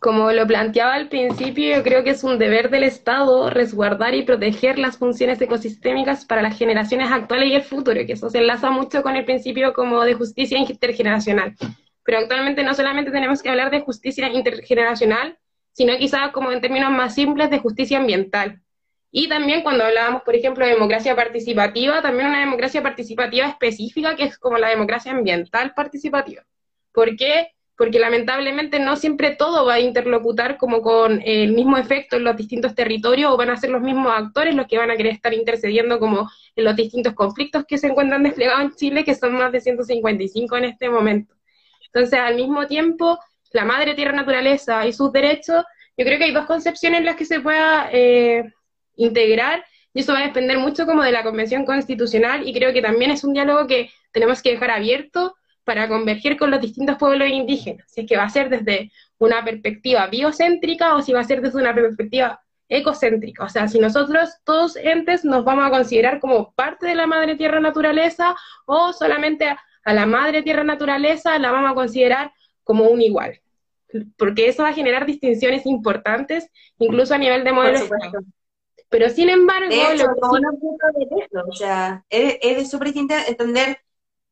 Como 0.00 0.32
lo 0.32 0.46
planteaba 0.46 0.94
al 0.94 1.10
principio, 1.10 1.76
yo 1.76 1.82
creo 1.82 2.02
que 2.02 2.10
es 2.10 2.24
un 2.24 2.38
deber 2.38 2.70
del 2.70 2.84
Estado 2.84 3.50
resguardar 3.50 4.14
y 4.14 4.22
proteger 4.22 4.78
las 4.78 4.96
funciones 4.96 5.38
ecosistémicas 5.42 6.24
para 6.24 6.40
las 6.40 6.56
generaciones 6.56 7.12
actuales 7.12 7.50
y 7.50 7.54
el 7.54 7.62
futuro, 7.62 8.00
que 8.06 8.14
eso 8.14 8.30
se 8.30 8.38
enlaza 8.38 8.70
mucho 8.70 9.02
con 9.02 9.16
el 9.16 9.26
principio 9.26 9.74
como 9.74 10.02
de 10.02 10.14
justicia 10.14 10.58
intergeneracional. 10.58 11.54
Pero 12.02 12.16
actualmente 12.16 12.62
no 12.62 12.72
solamente 12.72 13.10
tenemos 13.10 13.42
que 13.42 13.50
hablar 13.50 13.70
de 13.70 13.82
justicia 13.82 14.32
intergeneracional, 14.32 15.38
sino 15.72 15.94
quizás 15.98 16.30
como 16.32 16.50
en 16.50 16.62
términos 16.62 16.90
más 16.92 17.14
simples 17.14 17.50
de 17.50 17.58
justicia 17.58 17.98
ambiental. 17.98 18.62
Y 19.12 19.28
también 19.28 19.62
cuando 19.62 19.84
hablábamos, 19.84 20.22
por 20.22 20.34
ejemplo, 20.34 20.64
de 20.64 20.72
democracia 20.72 21.14
participativa, 21.14 22.00
también 22.00 22.28
una 22.28 22.40
democracia 22.40 22.82
participativa 22.82 23.48
específica 23.48 24.16
que 24.16 24.24
es 24.24 24.38
como 24.38 24.56
la 24.56 24.70
democracia 24.70 25.12
ambiental 25.12 25.74
participativa. 25.74 26.42
¿Por 26.90 27.16
qué? 27.16 27.52
Porque 27.80 27.98
lamentablemente 27.98 28.78
no 28.78 28.96
siempre 28.96 29.34
todo 29.34 29.64
va 29.64 29.74
a 29.74 29.80
interlocutar 29.80 30.58
como 30.58 30.82
con 30.82 31.22
el 31.24 31.52
mismo 31.52 31.78
efecto 31.78 32.16
en 32.16 32.24
los 32.24 32.36
distintos 32.36 32.74
territorios 32.74 33.32
o 33.32 33.38
van 33.38 33.48
a 33.48 33.56
ser 33.56 33.70
los 33.70 33.80
mismos 33.80 34.12
actores 34.14 34.54
los 34.54 34.66
que 34.66 34.76
van 34.76 34.90
a 34.90 34.96
querer 34.96 35.14
estar 35.14 35.32
intercediendo 35.32 35.98
como 35.98 36.30
en 36.56 36.64
los 36.64 36.76
distintos 36.76 37.14
conflictos 37.14 37.64
que 37.66 37.78
se 37.78 37.86
encuentran 37.86 38.22
desplegados 38.22 38.60
en 38.60 38.74
Chile, 38.74 39.04
que 39.04 39.14
son 39.14 39.32
más 39.32 39.50
de 39.50 39.62
155 39.62 40.56
en 40.58 40.64
este 40.64 40.90
momento. 40.90 41.34
Entonces, 41.86 42.20
al 42.20 42.36
mismo 42.36 42.66
tiempo, 42.66 43.18
la 43.52 43.64
madre 43.64 43.94
tierra 43.94 44.12
naturaleza 44.12 44.86
y 44.86 44.92
sus 44.92 45.10
derechos, 45.10 45.64
yo 45.96 46.04
creo 46.04 46.18
que 46.18 46.24
hay 46.24 46.32
dos 46.32 46.44
concepciones 46.44 47.00
en 47.00 47.06
las 47.06 47.16
que 47.16 47.24
se 47.24 47.40
pueda... 47.40 47.88
Eh, 47.92 48.52
integrar 49.00 49.64
y 49.92 50.00
eso 50.00 50.12
va 50.12 50.20
a 50.20 50.26
depender 50.26 50.58
mucho 50.58 50.86
como 50.86 51.02
de 51.02 51.10
la 51.12 51.24
Convención 51.24 51.64
Constitucional 51.64 52.46
y 52.46 52.52
creo 52.52 52.72
que 52.72 52.82
también 52.82 53.10
es 53.10 53.24
un 53.24 53.32
diálogo 53.32 53.66
que 53.66 53.90
tenemos 54.12 54.42
que 54.42 54.52
dejar 54.52 54.70
abierto 54.70 55.34
para 55.70 55.86
converger 55.86 56.36
con 56.36 56.50
los 56.50 56.60
distintos 56.60 56.96
pueblos 56.96 57.28
indígenas, 57.28 57.88
si 57.88 58.00
es 58.00 58.08
que 58.08 58.16
va 58.16 58.24
a 58.24 58.28
ser 58.28 58.48
desde 58.48 58.90
una 59.18 59.44
perspectiva 59.44 60.08
biocéntrica 60.08 60.96
o 60.96 61.00
si 61.00 61.12
va 61.12 61.20
a 61.20 61.24
ser 61.24 61.40
desde 61.40 61.60
una 61.60 61.72
perspectiva 61.72 62.42
ecocéntrica, 62.68 63.44
o 63.44 63.48
sea, 63.48 63.68
si 63.68 63.78
nosotros 63.78 64.30
todos 64.42 64.74
entes 64.74 65.24
nos 65.24 65.44
vamos 65.44 65.64
a 65.64 65.70
considerar 65.70 66.18
como 66.18 66.52
parte 66.54 66.88
de 66.88 66.96
la 66.96 67.06
madre 67.06 67.36
tierra 67.36 67.60
naturaleza 67.60 68.34
o 68.66 68.92
solamente 68.92 69.46
a, 69.84 69.94
la 69.94 70.06
madre 70.06 70.42
tierra 70.42 70.64
naturaleza 70.64 71.38
la 71.38 71.52
vamos 71.52 71.70
a 71.70 71.74
considerar 71.74 72.32
como 72.64 72.88
un 72.88 73.00
igual, 73.00 73.40
porque 74.18 74.48
eso 74.48 74.64
va 74.64 74.70
a 74.70 74.74
generar 74.74 75.06
distinciones 75.06 75.66
importantes 75.66 76.48
incluso 76.80 77.14
a 77.14 77.18
nivel 77.18 77.44
de 77.44 77.52
modelo. 77.52 77.86
Pero 78.88 79.08
sin 79.08 79.28
embargo, 79.30 79.72
o 81.46 81.52
sea, 81.52 82.04
es, 82.10 82.38
es 82.40 82.68
súper 82.68 82.88
entender 82.88 83.78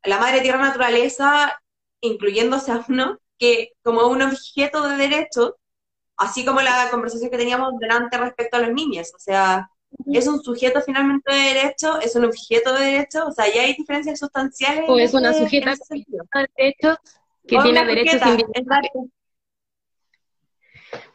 la 0.04 0.18
madre 0.18 0.40
tierra 0.40 0.61
naturaleza, 0.61 1.61
incluyéndose 2.00 2.72
a 2.72 2.84
uno, 2.88 3.18
que 3.38 3.72
como 3.82 4.06
un 4.08 4.22
objeto 4.22 4.88
de 4.88 4.96
derecho, 4.96 5.56
así 6.16 6.44
como 6.44 6.61
la 6.61 6.88
conversación 6.90 7.30
que 7.30 7.38
teníamos 7.38 7.78
delante 7.78 8.18
respecto 8.18 8.56
a 8.56 8.61
los 8.61 8.72
niños, 8.72 9.12
o 9.14 9.18
sea, 9.18 9.70
es 10.12 10.26
un 10.26 10.42
sujeto 10.42 10.80
finalmente 10.82 11.32
de 11.32 11.54
derecho, 11.54 12.00
es 12.00 12.14
un 12.16 12.24
objeto 12.24 12.74
de 12.74 12.84
derecho, 12.84 13.26
o 13.26 13.32
sea, 13.32 13.52
ya 13.52 13.62
hay 13.62 13.74
diferencias 13.74 14.18
sustanciales. 14.18 14.84
O 14.88 14.98
es 14.98 15.14
una 15.14 15.32
sujeta 15.32 15.74
de 15.90 16.48
derecho 16.56 16.96
que 17.46 17.58
tiene 17.58 17.84
derechos 17.84 18.20
individuales. 18.26 18.90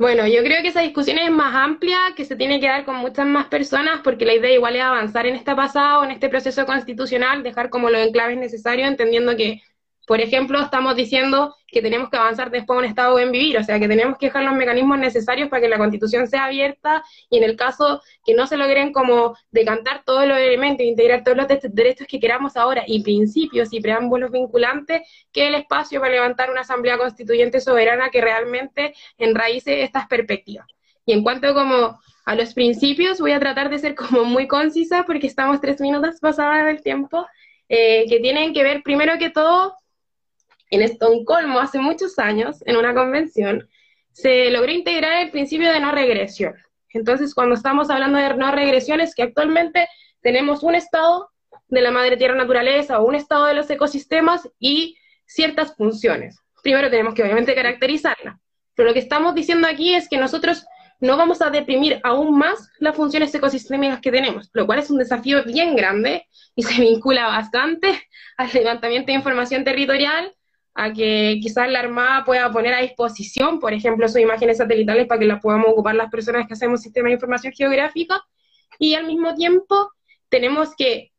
Bueno, 0.04 0.28
yo 0.28 0.44
creo 0.44 0.62
que 0.62 0.68
esa 0.68 0.82
discusión 0.82 1.18
es 1.18 1.32
más 1.32 1.56
amplia, 1.56 1.98
que 2.14 2.26
se 2.26 2.36
tiene 2.36 2.60
que 2.60 2.68
dar 2.68 2.84
con 2.84 2.98
muchas 2.98 3.26
más 3.26 3.46
personas, 3.48 4.02
porque 4.04 4.26
la 4.26 4.34
idea 4.34 4.52
igual 4.52 4.76
es 4.76 4.82
avanzar 4.82 5.26
en 5.28 5.36
este 5.36 5.56
pasado, 5.56 6.04
en 6.04 6.12
este 6.12 6.28
proceso 6.28 6.66
constitucional, 6.66 7.42
dejar 7.42 7.70
como 7.70 7.90
los 7.90 8.06
enclaves 8.06 8.38
necesarios, 8.38 8.90
entendiendo 8.90 9.38
que 9.38 9.62
por 10.06 10.20
ejemplo, 10.20 10.60
estamos 10.60 10.96
diciendo 10.96 11.56
que 11.68 11.82
tenemos 11.82 12.10
que 12.10 12.18
avanzar 12.18 12.52
después 12.52 12.76
a 12.76 12.80
un 12.80 12.86
estado 12.86 13.14
buen 13.14 13.32
vivir, 13.32 13.58
o 13.58 13.64
sea, 13.64 13.80
que 13.80 13.88
tenemos 13.88 14.18
que 14.18 14.28
dejar 14.28 14.44
los 14.44 14.54
mecanismos 14.54 15.00
necesarios 15.00 15.50
para 15.50 15.62
que 15.62 15.70
la 15.70 15.78
constitución 15.78 16.28
sea 16.28 16.46
abierta 16.46 17.04
y 17.30 17.38
en 17.38 17.44
el 17.44 17.56
caso 17.56 18.02
que 18.26 18.34
no 18.34 18.46
se 18.46 18.58
logren 18.58 18.92
como 18.92 19.36
decantar 19.52 20.04
todos 20.06 20.28
los 20.28 20.38
elementos, 20.38 20.86
integrar 20.86 21.24
todos 21.24 21.38
los 21.38 21.48
derechos 21.48 22.08
que 22.08 22.20
queramos 22.20 22.58
ahora 22.58 22.84
y 22.86 23.02
principios 23.02 23.72
y 23.72 23.80
preámbulos 23.80 24.32
vinculantes, 24.32 25.02
que 25.32 25.48
el 25.48 25.56
espacio 25.56 26.00
para 26.00 26.12
levantar 26.12 26.52
una 26.52 26.62
asamblea 26.62 26.98
constituyente 26.98 27.60
soberana 27.62 28.10
que 28.10 28.22
realmente 28.22 28.94
enraíce 29.18 29.84
estas 29.84 30.08
perspectivas. 30.08 30.68
Y 31.06 31.14
en 31.14 31.24
cuanto 31.24 31.54
como 31.54 32.00
a 32.26 32.36
los 32.36 32.54
principios, 32.54 33.20
voy 33.20 33.32
a 33.32 33.40
tratar 33.40 33.70
de 33.70 33.80
ser 33.80 33.96
como 33.96 34.24
muy 34.24 34.48
concisa 34.48 35.04
porque 35.06 35.28
estamos 35.28 35.60
tres 35.60 35.82
minutos 35.82 36.20
pasadas 36.20 36.66
del 36.66 36.82
tiempo, 36.82 37.26
eh, 37.70 38.06
que 38.08 38.20
tienen 38.20 38.54
que 38.54 38.64
ver 38.64 38.84
primero 38.84 39.18
que 39.18 39.30
todo 39.30 39.76
en 40.74 40.82
Estocolmo 40.82 41.60
hace 41.60 41.80
muchos 41.80 42.18
años, 42.18 42.64
en 42.66 42.78
una 42.78 42.94
convención, 42.94 43.70
se 44.12 44.50
logró 44.50 44.72
integrar 44.72 45.24
el 45.24 45.32
principio 45.32 45.72
de 45.72 45.80
no 45.80 45.92
regresión. 45.92 46.56
Entonces, 46.90 47.34
cuando 47.34 47.56
estamos 47.56 47.90
hablando 47.90 48.18
de 48.18 48.36
no 48.36 48.52
regresión, 48.52 49.00
es 49.00 49.14
que 49.14 49.24
actualmente 49.24 49.88
tenemos 50.22 50.64
un 50.64 50.76
estado 50.76 51.30
de 51.68 51.82
la 51.82 51.92
madre 51.92 52.18
tierra 52.18 52.36
naturaleza 52.36 53.00
o 53.00 53.08
un 53.08 53.16
estado 53.16 53.46
de 53.46 53.54
los 53.54 53.70
ecosistemas 53.70 54.50
y 54.60 54.98
ciertas 55.26 55.76
funciones. 55.76 56.40
Primero 56.64 56.90
tenemos 56.90 57.14
que 57.14 57.24
obviamente 57.24 57.56
caracterizarla, 57.56 58.40
pero 58.76 58.90
lo 58.90 58.94
que 58.94 59.00
estamos 59.00 59.36
diciendo 59.36 59.68
aquí 59.68 59.94
es 59.94 60.08
que 60.10 60.18
nosotros 60.18 60.66
no 61.00 61.18
vamos 61.18 61.42
a 61.42 61.50
deprimir 61.50 62.00
aún 62.04 62.38
más 62.38 62.70
las 62.80 62.96
funciones 62.96 63.36
ecosistémicas 63.36 64.00
que 64.00 64.12
tenemos, 64.12 64.50
lo 64.54 64.66
cual 64.66 64.80
es 64.80 64.90
un 64.90 64.98
desafío 64.98 65.44
bien 65.44 65.76
grande 65.76 66.28
y 66.56 66.64
se 66.64 66.82
vincula 66.82 67.28
bastante 67.28 68.08
al 68.38 68.50
levantamiento 68.54 69.08
de 69.08 69.18
información 69.18 69.64
territorial, 69.64 70.34
a 70.76 70.92
que 70.92 71.40
quizás 71.42 71.70
la 71.70 71.80
Armada 71.80 72.26
pueda 72.26 72.52
poner 72.52 72.74
a 72.74 72.82
disposición, 72.82 73.60
por 73.60 73.74
ejemplo, 73.74 74.08
sus 74.08 74.22
imágenes 74.22 74.58
satelitales 74.58 75.08
para 75.08 75.20
que 75.20 75.26
las 75.26 75.42
podamos 75.42 75.68
ocupar 75.70 75.96
las 75.96 76.10
personas 76.10 76.48
que 76.48 76.54
hacemos 76.54 76.82
sistemas 76.82 77.10
de 77.10 77.14
información 77.14 77.54
geográfica, 77.54 78.22
y 78.80 78.96
al 78.96 79.06
mismo 79.06 79.36
tiempo 79.36 79.92
tenemos 80.30 80.76
que 80.76 81.12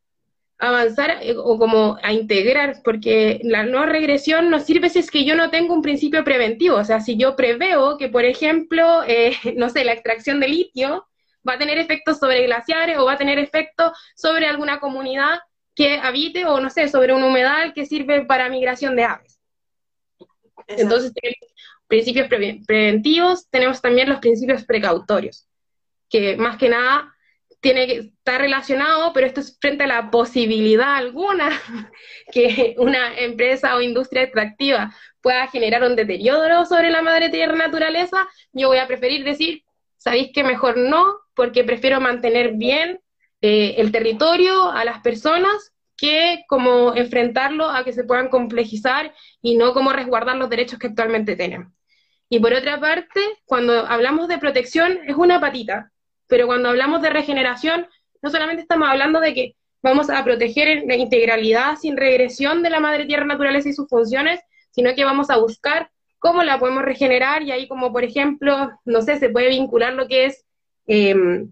avanzar 0.59 1.19
eh, 1.23 1.35
o 1.37 1.59
como 1.59 1.99
a 2.03 2.13
integrar, 2.13 2.81
porque 2.85 3.41
la 3.43 3.65
no 3.65 3.87
regresión 3.87 4.51
nos 4.51 4.65
sirve 4.65 4.91
si 4.91 4.99
es 5.01 5.11
que 5.11 5.25
yo 5.25 5.37
no 5.37 5.51
tengo 5.51 5.75
un 5.75 5.83
principio 5.83 6.25
preventivo, 6.25 6.77
o 6.77 6.85
sea, 6.85 7.01
si 7.01 7.17
yo 7.17 7.37
preveo 7.37 7.99
que, 7.99 8.09
por 8.09 8.25
ejemplo, 8.25 9.03
eh, 9.07 9.37
no 9.57 9.69
sé, 9.71 9.85
la 9.85 9.93
extracción 9.93 10.41
de 10.41 10.49
litio 10.49 11.07
va 11.47 11.55
a 11.55 11.59
tener 11.59 11.79
efectos 11.79 12.19
sobre 12.19 12.45
glaciares 12.47 12.99
o 12.99 13.05
va 13.05 13.13
a 13.15 13.19
tener 13.19 13.39
efectos 13.39 13.93
sobre 14.17 14.47
alguna 14.47 14.81
comunidad 14.81 15.41
que 15.75 15.99
habite 15.99 16.47
o, 16.47 16.61
no 16.61 16.71
sé, 16.71 16.89
sobre 16.89 17.13
un 17.15 17.23
humedal 17.23 17.75
que 17.75 17.85
sirve 17.85 18.25
para 18.25 18.49
migración 18.49 18.97
de 18.97 19.05
aves. 19.05 19.34
Entonces, 20.67 21.13
tenemos 21.13 21.55
principios 21.87 22.29
preventivos, 22.29 23.49
tenemos 23.51 23.81
también 23.81 24.09
los 24.09 24.19
principios 24.19 24.65
precautorios, 24.65 25.49
que 26.09 26.37
más 26.37 26.57
que 26.57 26.69
nada 26.69 27.15
tiene 27.61 27.87
que 27.87 27.99
estar 27.99 28.41
relacionado, 28.41 29.13
pero 29.15 29.27
esto 29.27 29.41
es 29.41 29.57
frente 29.59 29.85
a 29.85 29.87
la 29.87 30.11
posibilidad 30.11 30.97
alguna 30.97 31.49
que 32.33 32.75
una 32.79 33.19
empresa 33.19 33.75
o 33.75 33.81
industria 33.81 34.23
extractiva 34.23 34.95
pueda 35.23 35.47
generar 35.49 35.83
un 35.83 35.97
deterioro 35.97 36.67
sobre 36.67 36.91
la 36.91 37.01
madre 37.01 37.31
tierra 37.31 37.57
naturaleza, 37.57 38.29
yo 38.53 38.69
voy 38.69 38.79
a 38.79 38.87
preferir 38.87 39.25
decir, 39.25 39.65
sabéis 39.97 40.31
que 40.35 40.45
mejor 40.45 40.77
no, 40.77 41.21
porque 41.35 41.65
prefiero 41.65 42.01
mantener 42.01 42.53
bien 42.53 43.01
eh, 43.41 43.77
el 43.79 43.91
territorio, 43.91 44.71
a 44.71 44.85
las 44.85 45.01
personas, 45.01 45.74
que 46.05 46.45
como 46.49 46.95
enfrentarlo 46.95 47.71
a 47.71 47.83
que 47.83 47.95
se 47.95 48.05
puedan 48.05 48.29
complejizar 48.29 49.15
y 49.41 49.57
no 49.57 49.73
como 49.73 49.91
resguardar 49.91 50.37
los 50.37 50.51
derechos 50.51 50.79
que 50.79 50.89
actualmente 50.89 51.35
tienen. 51.35 51.73
Y 52.29 52.41
por 52.41 52.53
otra 52.53 52.79
parte, 52.79 53.21
cuando 53.47 53.87
hablamos 53.87 54.29
de 54.29 54.37
protección, 54.37 54.99
es 55.07 55.17
una 55.17 55.41
patita, 55.41 55.93
pero 56.27 56.47
cuando 56.47 56.69
hablamos 56.69 57.01
de 57.01 57.09
regeneración, 57.09 57.87
no 58.21 58.29
solamente 58.29 58.61
estamos 58.61 58.87
hablando 58.87 59.19
de 59.19 59.33
que 59.33 59.57
vamos 59.83 60.11
a 60.11 60.23
proteger 60.23 60.85
la 60.87 60.97
integralidad 60.97 61.77
sin 61.77 61.97
regresión 61.97 62.63
de 62.63 62.69
la 62.69 62.81
madre 62.81 63.07
tierra 63.07 63.25
naturaleza 63.25 63.71
y 63.71 63.73
sus 63.73 63.89
funciones, 63.89 64.41
sino 64.73 64.95
que 64.95 65.07
vamos 65.07 65.31
a 65.31 65.39
buscar 65.39 65.91
cómo 66.19 66.43
la 66.43 66.59
podemos 66.59 66.83
regenerar 66.83 67.43
y 67.43 67.53
ahí 67.53 67.67
como 67.67 67.93
por 67.93 68.05
ejemplo, 68.05 68.73
no 68.85 69.01
sé, 69.01 69.19
se 69.19 69.31
puede 69.31 69.49
vincular 69.49 69.95
lo 69.95 70.07
que 70.07 70.27
es 70.27 70.45
em, 70.87 71.51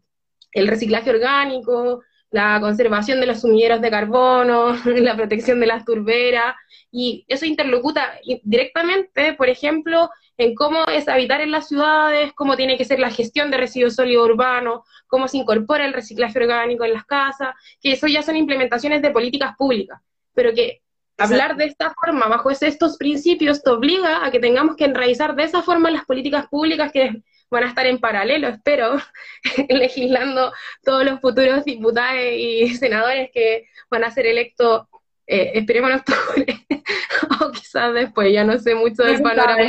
el 0.52 0.68
reciclaje 0.68 1.08
orgánico, 1.08 2.02
la 2.32 2.58
conservación 2.60 3.20
de 3.20 3.26
los 3.26 3.42
sumideros 3.42 3.80
de 3.80 3.90
carbono, 3.90 4.74
la 4.86 5.14
protección 5.14 5.60
de 5.60 5.66
las 5.66 5.84
turberas, 5.84 6.56
y 6.90 7.24
eso 7.28 7.46
interlocuta 7.46 8.14
directamente, 8.42 9.34
por 9.34 9.48
ejemplo, 9.48 10.10
en 10.36 10.54
cómo 10.54 10.84
es 10.86 11.08
habitar 11.08 11.40
en 11.40 11.50
las 11.50 11.68
ciudades, 11.68 12.32
cómo 12.34 12.56
tiene 12.56 12.76
que 12.76 12.84
ser 12.84 12.98
la 12.98 13.10
gestión 13.10 13.50
de 13.50 13.58
residuos 13.58 13.94
sólidos 13.94 14.28
urbanos, 14.28 14.80
cómo 15.06 15.28
se 15.28 15.38
incorpora 15.38 15.84
el 15.84 15.92
reciclaje 15.92 16.38
orgánico 16.38 16.84
en 16.84 16.94
las 16.94 17.04
casas, 17.04 17.54
que 17.80 17.92
eso 17.92 18.06
ya 18.06 18.22
son 18.22 18.36
implementaciones 18.36 19.02
de 19.02 19.10
políticas 19.10 19.54
públicas, 19.56 20.00
pero 20.34 20.52
que 20.54 20.80
hablar 21.18 21.56
de 21.56 21.66
esta 21.66 21.92
forma, 21.94 22.28
bajo 22.28 22.50
estos 22.50 22.96
principios, 22.96 23.62
te 23.62 23.70
obliga 23.70 24.24
a 24.24 24.30
que 24.30 24.40
tengamos 24.40 24.76
que 24.76 24.86
enraizar 24.86 25.34
de 25.34 25.44
esa 25.44 25.62
forma 25.62 25.90
las 25.90 26.06
políticas 26.06 26.46
públicas 26.48 26.90
que 26.92 27.22
van 27.52 27.64
a 27.64 27.68
estar 27.68 27.86
en 27.86 28.00
paralelo, 28.00 28.48
espero, 28.48 28.96
legislando 29.68 30.52
todos 30.82 31.04
los 31.04 31.20
futuros 31.20 31.64
diputados 31.64 32.20
y 32.32 32.74
senadores 32.76 33.30
que 33.32 33.68
van 33.90 34.04
a 34.04 34.10
ser 34.10 34.26
electos, 34.26 34.86
eh, 35.26 35.52
esperemos 35.54 35.90
en 35.90 35.96
octubre, 35.98 36.66
o 37.40 37.52
quizás 37.52 37.92
después, 37.92 38.32
ya 38.32 38.42
no 38.42 38.58
sé 38.58 38.74
mucho 38.74 39.02
del 39.02 39.22
panorama 39.22 39.68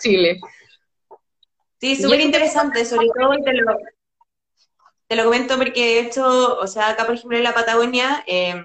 Chile. 0.00 0.40
Sí, 1.78 1.96
súper 1.96 2.20
interesante, 2.20 2.84
sobre 2.84 3.06
todo 3.08 3.34
te 3.44 3.52
lo, 3.52 3.76
te 5.06 5.16
lo 5.16 5.24
comento 5.24 5.58
porque 5.58 5.80
de 5.80 6.00
hecho, 6.00 6.58
o 6.58 6.66
sea, 6.66 6.88
acá 6.88 7.04
por 7.04 7.16
ejemplo 7.16 7.36
en 7.36 7.44
la 7.44 7.54
Patagonia, 7.54 8.24
eh, 8.26 8.64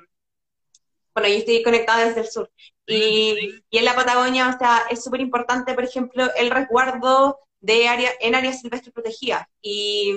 bueno, 1.13 1.27
yo 1.27 1.35
estoy 1.35 1.61
conectada 1.61 2.05
desde 2.05 2.21
el 2.21 2.27
sur, 2.27 2.49
y, 2.87 3.61
y 3.69 3.77
en 3.77 3.85
la 3.85 3.95
Patagonia, 3.95 4.47
o 4.47 4.57
sea, 4.57 4.83
es 4.89 5.03
súper 5.03 5.19
importante, 5.19 5.73
por 5.73 5.83
ejemplo, 5.83 6.29
el 6.37 6.49
resguardo 6.49 7.39
de 7.61 7.87
área, 7.87 8.11
en 8.19 8.35
áreas 8.35 8.61
silvestres 8.61 8.93
protegidas. 8.93 9.47
Y 9.61 10.15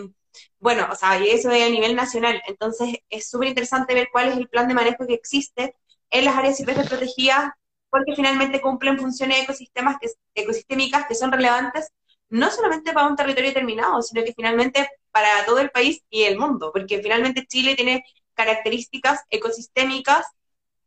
bueno, 0.59 0.89
o 0.91 0.95
sea, 0.95 1.19
y 1.21 1.29
eso 1.29 1.51
es 1.51 1.63
a 1.65 1.71
nivel 1.71 1.97
nacional. 1.97 2.43
Entonces, 2.47 2.97
es 3.11 3.29
súper 3.29 3.49
interesante 3.49 3.95
ver 3.95 4.09
cuál 4.13 4.29
es 4.29 4.37
el 4.37 4.49
plan 4.49 4.69
de 4.69 4.75
manejo 4.75 5.07
que 5.07 5.15
existe 5.15 5.77
en 6.11 6.25
las 6.25 6.37
áreas 6.37 6.57
silvestres 6.57 6.89
protegidas 6.89 7.51
porque 7.91 8.15
finalmente 8.15 8.61
cumplen 8.61 8.99
funciones 8.99 9.43
ecosistemas 9.43 9.97
que, 10.01 10.09
ecosistémicas 10.35 11.07
que 11.07 11.15
son 11.15 11.31
relevantes 11.31 11.89
no 12.31 12.51
solamente 12.51 12.95
para 12.95 13.07
un 13.09 13.17
territorio 13.17 13.51
determinado, 13.51 14.01
sino 14.01 14.25
que 14.25 14.33
finalmente 14.33 14.89
para 15.11 15.45
todo 15.45 15.59
el 15.59 15.71
país 15.71 16.03
y 16.09 16.23
el 16.23 16.39
mundo, 16.39 16.71
porque 16.73 17.03
finalmente 17.03 17.47
Chile 17.47 17.75
tiene 17.75 18.05
características 18.33 19.21
ecosistémicas 19.29 20.27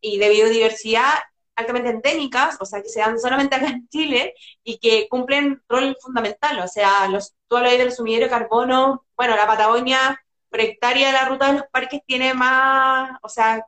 y 0.02 0.18
de 0.18 0.30
biodiversidad 0.30 1.14
altamente 1.56 1.90
endémicas, 1.90 2.58
o 2.60 2.66
sea, 2.66 2.82
que 2.82 2.90
se 2.90 3.00
dan 3.00 3.20
solamente 3.20 3.56
acá 3.56 3.68
en 3.68 3.88
Chile 3.90 4.34
y 4.64 4.78
que 4.80 5.08
cumplen 5.10 5.62
rol 5.70 5.96
fundamental, 6.02 6.60
o 6.60 6.68
sea, 6.68 7.08
los, 7.08 7.34
tú 7.48 7.58
hablas 7.58 7.78
del 7.78 7.92
sumidero 7.92 8.26
de 8.26 8.32
carbono, 8.32 9.06
bueno, 9.16 9.36
la 9.36 9.48
Patagonia 9.48 10.20
por 10.50 10.60
hectárea 10.62 11.08
de 11.08 11.14
la 11.14 11.26
ruta 11.26 11.48
de 11.48 11.54
los 11.60 11.68
parques 11.72 12.02
tiene 12.06 12.34
más, 12.34 13.18
o 13.22 13.30
sea, 13.30 13.66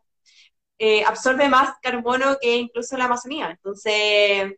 eh, 0.80 1.04
absorbe 1.06 1.50
más 1.50 1.76
carbono 1.82 2.38
que 2.40 2.56
incluso 2.58 2.98
la 2.98 3.06
Amazonía. 3.06 3.50
Entonces, 3.52 4.54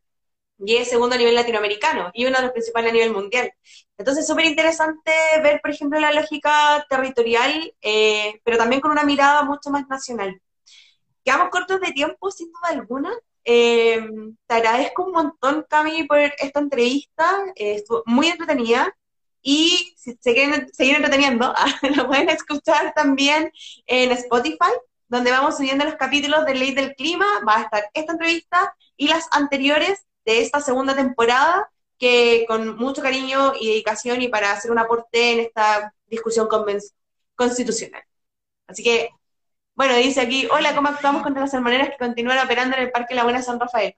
y 0.59 0.75
es 0.75 0.89
segundo 0.89 1.15
a 1.15 1.17
nivel 1.17 1.35
latinoamericano 1.35 2.11
y 2.13 2.25
uno 2.25 2.37
de 2.37 2.43
los 2.43 2.51
principales 2.51 2.91
a 2.91 2.93
nivel 2.93 3.13
mundial. 3.13 3.51
Entonces, 3.97 4.27
súper 4.27 4.45
interesante 4.45 5.11
ver, 5.41 5.61
por 5.61 5.71
ejemplo, 5.71 5.99
la 5.99 6.11
lógica 6.13 6.85
territorial, 6.89 7.73
eh, 7.81 8.39
pero 8.43 8.57
también 8.57 8.81
con 8.81 8.91
una 8.91 9.03
mirada 9.03 9.43
mucho 9.43 9.69
más 9.69 9.87
nacional. 9.87 10.41
Quedamos 11.29 11.49
cortos 11.51 11.79
de 11.79 11.91
tiempo, 11.91 12.31
sin 12.31 12.47
duda 12.47 12.69
alguna. 12.69 13.11
Eh, 13.45 14.03
te 14.47 14.55
agradezco 14.55 15.03
un 15.03 15.11
montón, 15.11 15.63
Cami, 15.69 16.05
por 16.05 16.17
esta 16.17 16.59
entrevista. 16.59 17.45
estuvo 17.53 18.01
muy 18.07 18.29
entretenida. 18.29 18.97
Y 19.39 19.93
si 19.95 20.17
se 20.19 20.33
quieren 20.33 20.73
seguir 20.73 20.95
entreteniendo, 20.95 21.53
lo 21.95 22.07
pueden 22.07 22.29
escuchar 22.29 22.95
también 22.95 23.51
en 23.85 24.11
Spotify 24.13 24.71
donde 25.07 25.29
vamos 25.29 25.57
subiendo 25.57 25.85
los 25.85 25.97
capítulos 25.97 26.47
de 26.47 26.55
Ley 26.55 26.73
del 26.73 26.95
Clima, 26.95 27.27
va 27.47 27.57
a 27.57 27.61
estar 27.61 27.83
esta 27.93 28.13
entrevista 28.13 28.75
y 28.97 29.07
las 29.07 29.27
anteriores 29.31 30.07
de 30.25 30.41
esta 30.41 30.61
segunda 30.61 30.95
temporada, 30.95 31.69
que 31.99 32.45
con 32.47 32.75
mucho 32.75 33.03
cariño 33.03 33.53
y 33.59 33.67
dedicación 33.67 34.23
y 34.23 34.29
para 34.29 34.51
hacer 34.51 34.71
un 34.71 34.79
aporte 34.79 35.33
en 35.33 35.41
esta 35.41 35.93
discusión 36.07 36.47
constitucional. 37.35 38.01
Así 38.65 38.81
que, 38.83 39.11
bueno, 39.79 39.95
dice 39.95 40.19
aquí, 40.19 40.45
hola, 40.51 40.75
¿cómo 40.75 40.89
actuamos 40.89 41.23
contra 41.23 41.43
las 41.43 41.51
salmoneras 41.51 41.91
que 41.91 42.05
continúan 42.05 42.37
operando 42.45 42.75
en 42.75 42.83
el 42.83 42.91
Parque 42.91 43.15
Laguna 43.15 43.41
San 43.41 43.61
Rafael? 43.61 43.93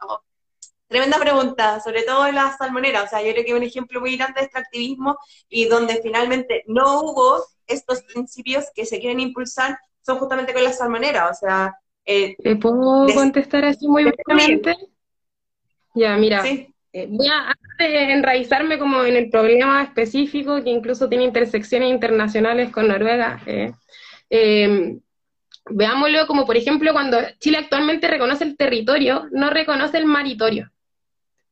Tremenda 0.88 1.18
pregunta, 1.18 1.80
sobre 1.80 2.04
todo 2.04 2.28
en 2.28 2.36
las 2.36 2.58
salmoneras. 2.58 3.06
O 3.06 3.08
sea, 3.08 3.24
yo 3.24 3.32
creo 3.32 3.44
que 3.44 3.56
un 3.56 3.64
ejemplo 3.64 4.00
muy 4.00 4.16
grande 4.16 4.42
de 4.42 4.46
extractivismo 4.46 5.18
y 5.50 5.66
donde 5.66 6.00
finalmente 6.04 6.64
no 6.68 7.02
hubo 7.02 7.44
estos 7.66 8.04
principios 8.04 8.66
que 8.76 8.86
se 8.86 9.00
quieren 9.00 9.20
impulsar 9.22 9.80
son 10.04 10.20
justamente 10.20 10.54
con 10.54 10.64
las 10.64 10.78
salmoneras, 10.78 11.32
o 11.32 11.48
sea... 11.48 11.74
Eh, 12.06 12.36
¿Te 12.44 12.56
puedo 12.58 13.08
contestar 13.16 13.66
así 13.66 13.88
muy 13.88 14.04
brevemente? 14.04 14.76
Ya, 15.96 16.16
mira, 16.16 16.44
eh, 16.46 17.08
voy 17.10 17.28
a 17.28 17.58
enraizarme 17.80 18.78
como 18.78 19.04
en 19.04 19.16
el 19.16 19.32
problema 19.32 19.82
específico 19.82 20.64
que 20.64 20.70
incluso 20.70 21.10
tiene 21.10 21.24
intersecciones 21.24 21.90
internacionales 21.90 22.70
con 22.70 22.88
Noruega. 22.88 23.42
Eh, 23.48 23.74
em, 24.30 25.02
veámoslo 25.70 26.28
como, 26.28 26.46
por 26.46 26.58
ejemplo, 26.58 26.94
cuando 26.94 27.18
Chile 27.40 27.58
actualmente 27.58 28.08
reconoce 28.08 28.44
el 28.44 28.58
territorio, 28.58 29.28
no 29.32 29.50
reconoce 29.50 29.98
el 29.98 30.06
maritorio. 30.06 30.72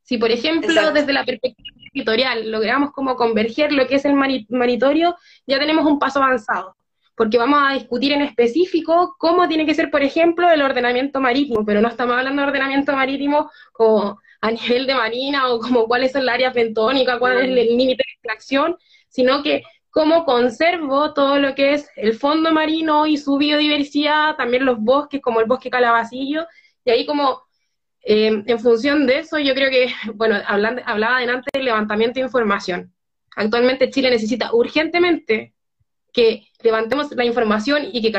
Si, 0.02 0.18
por 0.18 0.30
ejemplo, 0.30 0.92
desde 0.92 1.12
la 1.12 1.24
perspectiva 1.24 1.68
territorial 1.92 2.50
logramos 2.50 2.92
como 2.92 3.16
converger 3.16 3.72
lo 3.72 3.86
que 3.86 3.96
es 3.96 4.04
el 4.04 4.14
maritorio, 4.14 5.16
ya 5.46 5.58
tenemos 5.58 5.86
un 5.86 5.98
paso 5.98 6.22
avanzado 6.22 6.76
porque 7.20 7.36
vamos 7.36 7.60
a 7.62 7.74
discutir 7.74 8.12
en 8.12 8.22
específico 8.22 9.14
cómo 9.18 9.46
tiene 9.46 9.66
que 9.66 9.74
ser, 9.74 9.90
por 9.90 10.02
ejemplo, 10.02 10.50
el 10.50 10.62
ordenamiento 10.62 11.20
marítimo, 11.20 11.66
pero 11.66 11.82
no 11.82 11.88
estamos 11.88 12.16
hablando 12.16 12.40
de 12.40 12.48
ordenamiento 12.48 12.94
marítimo 12.94 13.50
como 13.72 14.18
a 14.40 14.50
nivel 14.50 14.86
de 14.86 14.94
marina 14.94 15.50
o 15.50 15.60
como 15.60 15.84
cuáles 15.84 16.12
son 16.12 16.24
las 16.24 16.36
áreas 16.36 16.54
bentónicas, 16.54 17.18
cuál 17.18 17.36
es 17.36 17.44
el 17.44 17.54
límite 17.76 18.04
de 18.06 18.12
extracción, 18.14 18.78
sino 19.10 19.42
que 19.42 19.64
cómo 19.90 20.24
conservo 20.24 21.12
todo 21.12 21.38
lo 21.38 21.54
que 21.54 21.74
es 21.74 21.90
el 21.96 22.14
fondo 22.14 22.52
marino 22.52 23.06
y 23.06 23.16
su 23.16 23.36
biodiversidad, 23.36 24.36
también 24.36 24.64
los 24.64 24.78
bosques, 24.78 25.20
como 25.20 25.40
el 25.40 25.46
bosque 25.46 25.70
calabacillo, 25.70 26.46
y 26.84 26.90
ahí 26.90 27.06
como 27.06 27.42
eh, 28.02 28.42
en 28.46 28.58
función 28.60 29.06
de 29.06 29.18
eso, 29.18 29.38
yo 29.38 29.54
creo 29.54 29.70
que, 29.70 29.92
bueno, 30.14 30.36
hablando, 30.46 30.82
hablaba 30.86 31.18
adelante 31.18 31.50
del 31.52 31.66
levantamiento 31.66 32.20
de 32.20 32.26
información. 32.26 32.94
Actualmente 33.36 33.90
Chile 33.90 34.10
necesita 34.10 34.52
urgentemente 34.52 35.54
que 36.12 36.48
levantemos 36.62 37.10
la 37.12 37.24
información 37.24 37.82
y 37.92 38.02
que 38.02 38.12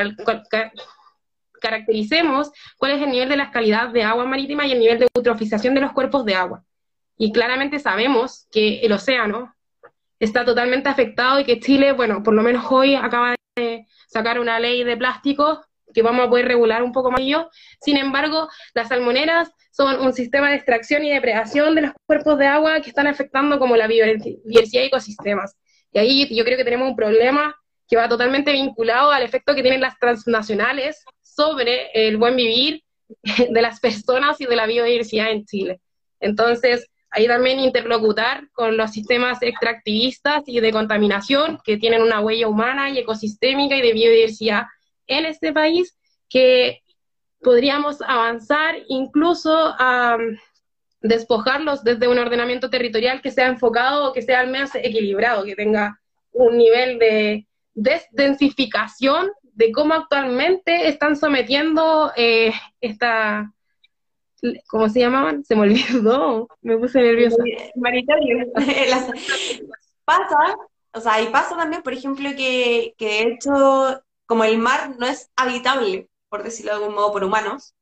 caractericemos 1.60 2.52
cuál 2.78 2.94
es 2.94 3.02
el 3.02 3.12
nivel 3.12 3.30
de 3.30 3.38
la 3.38 3.52
calidad 3.52 3.90
de 3.90 4.04
agua 4.04 4.26
marítima 4.26 4.66
y 4.66 4.72
el 4.72 4.80
nivel 4.80 5.00
de 5.00 5.08
eutrofización 5.14 5.76
de 5.76 5.82
los 5.82 5.92
cuerpos 5.92 6.26
de 6.26 6.36
agua. 6.36 6.64
Y 7.18 7.32
claramente 7.32 7.80
sabemos 7.80 8.48
que 8.52 8.80
el 8.80 8.94
océano 8.94 9.54
está 10.22 10.46
totalmente 10.46 10.88
afectado 10.88 11.40
y 11.40 11.44
que 11.44 11.60
Chile, 11.60 11.94
bueno, 11.94 12.22
por 12.22 12.36
lo 12.36 12.44
menos 12.44 12.66
hoy 12.70 12.96
acaba 12.96 13.36
de 13.56 13.88
sacar 14.08 14.40
una 14.40 14.60
ley 14.60 14.84
de 14.84 14.96
plásticos 14.96 15.60
que 15.94 16.04
vamos 16.04 16.26
a 16.26 16.30
poder 16.30 16.48
regular 16.48 16.84
un 16.84 16.92
poco 16.92 17.12
más 17.12 17.22
yo. 17.22 17.50
Sin 17.82 17.98
embargo, 17.98 18.48
las 18.76 18.88
salmoneras 18.88 19.52
son 19.72 20.00
un 20.00 20.14
sistema 20.14 20.50
de 20.50 20.56
extracción 20.58 21.04
y 21.04 21.12
depredación 21.12 21.74
de 21.74 21.82
los 21.82 21.92
cuerpos 22.06 22.38
de 22.38 22.46
agua 22.46 22.82
que 22.82 22.90
están 22.90 23.08
afectando 23.08 23.58
como 23.58 23.76
la 23.76 23.88
biodiversidad 23.88 24.84
y 24.84 24.86
ecosistemas. 24.86 25.56
Y 25.92 26.00
ahí 26.00 26.36
yo 26.36 26.46
creo 26.46 26.58
que 26.58 26.64
tenemos 26.64 26.88
un 26.88 26.96
problema 26.96 27.56
que 27.88 27.98
va 27.98 28.08
totalmente 28.08 28.52
vinculado 28.52 29.12
al 29.12 29.24
efecto 29.24 29.56
que 29.56 29.64
tienen 29.64 29.82
las 29.82 29.98
transnacionales 29.98 31.04
sobre 31.22 31.90
el 31.94 32.18
buen 32.18 32.36
vivir 32.36 32.84
de 33.50 33.62
las 33.62 33.80
personas 33.80 34.40
y 34.40 34.46
de 34.46 34.56
la 34.56 34.68
biodiversidad 34.68 35.32
en 35.32 35.46
Chile. 35.46 35.82
Entonces, 36.20 36.91
ahí 37.12 37.28
también 37.28 37.60
interlocutar 37.60 38.50
con 38.54 38.78
los 38.78 38.92
sistemas 38.92 39.42
extractivistas 39.42 40.44
y 40.48 40.60
de 40.60 40.72
contaminación 40.72 41.60
que 41.64 41.78
tienen 41.78 42.02
una 42.02 42.22
huella 42.22 42.48
humana 42.48 42.90
y 42.90 42.98
ecosistémica 42.98 43.76
y 43.76 43.82
de 43.82 43.94
biodiversidad 43.94 44.64
en 45.08 45.26
este 45.26 45.52
país, 45.52 45.98
que 46.30 46.82
podríamos 47.42 48.02
avanzar 48.02 48.76
incluso 48.88 49.76
a 49.78 50.16
um, 50.18 50.38
despojarlos 51.02 51.84
desde 51.84 52.08
un 52.08 52.18
ordenamiento 52.18 52.70
territorial 52.70 53.22
que 53.22 53.32
sea 53.32 53.48
enfocado 53.48 54.10
o 54.10 54.14
que 54.14 54.22
sea 54.22 54.40
al 54.40 54.50
menos 54.50 54.74
equilibrado, 54.76 55.44
que 55.44 55.56
tenga 55.56 56.00
un 56.32 56.58
nivel 56.58 56.98
de 56.98 57.48
desdensificación 57.74 59.32
de 59.54 59.72
cómo 59.72 59.96
actualmente 59.96 60.88
están 60.88 61.18
sometiendo 61.18 62.12
eh, 62.16 62.54
esta, 62.80 63.52
¿cómo 64.68 64.90
se 64.90 65.00
llamaban? 65.00 65.44
Se 65.44 65.56
me 65.56 65.62
olvidó, 65.62 66.48
me 66.62 66.78
puse 66.78 67.02
nerviosa. 67.02 67.44
Maritorio. 67.76 68.46
pasa, 70.06 70.58
o 70.94 71.02
sea, 71.02 71.22
y 71.22 71.28
pasa 71.28 71.56
también, 71.56 71.82
por 71.84 71.94
ejemplo, 71.94 72.30
que, 72.36 72.94
que 72.98 73.06
de 73.06 73.22
hecho, 73.34 74.04
como 74.26 74.44
el 74.44 74.58
mar 74.58 74.96
no 74.98 75.08
es 75.08 75.30
habitable, 75.36 76.10
por 76.30 76.44
decirlo 76.44 76.72
de 76.72 76.78
algún 76.78 76.96
modo, 76.96 77.12
por 77.12 77.24
humanos, 77.24 77.76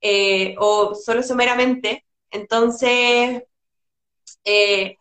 eh, 0.00 0.54
o 0.58 0.94
solo 0.94 1.22
someramente, 1.22 2.04
entonces 2.30 3.44
eh, 4.44 4.96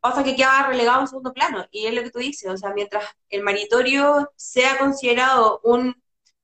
pasa 0.00 0.24
que 0.24 0.36
queda 0.36 0.66
relegado 0.68 1.00
en 1.00 1.08
segundo 1.08 1.32
plano, 1.32 1.66
y 1.70 1.86
es 1.86 1.94
lo 1.94 2.02
que 2.02 2.10
tú 2.10 2.18
dices, 2.18 2.50
o 2.50 2.56
sea, 2.56 2.72
mientras 2.74 3.04
el 3.28 3.42
maritorio 3.42 4.30
sea 4.36 4.78
considerado 4.78 5.60
un 5.64 5.94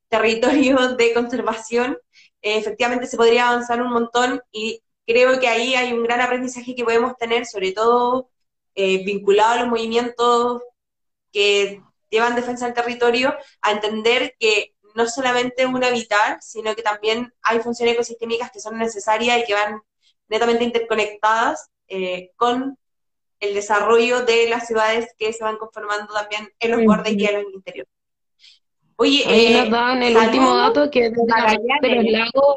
territorio 0.09 0.95
de 0.97 1.15
conservación, 1.15 1.99
eh, 2.43 2.59
efectivamente 2.59 3.07
se 3.07 3.17
podría 3.17 3.49
avanzar 3.49 3.81
un 3.81 3.91
montón 3.93 4.43
y 4.53 4.83
creo 5.07 5.39
que 5.41 5.49
ahí 5.49 5.75
hay 5.75 5.93
un 5.93 6.03
gran 6.03 6.21
aprendizaje 6.21 6.75
que 6.75 6.85
podemos 6.85 7.17
tener, 7.17 7.47
sobre 7.47 7.73
todo 7.73 8.29
vinculado 8.75 9.53
a 9.53 9.57
los 9.61 9.69
movimientos 9.69 10.63
que 11.31 11.83
llevan 12.11 12.35
defensa 12.35 12.67
del 12.67 12.75
territorio, 12.75 13.35
a 13.61 13.73
entender 13.73 14.35
que 14.39 14.75
no 14.95 15.07
solamente 15.09 15.67
una 15.67 15.91
vital, 15.91 16.39
sino 16.41 16.75
que 16.75 16.83
también 16.83 17.33
hay 17.43 17.61
funciones 17.61 17.95
ecosistémicas 17.95 18.51
que 18.51 18.61
son 18.61 18.79
necesarias 18.79 19.39
y 19.39 19.45
que 19.45 19.55
van 19.55 19.81
netamente 20.29 20.65
interconectadas 20.65 21.71
eh, 21.89 22.31
con 22.37 22.79
el 23.41 23.55
desarrollo 23.55 24.25
de 24.25 24.49
las 24.49 24.67
ciudades 24.67 25.09
que 25.19 25.33
se 25.33 25.43
van 25.43 25.57
conformando 25.57 26.13
también 26.13 26.49
en 26.61 26.71
los 26.71 26.85
bordes 26.85 27.15
y 27.15 27.25
en 27.27 27.37
el 27.37 27.47
interior. 27.53 27.87
Oye, 29.03 29.25
Ahí 29.27 29.53
nos 29.53 29.67
eh, 29.67 29.71
dan 29.71 30.03
el 30.05 30.17
último 30.17 30.57
dato 30.57 30.89
que 30.89 31.11
de 31.11 31.95
los 31.95 32.05
lagos 32.05 32.57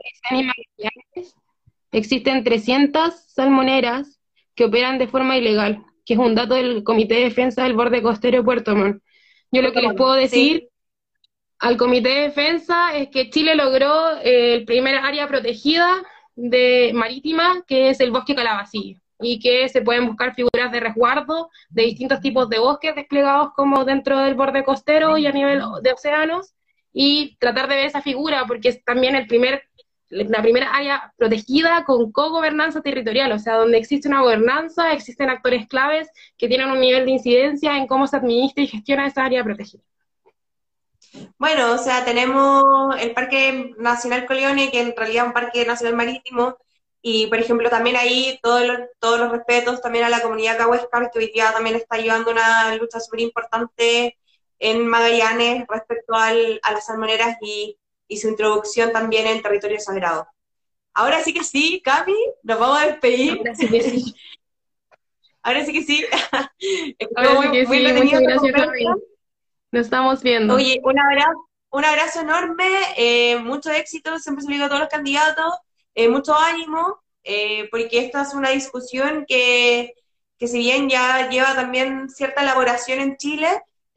existen 1.91 2.43
300 2.43 3.15
salmoneras 3.27 4.19
que 4.53 4.65
operan 4.65 4.99
de 4.99 5.07
forma 5.07 5.37
ilegal, 5.37 5.83
que 6.05 6.13
es 6.13 6.19
un 6.19 6.35
dato 6.35 6.53
del 6.53 6.83
Comité 6.83 7.15
de 7.15 7.23
Defensa 7.23 7.63
del 7.63 7.73
Borde 7.73 8.03
Costero 8.03 8.37
de 8.37 8.43
Puerto 8.43 8.75
Montt. 8.75 9.01
Yo 9.51 9.63
lo 9.63 9.71
que 9.71 9.81
les 9.81 9.95
puedo 9.95 10.13
decir 10.13 10.69
al 11.57 11.77
Comité 11.77 12.09
de 12.09 12.21
Defensa 12.21 12.95
es 12.95 13.09
que 13.09 13.31
Chile 13.31 13.55
logró 13.55 14.11
eh, 14.17 14.53
el 14.53 14.65
primer 14.65 14.97
área 14.97 15.27
protegida 15.27 16.03
de 16.35 16.91
marítima, 16.93 17.63
que 17.65 17.89
es 17.89 17.99
el 18.01 18.11
bosque 18.11 18.35
Calabacillo, 18.35 18.99
y 19.19 19.39
que 19.39 19.69
se 19.69 19.81
pueden 19.81 20.07
buscar 20.07 20.35
figuras 20.35 20.71
de 20.71 20.79
resguardo 20.79 21.49
de 21.69 21.83
distintos 21.83 22.19
tipos 22.19 22.49
de 22.49 22.59
bosques 22.59 22.95
desplegados 22.95 23.53
como 23.55 23.85
dentro 23.85 24.19
del 24.19 24.35
borde 24.35 24.63
costero 24.63 25.17
y 25.17 25.25
a 25.25 25.31
nivel 25.31 25.61
de 25.81 25.91
océanos, 25.93 26.53
y 26.91 27.37
tratar 27.39 27.67
de 27.67 27.75
ver 27.75 27.85
esa 27.87 28.01
figura, 28.01 28.45
porque 28.47 28.69
es 28.69 28.83
también 28.83 29.15
el 29.15 29.27
primer, 29.27 29.63
la 30.09 30.41
primera 30.41 30.73
área 30.73 31.13
protegida 31.17 31.83
con 31.83 32.11
co-gobernanza 32.11 32.81
territorial, 32.81 33.31
o 33.33 33.39
sea, 33.39 33.55
donde 33.55 33.77
existe 33.77 34.07
una 34.07 34.21
gobernanza, 34.21 34.93
existen 34.93 35.29
actores 35.29 35.67
claves 35.67 36.09
que 36.37 36.47
tienen 36.47 36.71
un 36.71 36.79
nivel 36.79 37.05
de 37.05 37.11
incidencia 37.11 37.77
en 37.77 37.87
cómo 37.87 38.07
se 38.07 38.15
administra 38.15 38.63
y 38.63 38.67
gestiona 38.67 39.07
esa 39.07 39.25
área 39.25 39.43
protegida. 39.43 39.83
Bueno, 41.37 41.73
o 41.73 41.77
sea, 41.77 42.03
tenemos 42.05 42.95
el 42.99 43.11
Parque 43.11 43.73
Nacional 43.77 44.25
Coleone, 44.25 44.71
que 44.71 44.81
en 44.81 44.95
realidad 44.95 45.23
es 45.23 45.27
un 45.27 45.33
parque 45.33 45.65
nacional 45.65 45.95
marítimo, 45.95 46.57
y 47.07 47.27
por 47.27 47.37
ejemplo 47.37 47.69
también 47.69 47.97
ahí 47.97 48.39
todos 48.41 48.65
los, 48.65 48.79
todos 48.97 49.19
los 49.19 49.31
respetos 49.31 49.79
también 49.79 50.05
a 50.05 50.09
la 50.09 50.21
comunidad 50.21 50.57
cahuescar, 50.57 51.11
que 51.11 51.19
hoy 51.19 51.31
día 51.31 51.53
también 51.53 51.75
está 51.75 51.97
llevando 51.97 52.31
una 52.31 52.73
lucha 52.77 52.99
súper 52.99 53.19
importante 53.19 54.17
en 54.57 54.87
Magallanes 54.87 55.65
respecto 55.69 56.15
al, 56.15 56.59
a 56.63 56.71
las 56.71 56.87
salmoneras 56.87 57.37
y, 57.41 57.77
y, 58.07 58.17
su 58.17 58.27
introducción 58.27 58.91
también 58.91 59.27
en 59.27 59.43
territorio 59.43 59.79
sagrado. 59.79 60.27
Ahora 60.95 61.21
sí 61.21 61.31
que 61.31 61.43
sí, 61.43 61.79
Cami, 61.85 62.15
nos 62.41 62.57
vamos 62.57 62.81
a 62.81 62.87
despedir. 62.87 63.37
Ahora 63.37 63.53
sí 63.53 63.67
que 63.67 63.83
sí. 63.83 64.15
Ahora 65.43 65.63
sí 65.63 65.73
que 65.73 65.83
sí. 65.83 66.05
Ahora 67.15 67.41
sí 67.43 67.51
que 67.51 67.65
sí, 67.67 68.03
muchas 68.03 68.21
gracias, 68.21 68.51
Cami. 68.51 68.85
Nos 69.71 69.85
estamos 69.85 70.23
viendo. 70.23 70.55
Oye, 70.55 70.81
un 70.83 70.99
abrazo, 70.99 71.49
un 71.69 71.85
abrazo 71.85 72.21
enorme, 72.21 72.65
eh, 72.97 73.37
mucho 73.37 73.69
éxito, 73.69 74.17
siempre 74.17 74.41
se 74.43 74.49
lo 74.49 74.53
digo 74.55 74.65
a 74.65 74.69
todos 74.69 74.81
los 74.81 74.89
candidatos, 74.89 75.53
eh, 75.95 76.09
mucho 76.09 76.35
ánimo, 76.35 76.99
eh, 77.23 77.67
porque 77.71 77.99
esta 77.99 78.21
es 78.21 78.33
una 78.33 78.49
discusión 78.51 79.25
que, 79.27 79.95
que 80.37 80.47
si 80.47 80.59
bien 80.59 80.89
ya 80.89 81.29
lleva 81.29 81.55
también 81.55 82.09
cierta 82.09 82.41
elaboración 82.43 82.99
en 82.99 83.17
Chile, 83.17 83.47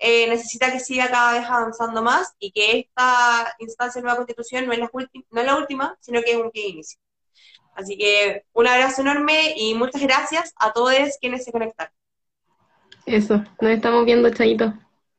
necesita 0.01 0.71
que 0.73 0.79
siga 0.79 1.11
cada 1.11 1.33
vez 1.33 1.49
avanzando 1.51 2.03
más 2.03 2.33
y 2.39 2.53
que 2.53 2.79
esta 2.79 3.53
instancia 3.59 4.01
de 4.01 4.05
nueva 4.05 4.17
constitución 4.17 4.65
no 4.67 4.73
es 4.73 4.79
la, 4.79 4.89
no 4.93 5.41
es 5.41 5.47
la 5.47 5.57
última, 5.57 5.97
sino 6.01 6.23
que 6.23 6.31
es 6.31 6.37
un 6.37 6.51
de 6.55 6.61
inicio. 6.61 7.01
Así 7.75 7.97
que 7.97 8.45
un 8.53 8.67
abrazo 8.67 9.03
enorme 9.03 9.55
y 9.57 9.75
muchas 9.75 10.03
gracias 10.03 10.53
a 10.57 10.73
todos 10.73 10.95
quienes 11.21 11.45
se 11.45 11.53
conectaron. 11.53 11.93
Eso, 13.07 13.43
nos 13.61 13.71
estamos 13.71 14.05
viendo, 14.05 14.31
Chayito. 14.31 14.75